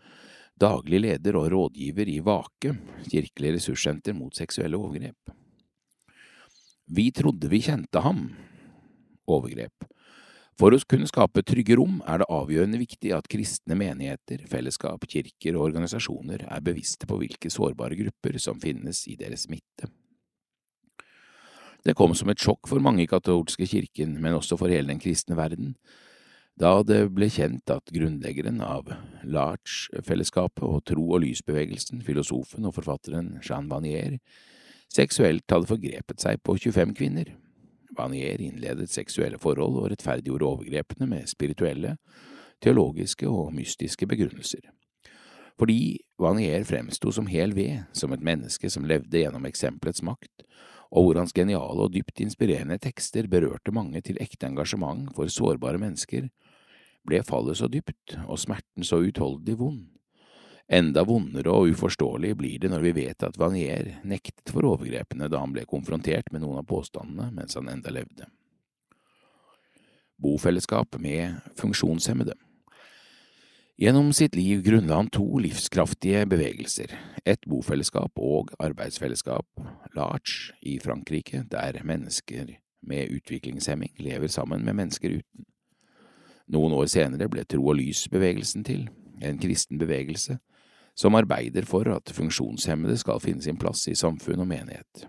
daglig 0.59 0.99
leder 1.07 1.39
og 1.39 1.47
rådgiver 1.55 2.11
i 2.11 2.19
Vake, 2.27 2.75
kirkelig 3.07 3.55
ressurssenter 3.55 4.19
mot 4.19 4.35
seksuelle 4.35 4.75
overgrep. 4.75 5.35
Vi 6.85 7.09
trodde 7.11 7.49
vi 7.49 7.61
kjente 7.65 8.01
ham. 8.05 8.27
Overgrep. 9.25 9.87
For 10.55 10.71
å 10.71 10.79
kunne 10.87 11.09
skape 11.09 11.43
trygge 11.43 11.75
rom 11.75 11.97
er 12.07 12.21
det 12.21 12.29
avgjørende 12.31 12.79
viktig 12.79 13.11
at 13.11 13.27
kristne 13.27 13.75
menigheter, 13.75 14.45
fellesskap, 14.47 15.03
kirker 15.11 15.57
og 15.57 15.65
organisasjoner 15.67 16.45
er 16.47 16.63
bevisste 16.63 17.09
på 17.09 17.17
hvilke 17.19 17.51
sårbare 17.51 17.97
grupper 17.99 18.37
som 18.39 18.61
finnes 18.63 19.01
i 19.11 19.17
deres 19.19 19.49
midte. 19.51 19.89
Det 21.85 21.93
kom 21.97 22.15
som 22.17 22.31
et 22.31 22.41
sjokk 22.41 22.69
for 22.71 22.81
mange 22.81 23.03
i 23.03 23.09
katolske 23.09 23.67
kirken, 23.69 24.15
men 24.21 24.37
også 24.37 24.57
for 24.57 24.71
hele 24.71 24.89
den 24.89 25.01
kristne 25.01 25.35
verden, 25.37 25.75
da 26.55 26.79
det 26.87 27.01
ble 27.11 27.27
kjent 27.27 27.69
at 27.69 27.91
grunnleggeren 27.91 28.61
av 28.63 28.87
Larch-fellesskapet 29.27 30.63
og 30.63 30.85
tro- 30.87 31.11
og 31.11 31.19
lysbevegelsen, 31.25 31.99
filosofen 32.05 32.65
og 32.65 32.77
forfatteren 32.77 33.41
Jean 33.43 33.67
Vanier, 33.69 34.21
seksuelt 34.95 35.51
hadde 35.51 35.69
forgrepet 35.69 36.23
seg 36.23 36.39
på 36.45 36.55
25 36.57 36.95
kvinner. 36.97 37.33
Vanier 37.95 38.41
innledet 38.43 38.91
seksuelle 38.91 39.39
forhold 39.41 39.79
og 39.79 39.91
rettferdiggjorde 39.91 40.47
overgrepene 40.47 41.07
med 41.09 41.29
spirituelle, 41.31 41.95
teologiske 42.63 43.27
og 43.29 43.53
mystiske 43.55 44.07
begrunnelser. 44.07 44.71
Fordi 45.59 45.97
Vanier 46.19 46.65
fremsto 46.67 47.11
som 47.15 47.29
hel 47.31 47.53
ved, 47.55 47.85
som 47.95 48.11
et 48.11 48.23
menneske 48.23 48.69
som 48.71 48.87
levde 48.87 49.21
gjennom 49.21 49.47
eksempelets 49.47 50.03
makt, 50.03 50.43
og 50.91 51.07
hvor 51.07 51.19
hans 51.19 51.33
geniale 51.35 51.87
og 51.87 51.93
dypt 51.93 52.21
inspirerende 52.23 52.77
tekster 52.79 53.27
berørte 53.31 53.73
mange 53.75 54.01
til 54.03 54.19
ekte 54.21 54.47
engasjement 54.47 55.09
for 55.15 55.31
sårbare 55.31 55.79
mennesker, 55.81 56.27
ble 57.05 57.21
fallet 57.23 57.59
så 57.59 57.69
dypt 57.71 58.17
og 58.25 58.39
smerten 58.41 58.83
så 58.83 58.99
utholdelig 59.03 59.59
vond. 59.59 59.94
Enda 60.65 61.03
vondere 61.05 61.51
og 61.53 61.69
uforståelig 61.75 62.31
blir 62.39 62.61
det 62.63 62.71
når 62.71 62.81
vi 62.87 62.93
vet 62.97 63.23
at 63.23 63.37
Vanier 63.37 63.99
nektet 64.07 64.49
for 64.49 64.65
overgrepene 64.65 65.29
da 65.29 65.43
han 65.43 65.53
ble 65.53 65.65
konfrontert 65.69 66.31
med 66.33 66.41
noen 66.41 66.57
av 66.63 66.65
påstandene 66.69 67.29
mens 67.35 67.53
han 67.57 67.69
enda 67.69 67.93
levde. 67.93 68.25
Bofellesskap 70.17 70.97
med 71.03 71.37
funksjonshemmede 71.59 72.33
Gjennom 73.77 74.13
sitt 74.15 74.37
liv 74.39 74.61
grunnla 74.63 75.01
han 75.01 75.09
to 75.11 75.25
livskraftige 75.43 76.21
bevegelser, 76.31 76.93
et 77.27 77.41
bofellesskap 77.43 78.21
og 78.23 78.53
arbeidsfellesskap, 78.63 79.49
Larch, 79.97 80.53
i 80.63 80.77
Frankrike, 80.79 81.41
der 81.51 81.81
mennesker 81.83 82.53
med 82.87 83.11
utviklingshemming 83.11 83.91
lever 83.99 84.31
sammen 84.31 84.63
med 84.63 84.79
mennesker 84.79 85.17
uten. 85.19 85.45
Noen 86.47 86.71
år 86.77 86.87
senere 86.87 87.27
ble 87.27 87.43
Tro 87.43 87.67
og 87.67 87.75
lys-bevegelsen 87.75 88.63
til, 88.63 88.87
en 89.19 89.43
kristen 89.43 89.79
bevegelse 89.81 90.39
som 90.95 91.17
arbeider 91.19 91.67
for 91.67 91.89
at 91.91 92.13
funksjonshemmede 92.15 92.97
skal 93.01 93.21
finne 93.23 93.43
sin 93.43 93.59
plass 93.59 93.85
i 93.91 93.97
samfunn 93.99 94.43
og 94.43 94.49
menighet. 94.49 95.05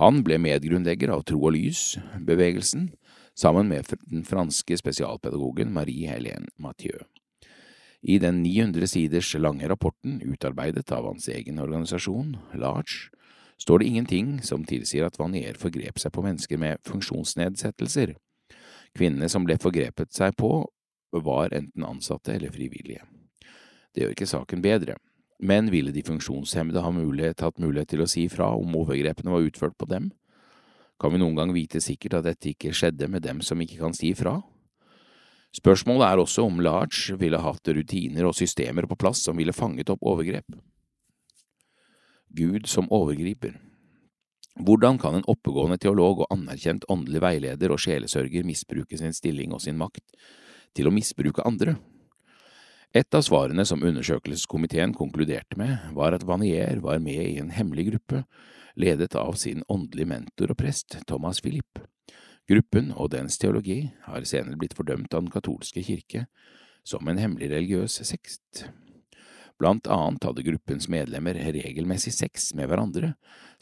Han 0.00 0.22
ble 0.24 0.38
medgrunnlegger 0.40 1.12
av 1.12 1.26
Tro 1.28 1.42
og 1.44 1.52
lys-bevegelsen, 1.52 2.88
sammen 3.36 3.68
med 3.68 3.92
den 4.08 4.24
franske 4.24 4.76
spesialpedagogen 4.80 5.72
Marie-Hélène 5.76 6.48
Mathieu. 6.56 7.04
I 8.00 8.16
den 8.18 8.42
900 8.42 8.88
siders 8.88 9.34
lange 9.36 9.68
rapporten, 9.68 10.22
utarbeidet 10.24 10.88
av 10.92 11.04
hans 11.04 11.28
egen 11.28 11.60
organisasjon, 11.60 12.38
Large, 12.56 13.12
står 13.60 13.78
det 13.78 13.90
ingenting 13.90 14.28
som 14.42 14.64
tilsier 14.64 15.04
at 15.04 15.18
Vanier 15.20 15.60
forgrep 15.60 16.00
seg 16.00 16.14
på 16.16 16.24
mennesker 16.24 16.60
med 16.60 16.80
funksjonsnedsettelser. 16.88 18.14
Kvinnene 18.96 19.28
som 19.28 19.44
ble 19.44 19.60
forgrepet 19.60 20.16
seg 20.16 20.32
på, 20.40 20.64
var 21.12 21.52
enten 21.52 21.84
ansatte 21.84 22.32
eller 22.32 22.54
frivillige. 22.54 23.04
Det 23.94 24.04
gjør 24.04 24.14
ikke 24.14 24.30
saken 24.30 24.62
bedre. 24.64 24.96
Men 25.40 25.70
ville 25.72 25.92
de 25.92 26.04
funksjonshemmede 26.04 26.82
ha 26.84 26.90
mulighet, 26.92 27.40
hatt 27.40 27.60
mulighet 27.62 27.94
til 27.94 28.04
å 28.04 28.08
si 28.10 28.26
fra 28.28 28.50
om 28.56 28.76
overgrepene 28.76 29.32
var 29.32 29.46
utført 29.46 29.76
på 29.80 29.88
dem? 29.88 30.10
Kan 31.00 31.14
vi 31.14 31.20
noen 31.22 31.38
gang 31.38 31.52
vite 31.56 31.80
sikkert 31.80 32.18
at 32.18 32.26
dette 32.28 32.50
ikke 32.52 32.74
skjedde 32.76 33.08
med 33.08 33.24
dem 33.24 33.40
som 33.40 33.60
ikke 33.60 33.78
kan 33.80 33.96
si 33.96 34.12
fra? 34.14 34.36
Spørsmålet 35.56 36.06
er 36.06 36.20
også 36.22 36.44
om 36.46 36.60
Large 36.62 37.16
ville 37.18 37.40
hatt 37.40 37.72
rutiner 37.74 38.28
og 38.28 38.36
systemer 38.38 38.86
på 38.86 38.98
plass 39.00 39.24
som 39.24 39.40
ville 39.40 39.56
fanget 39.56 39.90
opp 39.90 40.04
overgrep. 40.06 40.46
Gud 42.30 42.68
som 42.70 42.86
overgriper 42.94 43.56
Hvordan 44.60 44.98
kan 45.00 45.16
en 45.16 45.26
oppegående 45.30 45.78
teolog 45.80 46.20
og 46.22 46.34
anerkjent 46.34 46.84
åndelig 46.92 47.22
veileder 47.24 47.72
og 47.72 47.80
sjelesørger 47.80 48.44
misbruke 48.46 48.98
sin 48.98 49.14
stilling 49.16 49.54
og 49.56 49.62
sin 49.64 49.78
makt 49.80 50.04
til 50.76 50.90
å 50.90 50.94
misbruke 50.94 51.42
andre? 51.48 51.78
Et 52.90 53.14
av 53.14 53.22
svarene 53.22 53.62
som 53.62 53.84
undersøkelseskomiteen 53.86 54.96
konkluderte 54.98 55.54
med, 55.60 55.76
var 55.94 56.16
at 56.16 56.24
Vanier 56.26 56.80
var 56.82 56.98
med 56.98 57.20
i 57.22 57.36
en 57.38 57.52
hemmelig 57.54 57.84
gruppe, 57.92 58.24
ledet 58.74 59.14
av 59.14 59.36
sin 59.38 59.62
åndelige 59.70 60.10
mentor 60.10 60.50
og 60.50 60.58
prest, 60.58 60.96
Thomas 61.06 61.38
Philippe. 61.44 61.84
Gruppen 62.50 62.90
og 62.96 63.12
dens 63.12 63.38
teologi 63.38 63.84
har 64.08 64.26
senere 64.26 64.58
blitt 64.58 64.74
fordømt 64.74 65.14
av 65.14 65.22
den 65.22 65.30
katolske 65.30 65.84
kirke 65.86 66.24
som 66.82 67.06
en 67.06 67.20
hemmelig 67.22 67.52
religiøs 67.52 68.00
sekt. 68.08 68.64
Blant 69.60 69.86
annet 69.86 70.26
hadde 70.26 70.46
gruppens 70.48 70.88
medlemmer 70.90 71.38
regelmessig 71.38 72.16
sex 72.16 72.48
med 72.58 72.72
hverandre, 72.72 73.12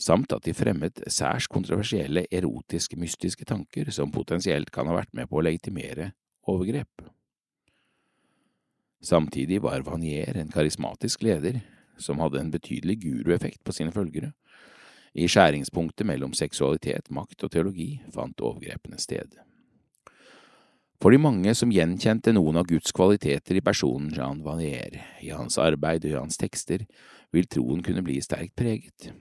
samt 0.00 0.32
at 0.32 0.48
de 0.48 0.56
fremmet 0.56 1.04
særs 1.04 1.50
kontroversielle 1.52 2.24
erotisk-mystiske 2.32 3.44
tanker 3.44 3.92
som 3.92 4.14
potensielt 4.14 4.72
kan 4.72 4.88
ha 4.88 4.96
vært 5.02 5.12
med 5.12 5.28
på 5.28 5.42
å 5.42 5.46
legitimere 5.50 6.14
overgrep. 6.48 7.10
Samtidig 9.00 9.62
var 9.62 9.84
Vanier 9.86 10.36
en 10.36 10.50
karismatisk 10.50 11.22
leder 11.22 11.60
som 11.98 12.18
hadde 12.22 12.40
en 12.40 12.50
betydelig 12.50 12.98
gurueffekt 13.02 13.62
på 13.64 13.74
sine 13.74 13.92
følgere. 13.94 14.32
I 15.14 15.26
skjæringspunktet 15.30 16.06
mellom 16.06 16.34
seksualitet, 16.36 17.10
makt 17.10 17.44
og 17.44 17.52
teologi 17.52 18.00
fant 18.14 18.40
overgrepene 18.44 18.98
sted. 19.00 19.38
For 20.98 21.14
de 21.14 21.20
mange 21.22 21.54
som 21.54 21.70
gjenkjente 21.70 22.32
noen 22.34 22.58
av 22.58 22.66
Guds 22.66 22.90
kvaliteter 22.94 23.58
i 23.58 23.62
personen 23.62 24.10
Jean 24.14 24.42
Vanier, 24.42 24.98
i 25.22 25.30
hans 25.30 25.58
arbeid 25.62 26.02
og 26.04 26.10
i 26.10 26.18
hans 26.18 26.38
tekster, 26.40 26.82
vil 27.30 27.46
troen 27.46 27.84
kunne 27.86 28.02
bli 28.02 28.18
sterkt 28.24 28.56
preget. 28.58 29.12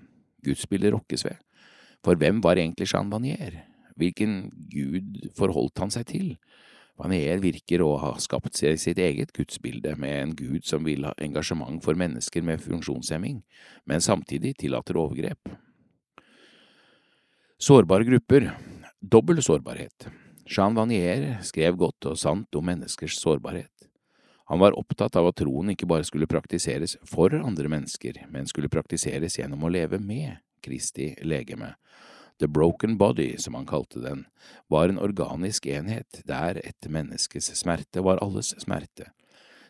Gudsbildet 0.45 0.95
rokkes 0.95 1.25
ved. 1.27 1.37
For 2.05 2.17
hvem 2.17 2.41
var 2.41 2.57
egentlig 2.57 2.89
Jean 2.89 3.11
Vanier? 3.13 3.61
Hvilken 3.97 4.49
gud 4.71 5.29
forholdt 5.37 5.81
han 5.81 5.93
seg 5.93 6.09
til? 6.09 6.27
Vanier 6.97 7.37
virker 7.43 7.83
å 7.85 7.91
ha 8.01 8.15
skapt 8.21 8.57
seg 8.57 8.79
sitt 8.81 8.97
eget 8.97 9.33
gudsbilde 9.35 9.93
med 10.01 10.15
en 10.17 10.35
gud 10.37 10.65
som 10.65 10.85
vil 10.87 11.05
ha 11.05 11.13
engasjement 11.21 11.77
for 11.83 11.97
mennesker 11.99 12.41
med 12.45 12.63
funksjonshemming, 12.63 13.43
men 13.85 14.01
samtidig 14.01 14.55
tillater 14.57 14.97
overgrep. 14.97 15.53
Sårbare 17.57 18.05
grupper 18.05 18.51
Dobbel 19.01 19.43
sårbarhet 19.45 20.09
Jean 20.47 20.77
Vanier 20.77 21.37
skrev 21.45 21.77
godt 21.77 22.05
og 22.09 22.17
sant 22.17 22.55
om 22.55 22.65
menneskers 22.65 23.17
sårbarhet. 23.19 23.71
Han 24.47 24.61
var 24.61 24.77
opptatt 24.79 25.17
av 25.19 25.27
at 25.27 25.37
troen 25.41 25.73
ikke 25.73 25.89
bare 25.89 26.07
skulle 26.07 26.29
praktiseres 26.29 26.95
for 27.05 27.33
andre 27.35 27.67
mennesker, 27.67 28.21
men 28.31 28.47
skulle 28.47 28.71
praktiseres 28.71 29.35
gjennom 29.37 29.65
å 29.67 29.71
leve 29.73 29.99
med 29.99 30.37
Kristi 30.63 31.11
legeme, 31.27 31.73
The 32.39 32.47
Broken 32.47 32.97
Body, 32.97 33.37
som 33.37 33.53
han 33.53 33.65
kalte 33.65 33.99
den, 33.99 34.25
var 34.67 34.89
en 34.89 34.99
organisk 35.01 35.65
enhet 35.65 36.21
der 36.25 36.59
et 36.61 36.89
menneskes 36.89 37.49
smerte 37.57 38.03
var 38.05 38.21
alles 38.21 38.53
smerte. 38.61 39.11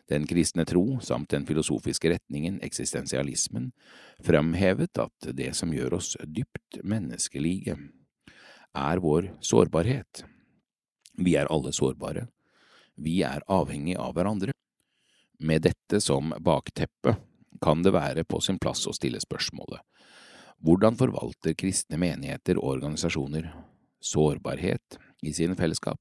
Den 0.08 0.26
kristne 0.26 0.64
tro 0.64 0.98
samt 1.04 1.30
den 1.32 1.44
filosofiske 1.48 2.14
retningen 2.14 2.60
eksistensialismen 2.64 3.70
fremhevet 4.24 5.00
at 5.00 5.30
det 5.36 5.52
som 5.56 5.72
gjør 5.72 5.98
oss 6.00 6.14
dypt 6.24 6.80
menneskelige, 6.84 7.76
er 8.76 9.00
vår 9.04 9.32
sårbarhet. 9.44 10.24
Vi 11.18 11.34
er 11.36 11.48
alle 11.52 11.72
sårbare. 11.72 12.28
Vi 12.96 13.20
er 13.26 13.44
avhengig 13.48 13.96
av 14.00 14.14
hverandre. 14.16 14.52
Med 15.40 15.64
dette 15.64 16.00
som 16.00 16.32
bakteppe 16.40 17.16
kan 17.62 17.82
det 17.82 17.92
være 17.94 18.24
på 18.24 18.40
sin 18.44 18.58
plass 18.60 18.86
å 18.88 18.94
stille 18.96 19.20
spørsmålet 19.22 19.82
hvordan 20.64 20.96
forvalter 20.98 21.56
kristne 21.58 21.98
menigheter 22.00 22.58
og 22.58 22.78
organisasjoner 22.78 23.50
sårbarhet 24.02 24.98
i 25.22 25.32
sine 25.34 25.56
fellesskap, 25.58 26.00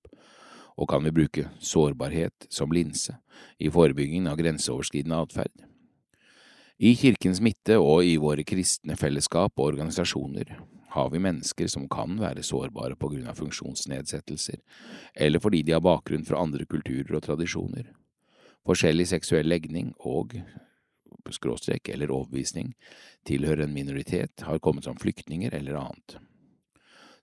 og 0.77 0.89
kan 0.89 1.03
vi 1.05 1.13
bruke 1.13 1.47
sårbarhet 1.59 2.47
som 2.53 2.73
linse 2.73 3.15
i 3.57 3.69
forebyggingen 3.73 4.29
av 4.29 4.37
grenseoverskridende 4.37 5.21
atferd? 5.25 5.53
I 6.77 6.93
kirkens 6.93 7.41
midte 7.41 7.79
og 7.81 8.05
i 8.05 8.19
våre 8.21 8.43
kristne 8.45 8.93
fellesskap 8.99 9.55
og 9.57 9.71
organisasjoner 9.71 10.51
har 10.93 11.09
vi 11.09 11.21
mennesker 11.21 11.69
som 11.69 11.87
kan 11.89 12.19
være 12.21 12.45
sårbare 12.45 12.95
på 12.97 13.09
grunn 13.09 13.29
av 13.29 13.39
funksjonsnedsettelser, 13.39 14.61
eller 15.13 15.41
fordi 15.41 15.63
de 15.65 15.73
har 15.73 15.81
bakgrunn 15.85 16.25
fra 16.25 16.41
andre 16.41 16.65
kulturer 16.69 17.17
og 17.17 17.25
tradisjoner, 17.25 17.89
forskjellig 18.65 19.07
seksuell 19.09 19.49
legning 19.49 19.91
og 20.05 20.37
skråstrek 21.31 21.89
eller 21.89 22.11
overbevisning, 22.11 22.73
tilhører 23.27 23.65
en 23.65 23.73
minoritet, 23.75 24.45
har 24.47 24.59
kommet 24.59 24.87
som 24.87 24.97
flyktninger 24.99 25.53
eller 25.53 25.79
annet. 25.81 26.17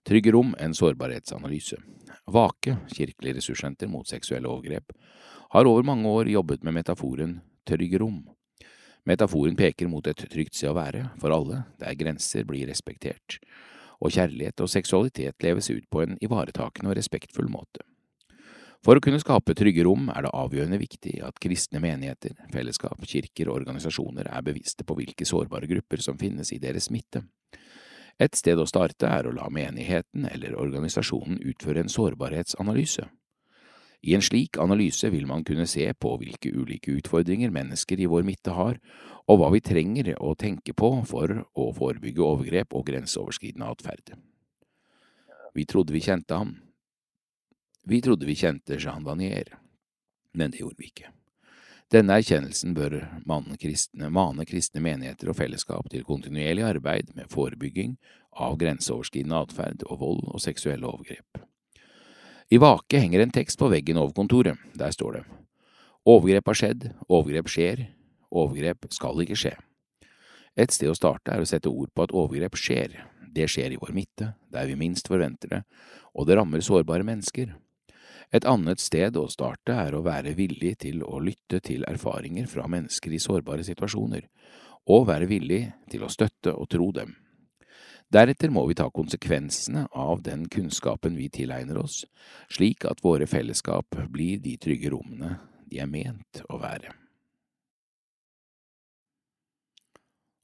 Trygge 0.05 0.31
rom, 0.31 0.53
en 0.59 0.73
sårbarhetsanalyse. 0.77 1.79
Vake, 2.29 2.77
kirkelig 2.93 3.39
ressurssenter 3.39 3.89
mot 3.89 4.07
seksuelle 4.07 4.49
overgrep, 4.49 4.93
har 5.55 5.65
over 5.65 5.83
mange 5.83 6.09
år 6.09 6.29
jobbet 6.29 6.63
med 6.63 6.77
metaforen 6.77 7.39
trygge 7.65 7.97
rom. 7.97 8.21
Metaforen 9.05 9.55
peker 9.57 9.89
mot 9.89 10.05
et 10.07 10.25
trygt 10.29 10.57
sted 10.57 10.69
å 10.69 10.77
være, 10.77 11.07
for 11.21 11.33
alle, 11.33 11.63
der 11.81 11.97
grenser 11.97 12.45
blir 12.45 12.69
respektert, 12.69 13.39
og 14.01 14.13
kjærlighet 14.13 14.61
og 14.61 14.69
seksualitet 14.69 15.45
leves 15.45 15.69
ut 15.69 15.85
på 15.89 16.01
en 16.05 16.17
ivaretakende 16.25 16.91
og 16.91 16.97
respektfull 16.99 17.49
måte. 17.49 17.85
For 18.85 18.99
å 18.99 19.01
kunne 19.01 19.17
skape 19.17 19.55
trygge 19.57 19.81
rom 19.87 20.11
er 20.13 20.27
det 20.27 20.33
avgjørende 20.37 20.77
viktig 20.77 21.15
at 21.25 21.39
kristne 21.41 21.79
menigheter, 21.81 22.35
fellesskap, 22.53 22.99
kirker 23.09 23.49
og 23.49 23.63
organisasjoner 23.63 24.29
er 24.29 24.45
bevisste 24.45 24.85
på 24.85 24.97
hvilke 24.99 25.25
sårbare 25.25 25.65
grupper 25.71 26.03
som 26.05 26.19
finnes 26.21 26.51
i 26.53 26.59
deres 26.61 26.91
midte. 26.93 27.23
Et 28.21 28.37
sted 28.37 28.59
å 28.61 28.67
starte 28.69 29.09
er 29.09 29.25
å 29.25 29.33
la 29.33 29.47
menigheten 29.49 30.27
eller 30.29 30.53
organisasjonen 30.61 31.41
utføre 31.49 31.81
en 31.81 31.89
sårbarhetsanalyse. 31.89 33.07
I 34.05 34.13
en 34.13 34.21
slik 34.21 34.59
analyse 34.61 35.09
vil 35.09 35.25
man 35.25 35.41
kunne 35.43 35.65
se 35.65 35.87
på 35.97 36.11
hvilke 36.21 36.51
ulike 36.53 36.93
utfordringer 36.93 37.49
mennesker 37.49 37.97
i 37.97 38.05
vår 38.11 38.21
midte 38.27 38.53
har, 38.53 38.77
og 39.25 39.41
hva 39.41 39.49
vi 39.55 39.63
trenger 39.65 40.13
å 40.21 40.35
tenke 40.37 40.77
på 40.77 40.91
for 41.09 41.33
å 41.57 41.71
forebygge 41.73 42.21
overgrep 42.21 42.77
og 42.77 42.85
grenseoverskridende 42.91 43.65
atferd. 43.65 44.13
Vi 45.57 45.65
trodde 45.65 45.95
vi 45.95 46.03
kjente 46.05 46.37
ham, 46.37 46.53
vi 47.85 48.01
trodde 48.01 48.25
vi 48.25 48.35
kjente 48.35 48.79
Jean 48.79 49.03
Vanier, 49.03 49.53
men 50.33 50.51
det 50.51 50.63
gjorde 50.63 50.79
vi 50.79 50.89
ikke. 50.89 51.11
Denne 51.93 52.17
erkjennelsen 52.17 52.73
bør 52.73 52.97
kristne, 53.61 54.09
mane 54.09 54.45
kristne 54.49 54.81
menigheter 54.81 55.29
og 55.29 55.37
fellesskap 55.37 55.89
til 55.93 56.03
kontinuerlig 56.03 56.65
arbeid 56.65 57.11
med 57.13 57.29
forebygging 57.29 57.93
av 58.41 58.57
grenseoverskridende 58.57 59.37
atferd 59.45 59.85
og 59.85 59.99
vold 60.01 60.23
og 60.31 60.41
seksuelle 60.41 60.87
overgrep. 60.89 61.45
I 62.49 62.57
Vake 62.61 62.99
henger 63.01 63.21
en 63.21 63.33
tekst 63.33 63.59
på 63.61 63.69
veggen 63.69 63.97
over 64.01 64.13
kontoret. 64.17 64.57
Der 64.73 64.91
står 64.91 65.19
det 65.19 65.23
Overgrep 66.05 66.45
har 66.51 66.57
skjedd, 66.57 66.83
overgrep 67.09 67.47
skjer, 67.49 67.79
overgrep 68.29 68.85
skal 68.93 69.21
ikke 69.23 69.37
skje. 69.41 69.53
Et 70.55 70.71
sted 70.71 70.91
å 70.91 70.97
starte 70.97 71.33
er 71.33 71.41
å 71.41 71.47
sette 71.49 71.71
ord 71.71 71.89
på 71.93 72.05
at 72.05 72.13
overgrep 72.13 72.57
skjer. 72.57 72.99
Det 73.35 73.47
skjer 73.49 73.73
i 73.73 73.79
vår 73.81 73.93
midte, 73.93 74.33
der 74.53 74.69
vi 74.69 74.77
minst 74.79 75.09
forventer 75.09 75.49
det, 75.51 75.61
og 76.13 76.29
det 76.29 76.37
rammer 76.37 76.61
sårbare 76.63 77.03
mennesker. 77.07 77.55
Et 78.35 78.43
annet 78.51 78.81
sted 78.83 79.15
å 79.15 79.29
starte 79.31 79.71
er 79.71 79.95
å 79.95 80.01
være 80.03 80.33
villig 80.35 80.73
til 80.83 81.03
å 81.07 81.21
lytte 81.23 81.61
til 81.63 81.85
erfaringer 81.87 82.49
fra 82.51 82.65
mennesker 82.67 83.13
i 83.15 83.19
sårbare 83.21 83.63
situasjoner, 83.63 84.25
og 84.91 85.05
være 85.07 85.29
villig 85.29 85.61
til 85.91 86.03
å 86.03 86.11
støtte 86.11 86.51
og 86.51 86.67
tro 86.73 86.89
dem. 86.95 87.13
Deretter 88.11 88.51
må 88.53 88.65
vi 88.67 88.75
ta 88.77 88.89
konsekvensene 88.93 89.85
av 89.95 90.21
den 90.25 90.45
kunnskapen 90.51 91.15
vi 91.17 91.29
tilegner 91.31 91.79
oss, 91.79 92.03
slik 92.51 92.85
at 92.89 93.01
våre 93.05 93.27
fellesskap 93.29 93.95
blir 94.11 94.43
de 94.43 94.57
trygge 94.61 94.91
rommene 94.93 95.37
de 95.71 95.79
er 95.81 95.89
ment 95.89 96.43
å 96.51 96.59
være. 96.61 96.91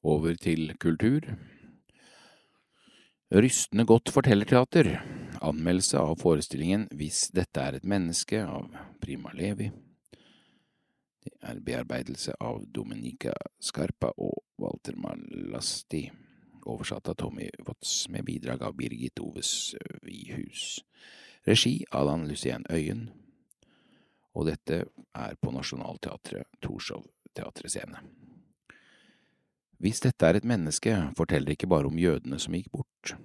Over 0.01 0.39
til 0.41 0.71
kultur. 0.81 1.27
Rystende 3.31 3.85
godt 3.87 4.09
fortellerteater 4.11 4.95
anmeldelse 5.41 5.99
av 5.99 6.15
forestillingen 6.21 6.87
Hvis 6.97 7.29
dette 7.35 7.61
er 7.61 7.77
et 7.77 7.87
menneske 7.87 8.43
av 8.45 8.69
Prima 9.01 9.33
Levi. 9.33 9.71
Det 11.21 11.33
er 11.45 11.61
bearbeidelse 11.61 12.33
av 12.41 12.63
Dominica 12.73 13.33
Scarpa 13.61 14.09
og 14.17 14.41
Walter 14.61 14.97
Malasti, 14.97 16.07
oversatt 16.65 17.11
av 17.11 17.17
Tommy 17.21 17.49
Watts 17.67 18.07
med 18.09 18.25
bidrag 18.25 18.63
av 18.65 18.73
Birgit 18.77 19.21
Oves 19.21 19.75
Vihus. 20.01 20.79
Regi 21.45 21.83
Alan 21.91 22.27
Lucien 22.29 22.65
Øyen, 22.69 23.09
og 24.33 24.47
dette 24.49 24.83
er 25.13 25.37
på 25.41 25.53
Nationaltheatret, 25.53 26.49
Torshov 26.61 27.05
teaterscene. 27.37 28.01
Hvis 29.81 30.01
dette 30.03 30.25
er 30.27 30.37
et 30.37 30.45
menneske, 30.45 30.93
forteller 31.17 31.55
ikke 31.55 31.69
bare 31.69 31.89
om 31.89 31.97
jødene 31.97 32.37
som 32.39 32.53
gikk 32.53 32.69
bort. 32.73 33.15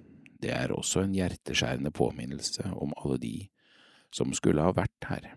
Det 0.41 0.53
er 0.53 0.73
også 0.73 1.03
en 1.03 1.15
hjerteskjærende 1.17 1.91
påminnelse 1.91 2.63
om 2.75 2.93
alle 3.03 3.17
de 3.21 3.35
som 4.13 4.33
skulle 4.33 4.63
ha 4.63 4.73
vært 4.75 5.09
her. 5.09 5.33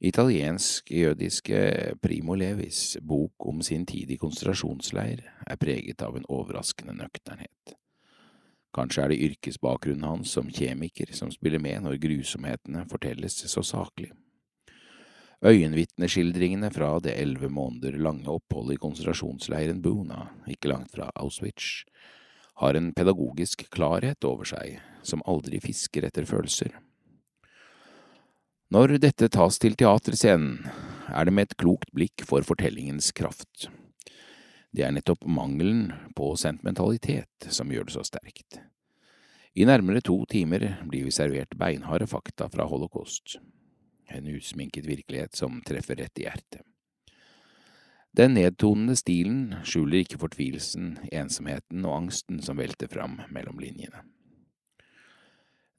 Italiensk-jødiske 0.00 1.58
Primo 2.02 2.34
Levis 2.34 2.96
bok 3.04 3.46
om 3.46 3.60
sin 3.62 3.84
tid 3.86 4.10
i 4.10 4.16
konsentrasjonsleir 4.16 5.20
er 5.46 5.60
preget 5.60 6.00
av 6.02 6.16
en 6.16 6.24
overraskende 6.28 6.94
nøkternhet. 6.96 7.74
Kanskje 8.72 9.02
er 9.02 9.12
det 9.12 9.20
yrkesbakgrunnen 9.26 10.06
hans 10.08 10.32
som 10.32 10.48
kjemiker 10.48 11.12
som 11.12 11.28
spiller 11.34 11.60
med 11.60 11.84
når 11.84 11.98
grusomhetene 12.00 12.86
fortelles 12.88 13.36
så 13.52 13.64
saklig. 13.66 14.08
Øyenvitneskildringene 15.40 16.68
fra 16.70 16.98
det 17.00 17.14
elleve 17.16 17.48
måneder 17.48 17.94
lange 17.96 18.28
oppholdet 18.28 18.76
i 18.76 18.80
konsentrasjonsleiren 18.82 19.78
Buna, 19.80 20.26
ikke 20.44 20.68
langt 20.68 20.92
fra 20.92 21.06
Auschwitz, 21.16 21.86
har 22.60 22.76
en 22.76 22.90
pedagogisk 22.92 23.64
klarhet 23.72 24.24
over 24.28 24.44
seg 24.44 24.82
som 25.00 25.24
aldri 25.24 25.62
fisker 25.64 26.04
etter 26.04 26.26
følelser. 26.28 26.74
Når 28.70 28.98
dette 29.00 29.30
tas 29.32 29.56
til 29.58 29.78
teaterscenen, 29.80 30.58
er 31.08 31.24
det 31.24 31.32
med 31.32 31.48
et 31.48 31.56
klokt 31.58 31.88
blikk 31.96 32.20
for 32.28 32.44
fortellingens 32.44 33.08
kraft. 33.16 33.70
Det 34.70 34.84
er 34.84 34.92
nettopp 34.92 35.24
mangelen 35.24 35.88
på 36.14 36.34
sentimentalitet 36.36 37.48
som 37.48 37.72
gjør 37.72 37.88
det 37.88 37.96
så 37.96 38.04
sterkt. 38.04 38.60
I 39.56 39.64
nærmere 39.64 40.04
to 40.04 40.20
timer 40.30 40.68
blir 40.84 41.08
vi 41.08 41.16
servert 41.16 41.56
beinharde 41.58 42.06
fakta 42.06 42.50
fra 42.52 42.68
holocaust 42.68 43.40
en 44.10 44.26
usminket 44.26 44.86
virkelighet 44.86 45.36
som 45.36 45.60
treffer 45.66 46.00
rett 46.02 46.18
i 46.18 46.26
hjertet. 46.26 46.62
Den 48.10 48.34
nedtonende 48.34 48.96
stilen 48.98 49.60
skjuler 49.62 50.02
ikke 50.02 50.18
fortvilelsen, 50.18 50.96
ensomheten 51.14 51.84
og 51.86 51.94
angsten 51.94 52.40
som 52.42 52.58
velter 52.58 52.90
fram 52.90 53.20
mellom 53.30 53.60
linjene. 53.62 54.02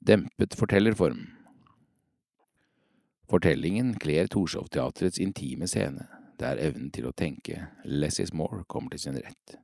Dempet 0.00 0.56
fortellerform 0.58 1.26
Fortellingen 3.30 3.94
kler 4.00 4.26
Torshov-teatrets 4.28 5.20
intime 5.20 5.68
scene, 5.68 6.08
der 6.40 6.58
evnen 6.60 6.90
til 6.92 7.06
å 7.08 7.14
tenke 7.16 7.68
less 7.84 8.18
is 8.20 8.32
more 8.32 8.64
kommer 8.68 8.92
til 8.92 9.04
sin 9.06 9.20
rett. 9.20 9.54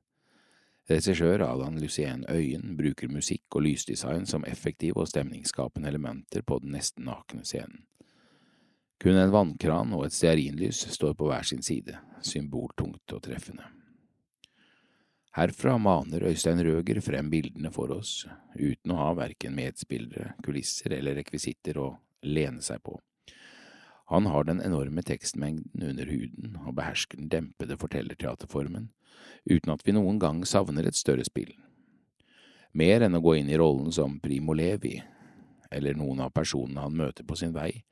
Regissør 0.88 1.42
Alan 1.44 1.76
Lucien 1.80 2.22
Øyen 2.32 2.76
bruker 2.78 3.10
musikk 3.12 3.58
og 3.58 3.66
lysdesign 3.66 4.24
som 4.26 4.46
effektive 4.48 5.02
og 5.02 5.10
stemningsskapende 5.10 5.90
elementer 5.90 6.44
på 6.48 6.62
den 6.62 6.72
nesten 6.72 7.04
nakne 7.10 7.44
scenen. 7.44 7.82
Kun 8.99 9.14
en 9.14 9.30
vannkran 9.30 9.92
og 9.94 10.09
et 10.09 10.14
stearinlys 10.14 10.80
står 10.90 11.14
på 11.18 11.28
hver 11.30 11.46
sin 11.46 11.62
side, 11.62 11.94
symboltungt 12.26 13.14
og 13.14 13.22
treffende. 13.22 13.66
Herfra 15.38 15.76
maner 15.78 16.24
Øystein 16.26 16.59
Røger 16.66 16.99
frem 17.05 17.28
bildene 17.30 17.70
for 17.70 17.92
oss, 17.94 18.24
uten 18.59 18.90
å 18.90 18.99
ha 18.99 19.12
verken 19.14 19.55
medspillere, 19.55 20.32
kulisser 20.42 20.96
eller 20.96 21.14
rekvisitter 21.20 21.78
å 21.78 21.92
lene 22.26 22.64
seg 22.64 22.82
på. 22.82 22.96
Han 24.11 24.26
har 24.26 24.49
den 24.49 24.62
enorme 24.64 25.05
tekstmengden 25.07 25.84
under 25.90 26.11
huden 26.11 26.57
og 26.64 26.74
behersker 26.80 27.20
den 27.20 27.28
dempede 27.30 27.76
fortellerteaterformen, 27.78 28.88
uten 29.44 29.74
at 29.74 29.84
vi 29.86 29.94
noen 29.94 30.18
gang 30.18 30.40
savner 30.49 30.88
et 30.88 30.99
større 30.99 31.26
spill. 31.28 31.53
Mer 32.72 33.05
enn 33.05 33.14
å 33.14 33.22
gå 33.22 33.36
inn 33.38 33.53
i 33.53 33.59
rollen 33.61 33.92
som 33.94 34.18
Primo 34.24 34.57
Levi, 34.59 34.96
eller 35.70 35.94
noen 35.94 36.24
av 36.24 36.32
personene 36.34 36.82
han 36.82 36.99
møter 36.99 37.28
på 37.28 37.36
sin 37.38 37.55
vei, 37.55 37.84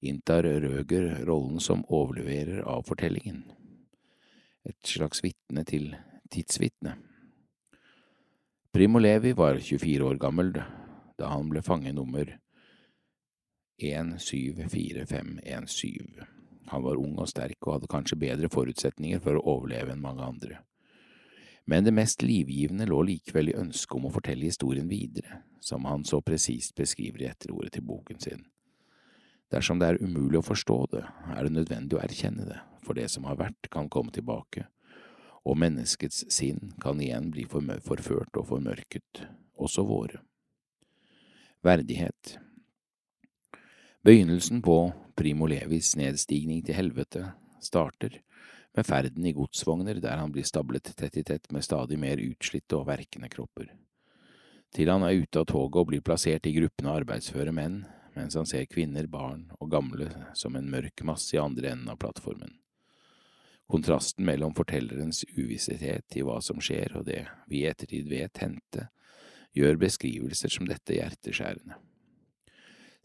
inntar 0.00 0.42
Røger 0.42 1.26
rollen 1.26 1.60
som 1.60 1.84
overleverer 1.88 2.62
av 2.68 2.82
fortellingen, 2.88 3.44
et 4.66 4.86
slags 4.86 5.24
vitne 5.24 5.64
til 5.64 5.96
tidsvitne. 6.30 6.96
Primo 8.72 8.98
Levi 8.98 9.32
var 9.32 9.56
24 9.56 10.04
år 10.04 10.16
gammel 10.20 10.52
da 11.16 11.28
han 11.32 11.48
ble 11.48 11.62
fange 11.64 11.92
nummer 11.96 12.38
174517. 13.80 16.24
Han 16.66 16.82
var 16.82 16.96
ung 17.00 17.18
og 17.20 17.28
sterk 17.30 17.66
og 17.66 17.72
hadde 17.76 17.92
kanskje 17.92 18.18
bedre 18.20 18.48
forutsetninger 18.52 19.20
for 19.24 19.34
å 19.38 19.46
overleve 19.54 19.92
enn 19.94 20.02
mange 20.02 20.24
andre. 20.26 20.56
Men 21.66 21.84
det 21.84 21.94
mest 21.94 22.22
livgivende 22.22 22.86
lå 22.86 23.00
likevel 23.08 23.50
i 23.50 23.56
ønsket 23.58 23.98
om 23.98 24.06
å 24.06 24.12
fortelle 24.14 24.46
historien 24.46 24.88
videre, 24.90 25.40
som 25.60 25.84
han 25.88 26.04
så 26.06 26.20
presist 26.22 26.76
beskriver 26.78 27.24
i 27.24 27.30
etterordet 27.30 27.72
til 27.74 27.86
boken 27.86 28.20
sin. 28.22 28.44
Dersom 29.52 29.78
det 29.78 29.88
er 29.88 30.02
umulig 30.02 30.40
å 30.40 30.46
forstå 30.46 30.78
det, 30.94 31.04
er 31.36 31.46
det 31.46 31.54
nødvendig 31.54 31.98
å 31.98 32.02
erkjenne 32.02 32.48
det, 32.48 32.58
for 32.82 32.98
det 32.98 33.06
som 33.12 33.28
har 33.28 33.38
vært, 33.38 33.68
kan 33.70 33.90
komme 33.92 34.14
tilbake, 34.14 34.66
og 35.46 35.60
menneskets 35.62 36.24
sinn 36.34 36.72
kan 36.82 36.98
igjen 37.02 37.30
bli 37.34 37.46
forført 37.46 38.34
og 38.34 38.48
formørket, 38.50 39.22
også 39.54 39.86
våre. 39.86 40.20
Verdighet 41.66 42.36
Begynnelsen 44.06 44.60
på 44.62 44.76
Primo 45.18 45.48
Levis 45.50 45.96
nedstigning 45.98 46.60
til 46.66 46.76
helvete 46.78 47.24
starter 47.64 48.20
med 48.76 48.86
ferden 48.86 49.24
i 49.26 49.32
godsvogner 49.34 49.98
der 50.02 50.20
han 50.20 50.30
blir 50.34 50.46
stablet 50.46 50.92
tett 50.98 51.16
i 51.16 51.24
tett 51.26 51.48
med 51.50 51.64
stadig 51.64 51.98
mer 51.98 52.20
utslitte 52.22 52.76
og 52.76 52.86
verkende 52.90 53.30
kropper. 53.32 53.70
Til 54.74 54.90
han 54.92 55.06
er 55.06 55.16
ute 55.22 55.40
av 55.40 55.48
toget 55.48 55.80
og 55.80 55.88
blir 55.90 56.04
plassert 56.04 56.46
i 56.46 56.54
gruppene 56.54 56.92
arbeidsføre 57.00 57.54
menn, 57.56 57.80
mens 58.16 58.34
han 58.34 58.48
ser 58.48 58.64
kvinner, 58.70 59.06
barn 59.06 59.50
og 59.60 59.70
gamle 59.70 60.08
som 60.34 60.56
en 60.56 60.70
mørk 60.72 61.04
masse 61.04 61.36
i 61.36 61.40
andre 61.40 61.74
enden 61.74 61.92
av 61.92 62.00
plattformen. 62.00 62.54
Kontrasten 63.66 64.24
mellom 64.24 64.54
fortellerens 64.54 65.24
uvisshet 65.36 66.16
i 66.16 66.22
hva 66.22 66.38
som 66.40 66.62
skjer 66.62 66.96
og 66.96 67.08
det 67.08 67.24
vi 67.50 67.64
i 67.64 67.68
ettertid 67.68 68.08
vet 68.08 68.38
hendte, 68.40 68.88
gjør 69.56 69.80
beskrivelser 69.80 70.52
som 70.52 70.68
dette 70.68 70.94
hjerteskjærende. 70.94 71.76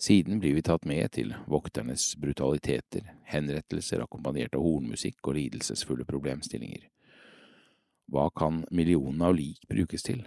Siden 0.02 0.40
blir 0.42 0.56
vi 0.58 0.64
tatt 0.66 0.86
med 0.90 1.12
til 1.14 1.36
vokternes 1.50 2.16
brutaliteter, 2.18 3.12
henrettelser 3.30 4.02
akkompagnert 4.02 4.56
av 4.58 4.64
hornmusikk 4.66 5.28
og 5.30 5.38
lidelsesfulle 5.38 6.08
problemstillinger. 6.10 6.88
Hva 8.10 8.30
kan 8.34 8.64
millionene 8.74 9.28
av 9.30 9.38
lik 9.38 9.68
brukes 9.70 10.08
til? 10.08 10.24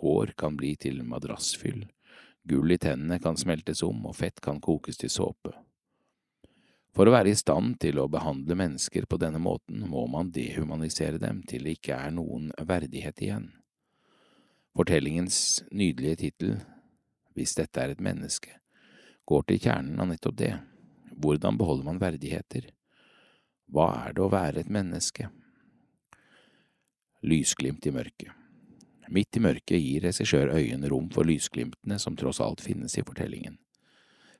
Hår 0.00 0.32
kan 0.38 0.54
bli 0.56 0.76
til 0.80 1.02
madrassfyll, 1.04 1.88
gull 2.42 2.72
i 2.72 2.78
tennene 2.78 3.18
kan 3.18 3.36
smeltes 3.36 3.82
om, 3.82 4.06
og 4.06 4.16
fett 4.16 4.40
kan 4.40 4.60
kokes 4.60 5.00
til 5.00 5.12
såpe. 5.12 5.52
For 6.96 7.06
å 7.06 7.14
være 7.14 7.30
i 7.30 7.38
stand 7.38 7.76
til 7.82 8.00
å 8.02 8.08
behandle 8.10 8.56
mennesker 8.58 9.06
på 9.06 9.18
denne 9.20 9.38
måten 9.42 9.84
må 9.88 10.06
man 10.10 10.32
dehumanisere 10.34 11.20
dem 11.22 11.44
til 11.46 11.66
det 11.66 11.76
ikke 11.78 11.98
er 11.98 12.14
noen 12.16 12.50
verdighet 12.66 13.22
igjen. 13.22 13.46
Fortellingens 14.74 15.62
nydelige 15.70 16.22
tittel, 16.26 16.60
Hvis 17.30 17.54
dette 17.54 17.78
er 17.78 17.92
et 17.92 18.00
menneske, 18.02 18.50
går 19.24 19.44
til 19.46 19.60
kjernen 19.62 20.00
av 20.02 20.08
nettopp 20.10 20.34
det. 20.36 20.50
Hvordan 21.14 21.56
beholder 21.56 21.86
man 21.86 22.00
verdigheter? 22.02 22.66
Hva 23.70 23.86
er 24.02 24.18
det 24.18 24.24
å 24.24 24.32
være 24.34 24.64
et 24.64 24.68
menneske? 24.68 25.30
Lysglimt 27.22 27.86
i 27.86 27.94
mørket 27.94 28.39
Midt 29.10 29.36
i 29.36 29.42
mørket 29.42 29.82
gir 29.82 30.04
regissør 30.06 30.52
Øyen 30.54 30.86
rom 30.90 31.08
for 31.10 31.26
lysglimtene 31.26 31.98
som 31.98 32.14
tross 32.16 32.38
alt 32.40 32.62
finnes 32.62 32.94
i 32.94 33.02
fortellingen. 33.02 33.56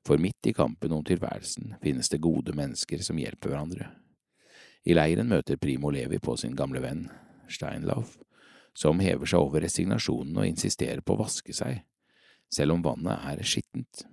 For 0.07 0.21
midt 0.21 0.47
i 0.47 0.55
kampen 0.55 0.93
om 0.95 1.03
tilværelsen 1.05 1.75
finnes 1.83 2.09
det 2.09 2.23
gode 2.23 2.55
mennesker 2.57 3.03
som 3.03 3.19
hjelper 3.19 3.51
hverandre. 3.51 3.91
I 4.87 4.95
leiren 4.95 5.29
møter 5.29 5.59
Primo 5.61 5.91
Levi 5.91 6.21
på 6.23 6.37
sin 6.41 6.55
gamle 6.57 6.81
venn, 6.81 7.09
Steinlauf, 7.51 8.15
som 8.73 9.03
hever 9.03 9.27
seg 9.29 9.43
over 9.43 9.67
resignasjonen 9.67 10.39
og 10.39 10.47
insisterer 10.47 11.03
på 11.03 11.17
å 11.17 11.25
vaske 11.25 11.53
seg, 11.53 11.83
selv 12.51 12.79
om 12.79 12.85
vannet 12.87 13.27
er 13.27 13.43
skittent. 13.45 14.07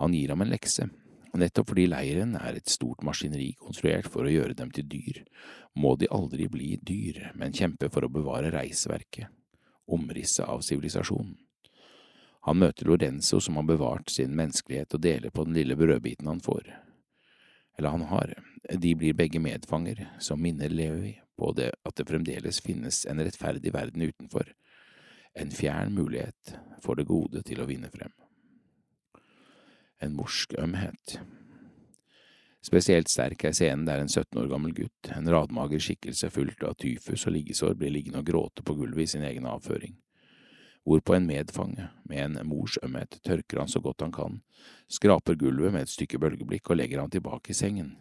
Han 0.00 0.16
gir 0.16 0.32
ham 0.32 0.42
en 0.42 0.50
lekse. 0.50 0.88
Nettopp 1.36 1.68
fordi 1.72 1.84
leiren 1.90 2.36
er 2.38 2.56
et 2.56 2.70
stort 2.72 3.02
maskineri 3.04 3.50
konstruert 3.60 4.08
for 4.12 4.24
å 4.24 4.32
gjøre 4.32 4.56
dem 4.56 4.70
til 4.72 4.86
dyr, 4.88 5.22
må 5.76 5.94
de 6.00 6.08
aldri 6.12 6.48
bli 6.48 6.76
dyr, 6.80 7.32
men 7.36 7.54
kjempe 7.56 7.90
for 7.92 8.06
å 8.06 8.12
bevare 8.12 8.52
reisverket, 8.54 9.28
omrisset 9.92 10.46
av 10.48 10.64
sivilisasjonen. 10.64 11.36
Han 12.46 12.60
møter 12.62 12.86
Lorenzo 12.86 13.40
som 13.42 13.58
har 13.58 13.66
bevart 13.66 14.10
sin 14.14 14.36
menneskelighet 14.38 14.94
og 14.94 15.02
deler 15.02 15.34
på 15.34 15.44
den 15.44 15.56
lille 15.58 15.76
brødbiten 15.76 16.28
han 16.30 16.40
får. 16.40 16.68
Eller 17.76 17.90
han 17.90 18.06
har. 18.06 18.36
De 18.70 18.92
blir 18.94 19.18
begge 19.18 19.42
medfanger, 19.42 20.04
som 20.22 20.38
minner 20.40 20.70
Levi 20.70 21.16
på 21.36 21.50
det 21.58 21.72
at 21.82 21.98
det 21.98 22.06
fremdeles 22.06 22.62
finnes 22.62 23.02
en 23.10 23.20
rettferdig 23.20 23.74
verden 23.74 24.06
utenfor, 24.06 24.54
en 25.34 25.50
fjern 25.50 25.92
mulighet 25.98 26.54
for 26.86 26.96
det 26.96 27.10
gode 27.10 27.42
til 27.44 27.60
å 27.60 27.68
vinne 27.68 27.90
frem 27.92 28.14
en 30.02 30.16
morsk 30.16 30.54
ømhet. 30.58 31.18
Spesielt 32.66 33.08
sterk 33.08 33.44
er 33.46 33.54
scenen 33.54 33.84
der 33.86 34.00
en 34.02 34.10
17 34.10 34.40
år 34.40 34.48
gammel 34.50 34.72
gutt, 34.74 35.10
en 35.14 35.28
radmager 35.30 35.82
skikkelse 35.82 36.32
fullt 36.34 36.64
av 36.66 36.74
tyfus 36.82 37.26
og 37.28 37.36
liggesår, 37.36 37.76
blir 37.78 37.92
liggende 37.94 38.24
og 38.24 38.26
gråte 38.26 38.64
på 38.66 38.74
gulvet 38.74 39.04
i 39.04 39.12
sin 39.14 39.26
egen 39.26 39.46
avføring. 39.46 39.94
Hvorpå 40.86 41.14
en 41.14 41.26
medfange, 41.26 41.88
med 42.04 42.24
en 42.24 42.48
mors 42.48 42.78
ømhet, 42.82 43.18
tørker 43.26 43.58
han 43.62 43.70
så 43.70 43.80
godt 43.82 44.02
han 44.02 44.12
kan, 44.14 44.40
skraper 44.90 45.38
gulvet 45.38 45.74
med 45.74 45.86
et 45.86 45.94
stykke 45.94 46.18
bølgeblikk 46.22 46.70
og 46.70 46.78
legger 46.78 47.02
han 47.02 47.10
tilbake 47.10 47.50
i 47.50 47.58
sengen. 47.58 47.96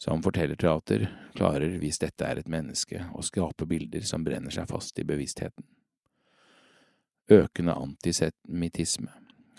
Som 0.00 0.22
fortellerteater 0.24 1.04
klarer, 1.36 1.76
hvis 1.78 2.00
dette 2.02 2.26
er 2.26 2.40
et 2.40 2.50
menneske, 2.50 3.02
å 3.14 3.22
skape 3.26 3.66
bilder 3.70 4.06
som 4.06 4.24
brenner 4.26 4.54
seg 4.54 4.70
fast 4.70 4.98
i 4.98 5.06
bevisstheten. 5.06 5.66
Økende 7.30 7.76
antisemittisme, 7.78 9.12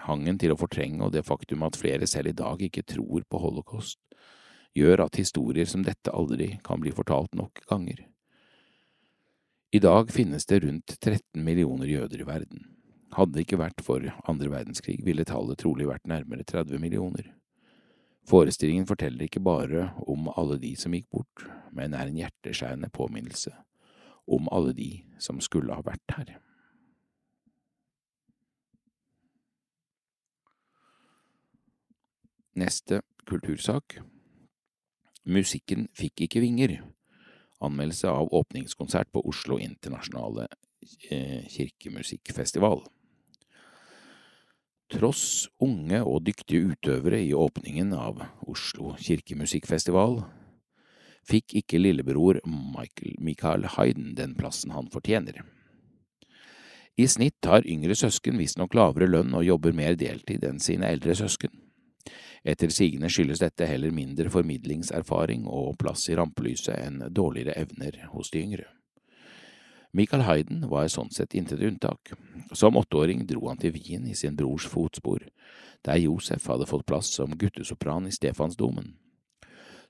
Hangen 0.07 0.39
til 0.41 0.53
å 0.53 0.59
fortrenge 0.59 1.03
og 1.05 1.13
det 1.13 1.25
faktum 1.27 1.65
at 1.67 1.77
flere 1.77 2.07
selv 2.09 2.31
i 2.31 2.37
dag 2.37 2.61
ikke 2.65 2.85
tror 2.87 3.25
på 3.29 3.41
holocaust, 3.41 3.99
gjør 4.77 5.05
at 5.05 5.19
historier 5.19 5.67
som 5.69 5.83
dette 5.85 6.13
aldri 6.15 6.55
kan 6.65 6.81
bli 6.81 6.93
fortalt 6.95 7.35
nok 7.37 7.61
ganger. 7.69 8.05
I 9.71 9.79
dag 9.79 10.11
finnes 10.11 10.45
det 10.45 10.63
rundt 10.65 10.97
13 10.99 11.43
millioner 11.43 11.87
jøder 11.87 12.23
i 12.23 12.27
verden. 12.27 12.65
Hadde 13.15 13.37
det 13.37 13.45
ikke 13.45 13.59
vært 13.61 13.83
for 13.83 14.03
andre 14.27 14.51
verdenskrig, 14.51 14.97
ville 15.03 15.27
tallet 15.27 15.59
trolig 15.59 15.87
vært 15.87 16.09
nærmere 16.11 16.43
30 16.47 16.79
millioner. 16.79 17.29
Forestillingen 18.27 18.87
forteller 18.87 19.25
ikke 19.25 19.43
bare 19.43 19.89
om 20.07 20.29
alle 20.35 20.59
de 20.61 20.75
som 20.79 20.93
gikk 20.95 21.09
bort, 21.11 21.45
men 21.71 21.95
er 21.95 22.07
en 22.07 22.19
hjerteskjærende 22.19 22.91
påminnelse 22.93 23.53
om 24.31 24.47
alle 24.51 24.73
de 24.77 24.91
som 25.19 25.41
skulle 25.43 25.75
ha 25.75 25.83
vært 25.83 26.15
her. 26.15 26.37
Neste 32.51 32.99
kultursak 33.29 34.01
Musikken 35.23 35.85
fikk 35.95 36.25
ikke 36.25 36.41
vinger. 36.43 36.73
Anmeldelse 37.61 38.09
av 38.09 38.31
åpningskonsert 38.33 39.11
på 39.13 39.21
Oslo 39.29 39.59
internasjonale 39.61 40.47
eh, 41.13 41.45
kirkemusikkfestival. 41.47 42.81
Tross 44.91 45.47
unge 45.63 46.01
og 46.03 46.25
dyktige 46.27 46.73
utøvere 46.73 47.21
i 47.23 47.31
åpningen 47.37 47.93
av 47.95 48.25
Oslo 48.49 48.97
kirkemusikkfestival, 48.99 50.23
fikk 51.23 51.55
ikke 51.61 51.79
lillebror 51.79 52.41
Michael, 52.49 53.15
Michael 53.21 53.69
Hayden 53.77 54.15
den 54.17 54.35
plassen 54.35 54.73
han 54.75 54.91
fortjener. 54.91 55.45
I 56.99 57.07
snitt 57.07 57.45
har 57.47 57.63
yngre 57.63 57.95
søsken 57.95 58.41
visstnok 58.41 58.75
lavere 58.75 59.07
lønn 59.07 59.37
og 59.37 59.45
jobber 59.47 59.71
mer 59.71 59.95
deltid 59.95 60.43
enn 60.43 60.59
sine 60.59 60.89
eldre 60.91 61.15
søsken. 61.15 61.53
Etter 62.43 62.71
sigende 62.73 63.09
skyldes 63.11 63.41
dette 63.43 63.67
heller 63.69 63.93
mindre 63.93 64.31
formidlingserfaring 64.33 65.47
og 65.47 65.77
plass 65.81 66.07
i 66.09 66.17
rampelyset 66.17 66.75
enn 66.77 67.03
dårligere 67.09 67.57
evner 67.61 67.99
hos 68.13 68.31
de 68.33 68.43
yngre. 68.43 68.69
Michael 69.93 70.23
Hayden 70.23 70.63
var 70.71 70.87
sånn 70.87 71.11
sett 71.11 71.35
intet 71.35 71.59
unntak. 71.67 72.13
Som 72.55 72.77
åtteåring 72.79 73.25
dro 73.27 73.49
han 73.49 73.59
til 73.59 73.73
Wien 73.75 74.07
i 74.07 74.15
sin 74.15 74.37
brors 74.39 74.67
fotspor, 74.71 75.25
der 75.83 75.99
Josef 75.99 76.47
hadde 76.47 76.67
fått 76.69 76.87
plass 76.87 77.11
som 77.11 77.35
guttesopran 77.35 78.07
i 78.07 78.15
Stefansdomen. 78.15 78.93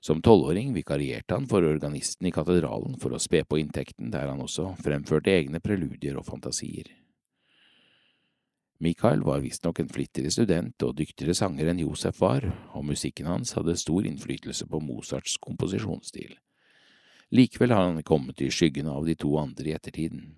Som 0.02 0.18
tolvåring 0.18 0.72
vikarierte 0.74 1.36
han 1.36 1.46
for 1.46 1.62
organisten 1.62 2.26
i 2.26 2.34
katedralen 2.34 2.96
for 2.98 3.14
å 3.14 3.20
spe 3.22 3.44
på 3.46 3.60
inntekten, 3.62 4.10
der 4.10 4.26
han 4.32 4.42
også 4.42 4.72
fremførte 4.82 5.30
egne 5.30 5.62
preludier 5.62 6.18
og 6.18 6.26
fantasier. 6.26 6.90
Michael 8.82 9.20
var 9.22 9.44
visstnok 9.44 9.78
en 9.78 9.90
flittigere 9.92 10.32
student 10.34 10.82
og 10.82 10.96
dyktigere 10.98 11.36
sanger 11.38 11.68
enn 11.70 11.84
Josef 11.84 12.16
var, 12.18 12.48
og 12.74 12.82
musikken 12.88 13.28
hans 13.30 13.54
hadde 13.54 13.76
stor 13.78 14.02
innflytelse 14.08 14.66
på 14.66 14.80
Mozarts 14.82 15.36
komposisjonsstil. 15.44 16.32
Likevel 17.30 17.70
har 17.70 17.86
han 17.86 18.02
kommet 18.02 18.42
i 18.42 18.50
skyggen 18.50 18.90
av 18.90 19.06
de 19.06 19.14
to 19.14 19.36
andre 19.38 19.70
i 19.70 19.76
ettertiden. 19.76 20.32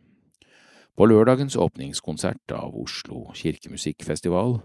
På 0.95 1.09
lørdagens 1.09 1.57
åpningskonsert 1.57 2.53
av 2.53 2.77
Oslo 2.77 3.31
kirkemusikkfestival 3.35 4.59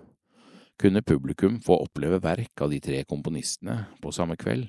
kunne 0.79 1.01
publikum 1.01 1.61
få 1.63 1.79
oppleve 1.87 2.19
verk 2.21 2.61
av 2.61 2.75
de 2.75 2.81
tre 2.83 3.05
komponistene 3.07 3.85
på 4.03 4.11
samme 4.11 4.35
kveld, 4.39 4.67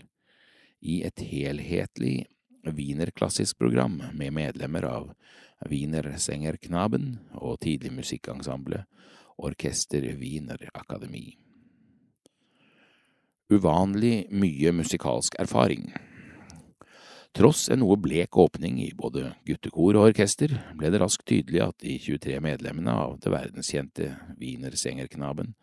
i 0.81 1.03
et 1.05 1.19
helhetlig 1.19 2.29
wienerklassisk 2.65 3.59
program 3.59 4.03
med 4.13 4.33
medlemmer 4.33 4.87
av 4.89 5.11
Wienersengerknaben 5.69 7.19
og 7.37 7.61
tidlig 7.61 7.93
musikkensemble 7.93 8.85
Orkester 9.41 10.05
Wiener 10.21 10.69
Akademi. 10.75 11.37
Uvanlig 13.51 14.29
mye 14.31 14.73
musikalsk 14.73 15.37
erfaring. 15.43 15.91
Tross 17.35 17.69
en 17.71 17.83
noe 17.85 17.97
blek 18.01 18.37
åpning 18.37 18.81
i 18.83 18.91
både 18.97 19.33
guttekor 19.47 19.97
og 19.97 20.11
orkester, 20.11 20.57
ble 20.75 20.91
det 20.91 21.01
raskt 21.03 21.29
tydelig 21.31 21.63
at 21.63 21.79
de 21.83 21.97
23 22.03 22.41
medlemmene 22.43 22.95
av 23.07 23.19
det 23.23 23.31
verdenskjente 23.31 24.13
Wienersengerknaben 24.41 25.55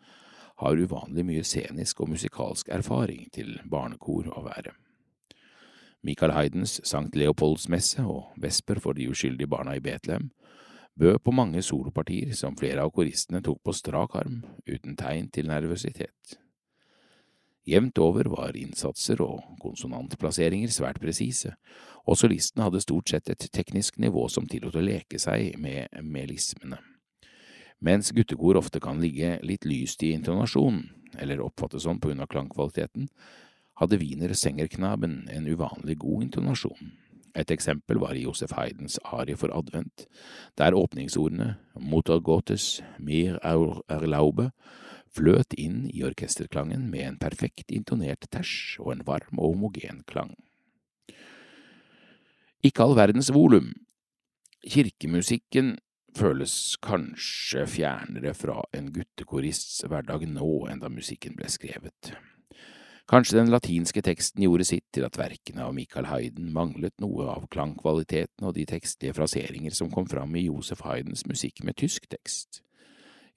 har 0.58 0.80
uvanlig 0.80 1.26
mye 1.28 1.44
scenisk 1.46 2.00
og 2.02 2.14
musikalsk 2.14 2.70
erfaring 2.74 3.28
til 3.34 3.58
barnekor 3.68 4.30
å 4.32 4.46
være. 4.48 4.72
Michael 6.02 6.32
Haydens 6.32 6.78
Sankt 6.86 7.16
Leopolds 7.18 7.68
messe 7.68 8.02
og 8.06 8.34
Vesper 8.38 8.78
for 8.82 8.94
de 8.94 9.08
uskyldige 9.10 9.50
barna 9.50 9.74
i 9.76 9.82
Betlehem 9.82 10.30
bød 10.98 11.18
på 11.24 11.30
mange 11.34 11.62
solopartier 11.62 12.34
som 12.34 12.56
flere 12.58 12.82
av 12.82 12.90
koristene 12.94 13.40
tok 13.44 13.60
på 13.62 13.74
strak 13.74 14.16
arm, 14.18 14.42
uten 14.66 14.96
tegn 14.98 15.28
til 15.30 15.46
nervøsitet. 15.50 16.38
Jevnt 17.68 17.98
over 18.00 18.30
var 18.32 18.56
innsatser 18.56 19.20
og 19.22 19.42
konsonantplasseringer 19.62 20.72
svært 20.72 21.00
presise, 21.02 21.52
og 22.08 22.16
solistene 22.16 22.64
hadde 22.64 22.80
stort 22.80 23.12
sett 23.12 23.28
et 23.30 23.48
teknisk 23.52 23.98
nivå 24.00 24.24
som 24.32 24.46
tillot 24.48 24.78
å 24.78 24.84
leke 24.84 25.20
seg 25.20 25.58
med 25.60 25.92
melismene. 26.02 26.80
Mens 27.84 28.10
guttekor 28.10 28.58
ofte 28.58 28.80
kan 28.82 28.98
ligge 29.02 29.36
litt 29.46 29.68
lyst 29.68 30.02
i 30.02 30.14
intonasjonen, 30.16 30.88
eller 31.18 31.44
oppfattes 31.44 31.84
sånn 31.84 32.00
på 32.00 32.10
grunn 32.10 32.24
av 32.24 32.30
klangkvaliteten, 32.32 33.06
hadde 33.78 34.00
Wiener 34.00 34.34
Sengerknaben 34.34 35.28
en 35.30 35.46
uvanlig 35.46 35.98
god 36.02 36.28
intonasjon. 36.28 36.92
Et 37.38 37.50
eksempel 37.54 38.00
var 38.02 38.16
i 38.18 38.24
Josef 38.24 38.54
Heidens 38.56 38.98
arie 39.04 39.36
for 39.38 39.52
advent, 39.54 40.06
der 40.58 40.74
åpningsordene 40.74 41.54
Mutter 41.78 42.18
Gottes, 42.18 42.80
mir 42.98 43.38
erlaube 43.44 44.50
fløt 45.14 45.54
inn 45.58 45.86
i 45.92 46.02
orkesterklangen 46.06 46.88
med 46.90 47.06
en 47.06 47.18
perfekt 47.20 47.72
intonert 47.74 48.28
tersj 48.32 48.78
og 48.82 48.92
en 48.94 49.04
varm 49.06 49.38
og 49.38 49.54
homogen 49.54 50.02
klang. 50.08 50.34
Ikke 52.64 52.84
all 52.84 52.96
verdens 52.98 53.30
volum. 53.34 53.70
Kirkemusikken 54.66 55.76
føles 56.18 56.74
kanskje 56.82 57.64
fjernere 57.70 58.34
fra 58.34 58.64
en 58.74 58.90
guttekorists 58.94 59.84
hverdag 59.86 60.26
nå 60.26 60.50
enn 60.70 60.82
da 60.82 60.90
musikken 60.90 61.38
ble 61.38 61.50
skrevet. 61.52 62.12
Kanskje 63.08 63.38
den 63.38 63.48
latinske 63.48 64.02
teksten 64.04 64.42
gjorde 64.44 64.66
sitt 64.68 64.84
til 64.92 65.06
at 65.06 65.16
verkene 65.16 65.62
av 65.64 65.72
Michael 65.72 66.10
Hayden 66.10 66.50
manglet 66.52 66.92
noe 67.00 67.24
av 67.32 67.46
klangkvaliteten 67.48 68.44
og 68.44 68.52
de 68.58 68.66
tekstlige 68.68 69.16
fraseringer 69.16 69.72
som 69.72 69.88
kom 69.88 70.04
fram 70.10 70.36
i 70.36 70.42
Josef 70.44 70.82
Haydens 70.84 71.24
musikk 71.24 71.62
med 71.64 71.78
tysk 71.80 72.04
tekst. 72.12 72.60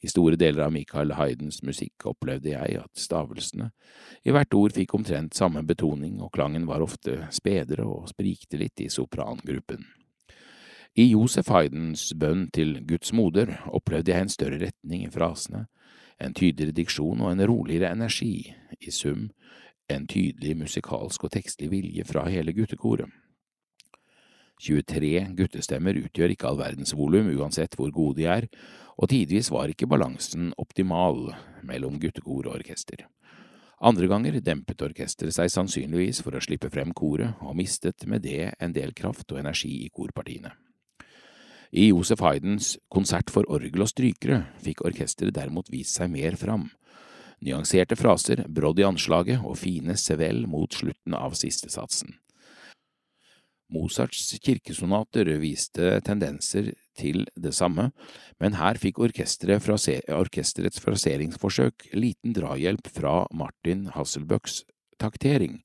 I 0.04 0.12
store 0.12 0.36
deler 0.36 0.66
av 0.66 0.74
Michael 0.76 1.14
Haydens 1.16 1.62
musikk 1.64 2.04
opplevde 2.12 2.52
jeg 2.52 2.82
at 2.82 3.00
stavelsene 3.00 3.70
i 4.28 4.36
hvert 4.36 4.60
ord 4.60 4.76
fikk 4.76 4.98
omtrent 4.98 5.40
samme 5.40 5.64
betoning, 5.64 6.20
og 6.20 6.34
klangen 6.36 6.68
var 6.68 6.84
ofte 6.84 7.30
spedere 7.32 7.88
og 7.88 8.10
sprikte 8.12 8.60
litt 8.60 8.84
i 8.84 8.90
soprangruppen. 8.92 9.86
I 11.00 11.14
Josef 11.14 11.48
Haydens 11.48 12.10
bønn 12.20 12.50
til 12.52 12.82
Guds 12.84 13.14
moder 13.16 13.62
opplevde 13.72 14.12
jeg 14.12 14.26
en 14.26 14.36
større 14.36 14.60
retning 14.66 15.06
i 15.06 15.14
frasene, 15.14 15.70
en 16.20 16.36
tydeligere 16.36 16.76
diksjon 16.76 17.24
og 17.24 17.32
en 17.32 17.48
roligere 17.48 17.94
energi, 17.96 18.52
i 18.82 18.92
sum 18.92 19.30
en 19.94 20.08
tydelig 20.10 20.56
musikalsk 20.60 21.28
og 21.28 21.34
tekstlig 21.34 21.70
vilje 21.72 22.06
fra 22.08 22.26
hele 22.30 22.54
guttekoret. 22.58 23.10
23 24.62 25.32
guttestemmer 25.38 25.98
utgjør 26.04 26.36
ikke 26.36 26.50
all 26.50 26.60
verdens 26.60 26.94
volum, 26.94 27.32
uansett 27.34 27.74
hvor 27.78 27.90
gode 27.94 28.20
de 28.22 28.28
er, 28.30 28.46
og 29.02 29.10
tidvis 29.10 29.50
var 29.50 29.72
ikke 29.72 29.90
balansen 29.90 30.52
optimal 30.62 31.32
mellom 31.66 31.98
guttekor 32.02 32.46
og 32.46 32.60
orkester. 32.60 33.08
Andre 33.82 34.06
ganger 34.06 34.38
dempet 34.46 34.84
orkesteret 34.86 35.34
seg 35.34 35.50
sannsynligvis 35.50 36.20
for 36.22 36.38
å 36.38 36.42
slippe 36.44 36.70
frem 36.70 36.92
koret, 36.94 37.40
og 37.42 37.58
mistet 37.58 38.06
med 38.06 38.22
det 38.22 38.52
en 38.62 38.76
del 38.76 38.94
kraft 38.94 39.34
og 39.34 39.42
energi 39.42 39.80
i 39.88 39.90
korpartiene. 39.90 40.54
I 41.72 41.88
Josef 41.88 42.20
Haydens 42.20 42.76
Konsert 42.92 43.32
for 43.32 43.48
orgel 43.50 43.82
og 43.82 43.90
strykere 43.90 44.44
fikk 44.62 44.84
orkesteret 44.86 45.34
derimot 45.34 45.72
vist 45.72 45.96
seg 45.98 46.12
mer 46.12 46.36
fram. 46.38 46.68
Nyanserte 47.42 47.98
fraser, 47.98 48.44
brodd 48.48 48.80
i 48.80 48.86
anslaget 48.86 49.42
og 49.42 49.58
fine 49.58 49.96
sevell 49.98 50.44
mot 50.50 50.74
slutten 50.78 51.16
av 51.18 51.34
siste 51.40 51.72
satsen. 51.74 52.14
Mozarts 53.72 54.34
kirkesonater 54.44 55.30
viste 55.40 56.02
tendenser 56.04 56.74
til 57.00 57.24
det 57.40 57.54
samme, 57.56 57.88
men 58.44 58.58
her 58.60 58.76
fikk 58.82 59.00
orkesterets 59.00 60.82
fraseringsforsøk 60.84 61.88
liten 61.96 62.36
drahjelp 62.36 62.92
fra 62.92 63.24
Martin 63.32 63.88
Hasselbøcks 63.96 64.66
taktering, 65.00 65.62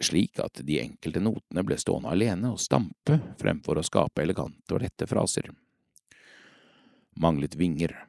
slik 0.00 0.40
at 0.40 0.64
de 0.64 0.80
enkelte 0.80 1.20
notene 1.20 1.66
ble 1.68 1.76
stående 1.78 2.16
alene 2.16 2.54
og 2.54 2.62
stampe 2.64 3.20
fremfor 3.38 3.78
å 3.78 3.86
skape 3.86 4.24
elegante 4.24 4.74
og 4.74 4.86
lette 4.86 5.06
fraser. 5.10 5.52
Manglet 7.18 7.58
vinger. 7.60 8.07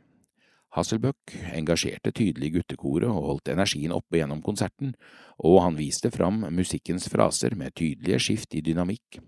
Hasselbøck 0.79 1.33
engasjerte 1.57 2.13
tydelig 2.15 2.53
guttekoret 2.55 3.09
og 3.09 3.25
holdt 3.25 3.51
energien 3.51 3.91
oppe 3.95 4.19
gjennom 4.19 4.41
konserten, 4.45 4.93
og 5.37 5.59
han 5.63 5.77
viste 5.79 6.11
fram 6.13 6.45
musikkens 6.55 7.09
fraser 7.11 7.55
med 7.59 7.75
tydelige 7.75 8.19
skift 8.23 8.55
i 8.55 8.63
dynamikk. 8.63 9.19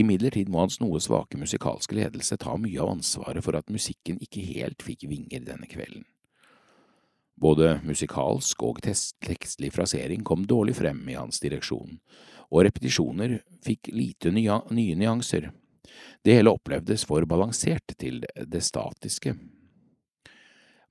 Imidlertid 0.00 0.50
må 0.50 0.64
hans 0.64 0.80
noe 0.82 1.00
svake 1.02 1.38
musikalske 1.38 1.94
ledelse 1.98 2.38
ta 2.40 2.56
mye 2.58 2.80
av 2.82 2.94
ansvaret 2.96 3.44
for 3.44 3.58
at 3.58 3.70
musikken 3.70 4.18
ikke 4.24 4.42
helt 4.54 4.82
fikk 4.82 5.06
vinger 5.10 5.46
denne 5.46 5.68
kvelden. 5.70 6.06
Både 7.40 7.78
musikalsk 7.86 8.62
og 8.68 8.82
tekstlig 8.84 9.70
frasering 9.72 10.26
kom 10.26 10.42
dårlig 10.44 10.74
frem 10.76 11.00
i 11.08 11.16
hans 11.16 11.40
direksjon, 11.40 11.96
og 12.50 12.66
repetisjoner 12.66 13.38
fikk 13.64 13.92
lite 13.94 14.34
nye 14.34 14.58
nyanser. 14.74 15.48
Det 16.20 16.36
hele 16.36 16.52
opplevdes 16.52 17.06
for 17.08 17.24
balansert 17.24 17.96
til 17.96 18.20
det 18.26 18.60
statiske. 18.66 19.38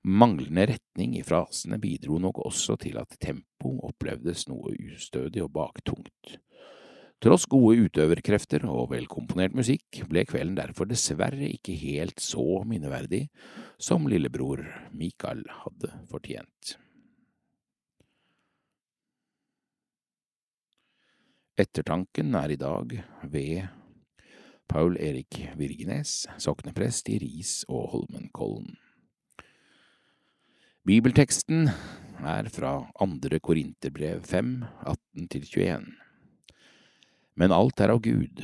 Manglende 0.00 0.64
retning 0.70 1.18
i 1.18 1.22
frasene 1.26 1.76
bidro 1.80 2.16
nok 2.22 2.38
også 2.40 2.78
til 2.80 2.96
at 2.96 3.18
tempo 3.20 3.74
opplevdes 3.84 4.46
noe 4.48 4.72
ustødig 4.72 5.42
og 5.44 5.52
baktungt. 5.52 6.38
Tross 7.20 7.44
gode 7.44 7.84
utøverkrefter 7.84 8.64
og 8.64 8.94
velkomponert 8.94 9.52
musikk 9.52 10.00
ble 10.08 10.24
kvelden 10.24 10.56
derfor 10.56 10.88
dessverre 10.88 11.50
ikke 11.52 11.76
helt 11.76 12.22
så 12.24 12.62
minneverdig 12.64 13.26
som 13.76 14.08
lillebror 14.08 14.64
Mikael 14.96 15.44
hadde 15.60 15.92
fortjent. 16.08 16.78
Ettertanken 21.60 22.32
er 22.40 22.54
i 22.54 22.56
dag 22.56 23.02
ved 23.28 23.66
Paul 24.64 24.96
Erik 24.96 25.42
Virgenes, 25.60 26.22
sokneprest 26.40 27.12
i 27.12 27.20
Ris 27.20 27.66
og 27.68 27.90
Holmenkollen. 27.92 28.78
Bibelteksten 30.90 31.68
er 32.26 32.48
fra 32.50 32.70
andre 32.98 33.38
Korinterbrev 33.38 34.24
5, 34.26 34.48
18–21. 34.90 35.84
Men 37.38 37.54
alt 37.54 37.82
er 37.84 37.92
av 37.94 38.00
Gud, 38.02 38.42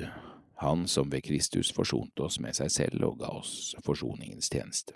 Han 0.63 0.85
som 0.87 1.11
ved 1.11 1.25
Kristus 1.27 1.73
forsonte 1.75 2.23
oss 2.23 2.39
med 2.39 2.55
seg 2.55 2.71
selv 2.71 3.09
og 3.09 3.19
ga 3.25 3.33
oss 3.41 3.75
forsoningens 3.83 4.53
tjeneste. 4.53 4.95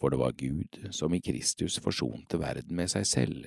For 0.00 0.08
det 0.08 0.22
var 0.22 0.32
Gud 0.40 0.80
som 0.96 1.12
i 1.12 1.20
Kristus 1.20 1.76
forsonte 1.76 2.40
verden 2.40 2.72
med 2.78 2.88
seg 2.88 3.04
selv, 3.04 3.44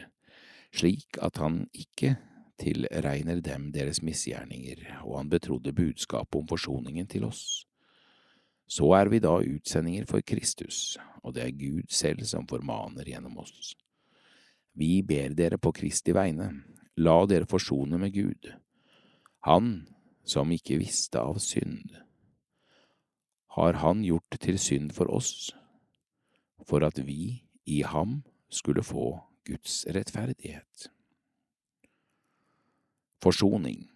slik 0.70 1.18
at 1.18 1.42
han 1.42 1.64
ikke 1.74 2.14
tilregner 2.62 3.42
dem 3.42 3.72
deres 3.74 4.04
misgjerninger, 4.06 5.02
og 5.02 5.18
han 5.24 5.34
betrodde 5.34 5.74
budskapet 5.74 6.44
om 6.44 6.46
forsoningen 6.54 7.10
til 7.10 7.26
oss. 7.26 7.64
Så 8.68 8.90
er 8.98 9.10
vi 9.12 9.20
da 9.24 9.36
utsendinger 9.38 10.08
for 10.10 10.24
Kristus, 10.26 10.98
og 11.24 11.36
det 11.36 11.44
er 11.46 11.58
Gud 11.58 11.90
selv 11.92 12.26
som 12.28 12.48
formaner 12.48 13.08
gjennom 13.08 13.38
oss. 13.44 13.74
Vi 14.74 15.02
ber 15.06 15.36
dere 15.38 15.60
på 15.62 15.74
Kristi 15.76 16.16
vegne, 16.16 16.50
la 16.98 17.18
dere 17.30 17.50
forsone 17.50 18.00
med 18.02 18.14
Gud. 18.16 18.50
Han 19.46 19.86
som 20.26 20.52
ikke 20.56 20.80
visste 20.82 21.20
av 21.20 21.38
synd, 21.44 21.92
har 23.54 23.78
han 23.84 24.02
gjort 24.02 24.40
til 24.42 24.58
synd 24.58 24.96
for 24.96 25.12
oss, 25.14 25.52
for 26.66 26.82
at 26.88 26.98
vi 27.06 27.44
i 27.70 27.84
ham 27.86 28.24
skulle 28.50 28.82
få 28.86 29.20
Guds 29.46 29.84
rettferdighet. 29.94 30.90
Forsoning 33.22 33.93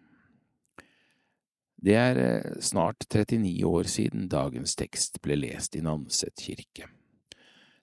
Det 1.78 1.94
er 1.94 2.18
eh, 2.18 2.62
snart 2.62 3.06
39 3.06 3.66
år 3.66 3.84
siden 3.84 4.30
dagens 4.30 4.76
tekst 4.76 5.22
ble 5.22 5.38
lest 5.38 5.76
i 5.78 5.84
Nanset 5.86 6.34
kirke. 6.42 6.90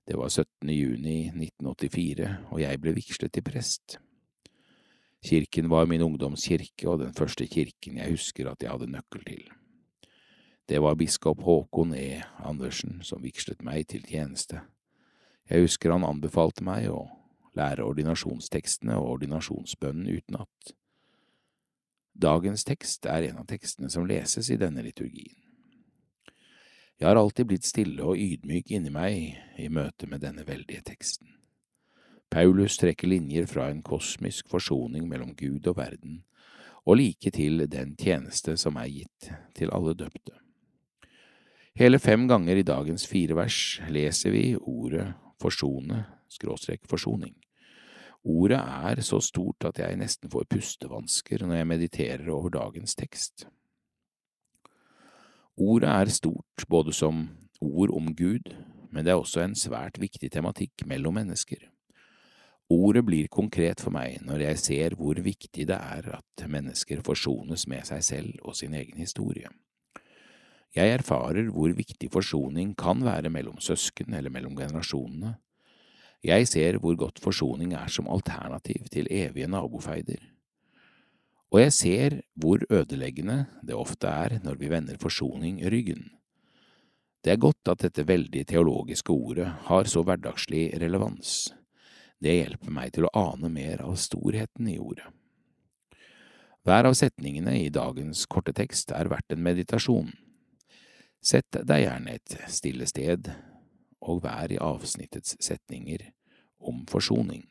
Det 0.05 0.19
var 0.19 0.29
17. 0.29 0.69
juni 0.75 1.31
1984, 1.31 2.33
og 2.51 2.61
jeg 2.61 2.81
ble 2.83 2.95
vigslet 2.99 3.33
til 3.33 3.47
prest. 3.47 3.99
Kirken 5.25 5.71
var 5.71 5.87
min 5.89 6.03
ungdomskirke 6.05 6.89
og 6.91 7.01
den 7.01 7.15
første 7.17 7.47
kirken 7.47 7.97
jeg 8.03 8.13
husker 8.13 8.51
at 8.51 8.61
jeg 8.61 8.75
hadde 8.75 8.91
nøkkel 8.93 9.25
til. 9.25 9.47
Det 10.69 10.83
var 10.83 10.99
biskop 10.99 11.41
Håkon 11.45 11.95
E. 11.95 12.23
Andersen 12.45 12.99
som 13.03 13.23
vigslet 13.23 13.63
meg 13.65 13.87
til 13.89 14.05
tjeneste. 14.05 14.61
Jeg 15.49 15.65
husker 15.65 15.93
han 15.93 16.05
anbefalte 16.05 16.65
meg 16.65 16.91
å 16.93 17.07
lære 17.57 17.85
ordinasjonstekstene 17.85 18.97
og 18.99 19.17
ordinasjonsbønnen 19.17 20.11
utenat. 20.11 20.75
Dagens 22.15 22.63
tekst 22.65 23.07
er 23.11 23.27
en 23.29 23.41
av 23.43 23.47
tekstene 23.51 23.91
som 23.91 24.07
leses 24.07 24.51
i 24.55 24.59
denne 24.61 24.85
liturgien. 24.87 25.35
Jeg 26.95 27.09
har 27.09 27.19
alltid 27.19 27.49
blitt 27.51 27.67
stille 27.67 28.05
og 28.07 28.21
ydmyk 28.21 28.71
inni 28.71 28.93
meg 28.95 29.59
i 29.59 29.67
møte 29.69 30.07
med 30.07 30.23
denne 30.23 30.47
veldige 30.47 30.85
teksten. 30.87 31.27
Paulus 32.31 32.79
trekker 32.79 33.11
linjer 33.11 33.49
fra 33.51 33.67
en 33.71 33.83
kosmisk 33.83 34.49
forsoning 34.51 35.09
mellom 35.11 35.35
Gud 35.35 35.67
og 35.71 35.77
verden, 35.79 36.23
og 36.87 37.01
like 37.01 37.31
til 37.35 37.67
den 37.71 37.97
tjeneste 37.99 38.57
som 38.61 38.79
er 38.79 38.91
gitt 38.93 39.31
til 39.59 39.75
alle 39.75 39.95
døpte. 39.99 40.39
Hele 41.75 41.99
fem 41.99 42.29
ganger 42.31 42.61
i 42.61 42.67
dagens 42.67 43.07
fire 43.11 43.35
vers 43.35 43.81
leser 43.91 44.31
vi 44.31 44.45
ordet 44.55 45.09
forsone, 45.43 46.05
skråstrek 46.31 46.87
forsoning. 46.87 47.35
Ordet 48.25 48.61
er 48.61 49.03
så 49.05 49.21
stort 49.21 49.67
at 49.69 49.79
jeg 49.83 49.99
nesten 50.01 50.31
får 50.33 50.47
pustevansker 50.49 51.45
når 51.45 51.61
jeg 51.61 51.69
mediterer 51.69 52.31
over 52.33 52.55
dagens 52.55 52.97
tekst. 52.97 53.47
Ordet 55.61 55.91
er 55.91 56.11
stort 56.11 56.65
både 56.69 56.93
som 56.97 57.29
ord 57.61 57.93
om 57.95 58.15
Gud, 58.17 58.49
men 58.91 59.05
det 59.05 59.13
er 59.13 59.21
også 59.21 59.45
en 59.45 59.55
svært 59.59 60.01
viktig 60.01 60.33
tematikk 60.33 60.87
mellom 60.89 61.15
mennesker. 61.21 61.69
Ordet 62.73 63.05
blir 63.05 63.29
konkret 63.29 63.83
for 63.85 63.93
meg 63.93 64.23
når 64.25 64.47
jeg 64.47 64.63
ser 64.63 64.97
hvor 64.97 65.21
viktig 65.21 65.67
det 65.69 65.77
er 65.77 66.09
at 66.17 66.47
mennesker 66.49 67.05
forsones 67.05 67.67
med 67.69 67.85
seg 67.85 68.03
selv 68.03 68.41
og 68.41 68.57
sin 68.57 68.75
egen 68.75 68.97
historie. 68.99 69.53
Jeg 70.75 70.91
erfarer 70.97 71.53
hvor 71.55 71.71
viktig 71.77 72.09
forsoning 72.11 72.73
kan 72.75 73.05
være 73.05 73.31
mellom 73.31 73.61
søsken 73.63 74.17
eller 74.17 74.33
mellom 74.33 74.57
generasjonene. 74.59 75.37
Jeg 76.25 76.49
ser 76.49 76.79
hvor 76.81 76.97
godt 76.97 77.21
forsoning 77.21 77.75
er 77.77 77.91
som 77.93 78.09
alternativ 78.09 78.89
til 78.93 79.11
evige 79.13 79.49
nabofeider. 79.51 80.23
Og 81.53 81.61
jeg 81.61 81.73
ser 81.73 82.17
hvor 82.35 82.65
ødeleggende 82.73 83.45
det 83.63 83.77
ofte 83.77 84.09
er 84.09 84.39
når 84.45 84.57
vi 84.59 84.71
vender 84.73 84.97
forsoning 85.01 85.61
ryggen. 85.63 86.09
Det 87.25 87.33
er 87.33 87.41
godt 87.41 87.69
at 87.69 87.85
dette 87.85 88.07
veldig 88.09 88.47
teologiske 88.47 89.13
ordet 89.13 89.53
har 89.69 89.85
så 89.89 90.03
hverdagslig 90.03 90.73
relevans. 90.81 91.53
Det 92.21 92.35
hjelper 92.41 92.73
meg 92.73 92.93
til 92.97 93.07
å 93.07 93.15
ane 93.17 93.49
mer 93.53 93.85
av 93.85 93.97
storheten 94.01 94.69
i 94.69 94.79
ordet. 94.81 95.07
Hver 96.65 96.89
av 96.89 96.97
setningene 96.97 97.59
i 97.61 97.73
dagens 97.73 98.25
korte 98.25 98.55
tekst 98.57 98.93
er 98.97 99.11
verdt 99.13 99.37
en 99.37 99.45
meditasjon. 99.45 100.13
Sett 101.21 101.61
deg 101.61 101.85
gjerne 101.85 102.17
et 102.17 102.39
stille 102.49 102.89
sted 102.89 103.29
og 104.05 104.23
vær 104.25 104.53
i 104.53 104.61
avsnittets 104.61 105.37
setninger 105.41 106.11
om 106.61 106.85
forsoning. 106.91 107.47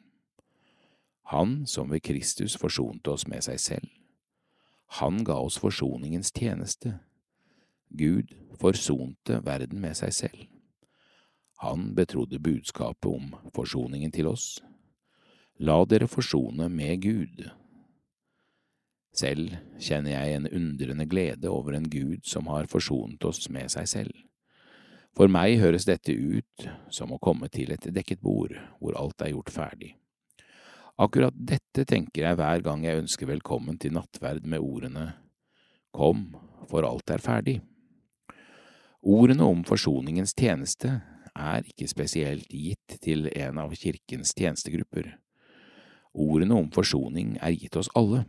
Han 1.33 1.63
som 1.67 1.91
ved 1.91 2.03
Kristus 2.05 2.57
forsonte 2.59 3.13
oss 3.13 3.25
med 3.27 3.43
seg 3.45 3.59
selv. 3.59 3.89
Han 4.99 5.23
ga 5.25 5.39
oss 5.41 5.57
forsoningens 5.57 6.33
tjeneste. 6.35 6.99
Gud 7.89 8.33
forsonte 8.61 9.39
verden 9.45 9.81
med 9.81 9.97
seg 9.97 10.13
selv. 10.13 10.43
Han 11.63 11.93
betrodde 11.95 12.41
budskapet 12.43 13.07
om 13.09 13.33
forsoningen 13.55 14.11
til 14.11 14.27
oss. 14.27 14.59
La 15.63 15.77
dere 15.85 16.09
forsone 16.11 16.67
med 16.69 17.01
Gud. 17.01 17.45
Selv 19.13 19.53
kjenner 19.79 20.17
jeg 20.17 20.35
en 20.35 20.49
undrende 20.49 21.05
glede 21.05 21.49
over 21.49 21.77
en 21.77 21.89
Gud 21.89 22.25
som 22.25 22.49
har 22.49 22.67
forsonet 22.69 23.23
oss 23.25 23.47
med 23.49 23.71
seg 23.71 23.87
selv. 23.87 24.13
For 25.13 25.29
meg 25.29 25.59
høres 25.61 25.85
dette 25.85 26.13
ut 26.13 26.65
som 26.89 27.11
å 27.13 27.19
komme 27.21 27.49
til 27.53 27.75
et 27.75 27.85
dekket 27.93 28.21
bord 28.23 28.55
hvor 28.79 28.97
alt 28.97 29.21
er 29.21 29.35
gjort 29.35 29.53
ferdig. 29.53 29.91
Akkurat 30.97 31.35
dette 31.37 31.85
tenker 31.89 32.25
jeg 32.25 32.37
hver 32.37 32.63
gang 32.65 32.85
jeg 32.85 33.03
ønsker 33.03 33.29
velkommen 33.29 33.77
til 33.81 33.93
nattverd 33.93 34.45
med 34.49 34.61
ordene 34.61 35.11
Kom, 35.93 36.31
for 36.65 36.85
alt 36.87 37.13
er 37.13 37.21
ferdig. 37.21 37.59
Ordene 39.05 39.45
om 39.45 39.61
forsoningens 39.67 40.33
tjeneste 40.33 40.95
er 41.37 41.65
ikke 41.69 41.89
spesielt 41.91 42.49
gitt 42.49 42.97
til 43.03 43.27
en 43.29 43.61
av 43.61 43.73
kirkens 43.77 44.33
tjenestegrupper. 44.33 45.11
Ordene 46.13 46.57
om 46.57 46.69
forsoning 46.73 47.35
er 47.41 47.53
gitt 47.53 47.77
oss 47.77 47.91
alle. 47.97 48.23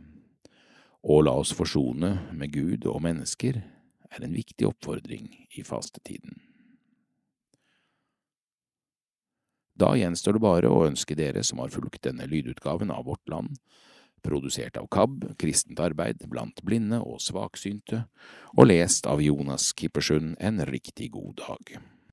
Å 1.01 1.21
la 1.25 1.33
oss 1.41 1.53
forsone 1.57 2.11
med 2.33 2.53
Gud 2.53 2.85
og 2.85 3.01
mennesker 3.05 3.61
er 3.61 4.25
en 4.25 4.37
viktig 4.37 4.69
oppfordring 4.69 5.31
i 5.57 5.65
fastetiden. 5.65 6.45
Da 9.75 9.91
gjenstår 9.99 10.37
det 10.37 10.43
bare 10.43 10.71
å 10.71 10.85
ønske 10.87 11.17
dere 11.19 11.43
som 11.43 11.59
har 11.59 11.73
fulgt 11.73 12.05
denne 12.07 12.27
lydutgaven 12.31 12.93
av 12.95 13.09
Vårt 13.09 13.27
Land, 13.31 13.57
produsert 14.25 14.79
av 14.79 14.87
KAB, 14.91 15.25
Kristent 15.41 15.81
arbeid 15.83 16.23
blant 16.31 16.63
blinde 16.65 17.01
og 17.03 17.19
svaksynte, 17.21 18.05
og 18.55 18.71
lest 18.71 19.09
av 19.09 19.21
Jonas 19.21 19.73
Kippersund, 19.75 20.37
en 20.39 20.63
riktig 20.65 21.11
god 21.13 21.43
dag. 21.43 21.75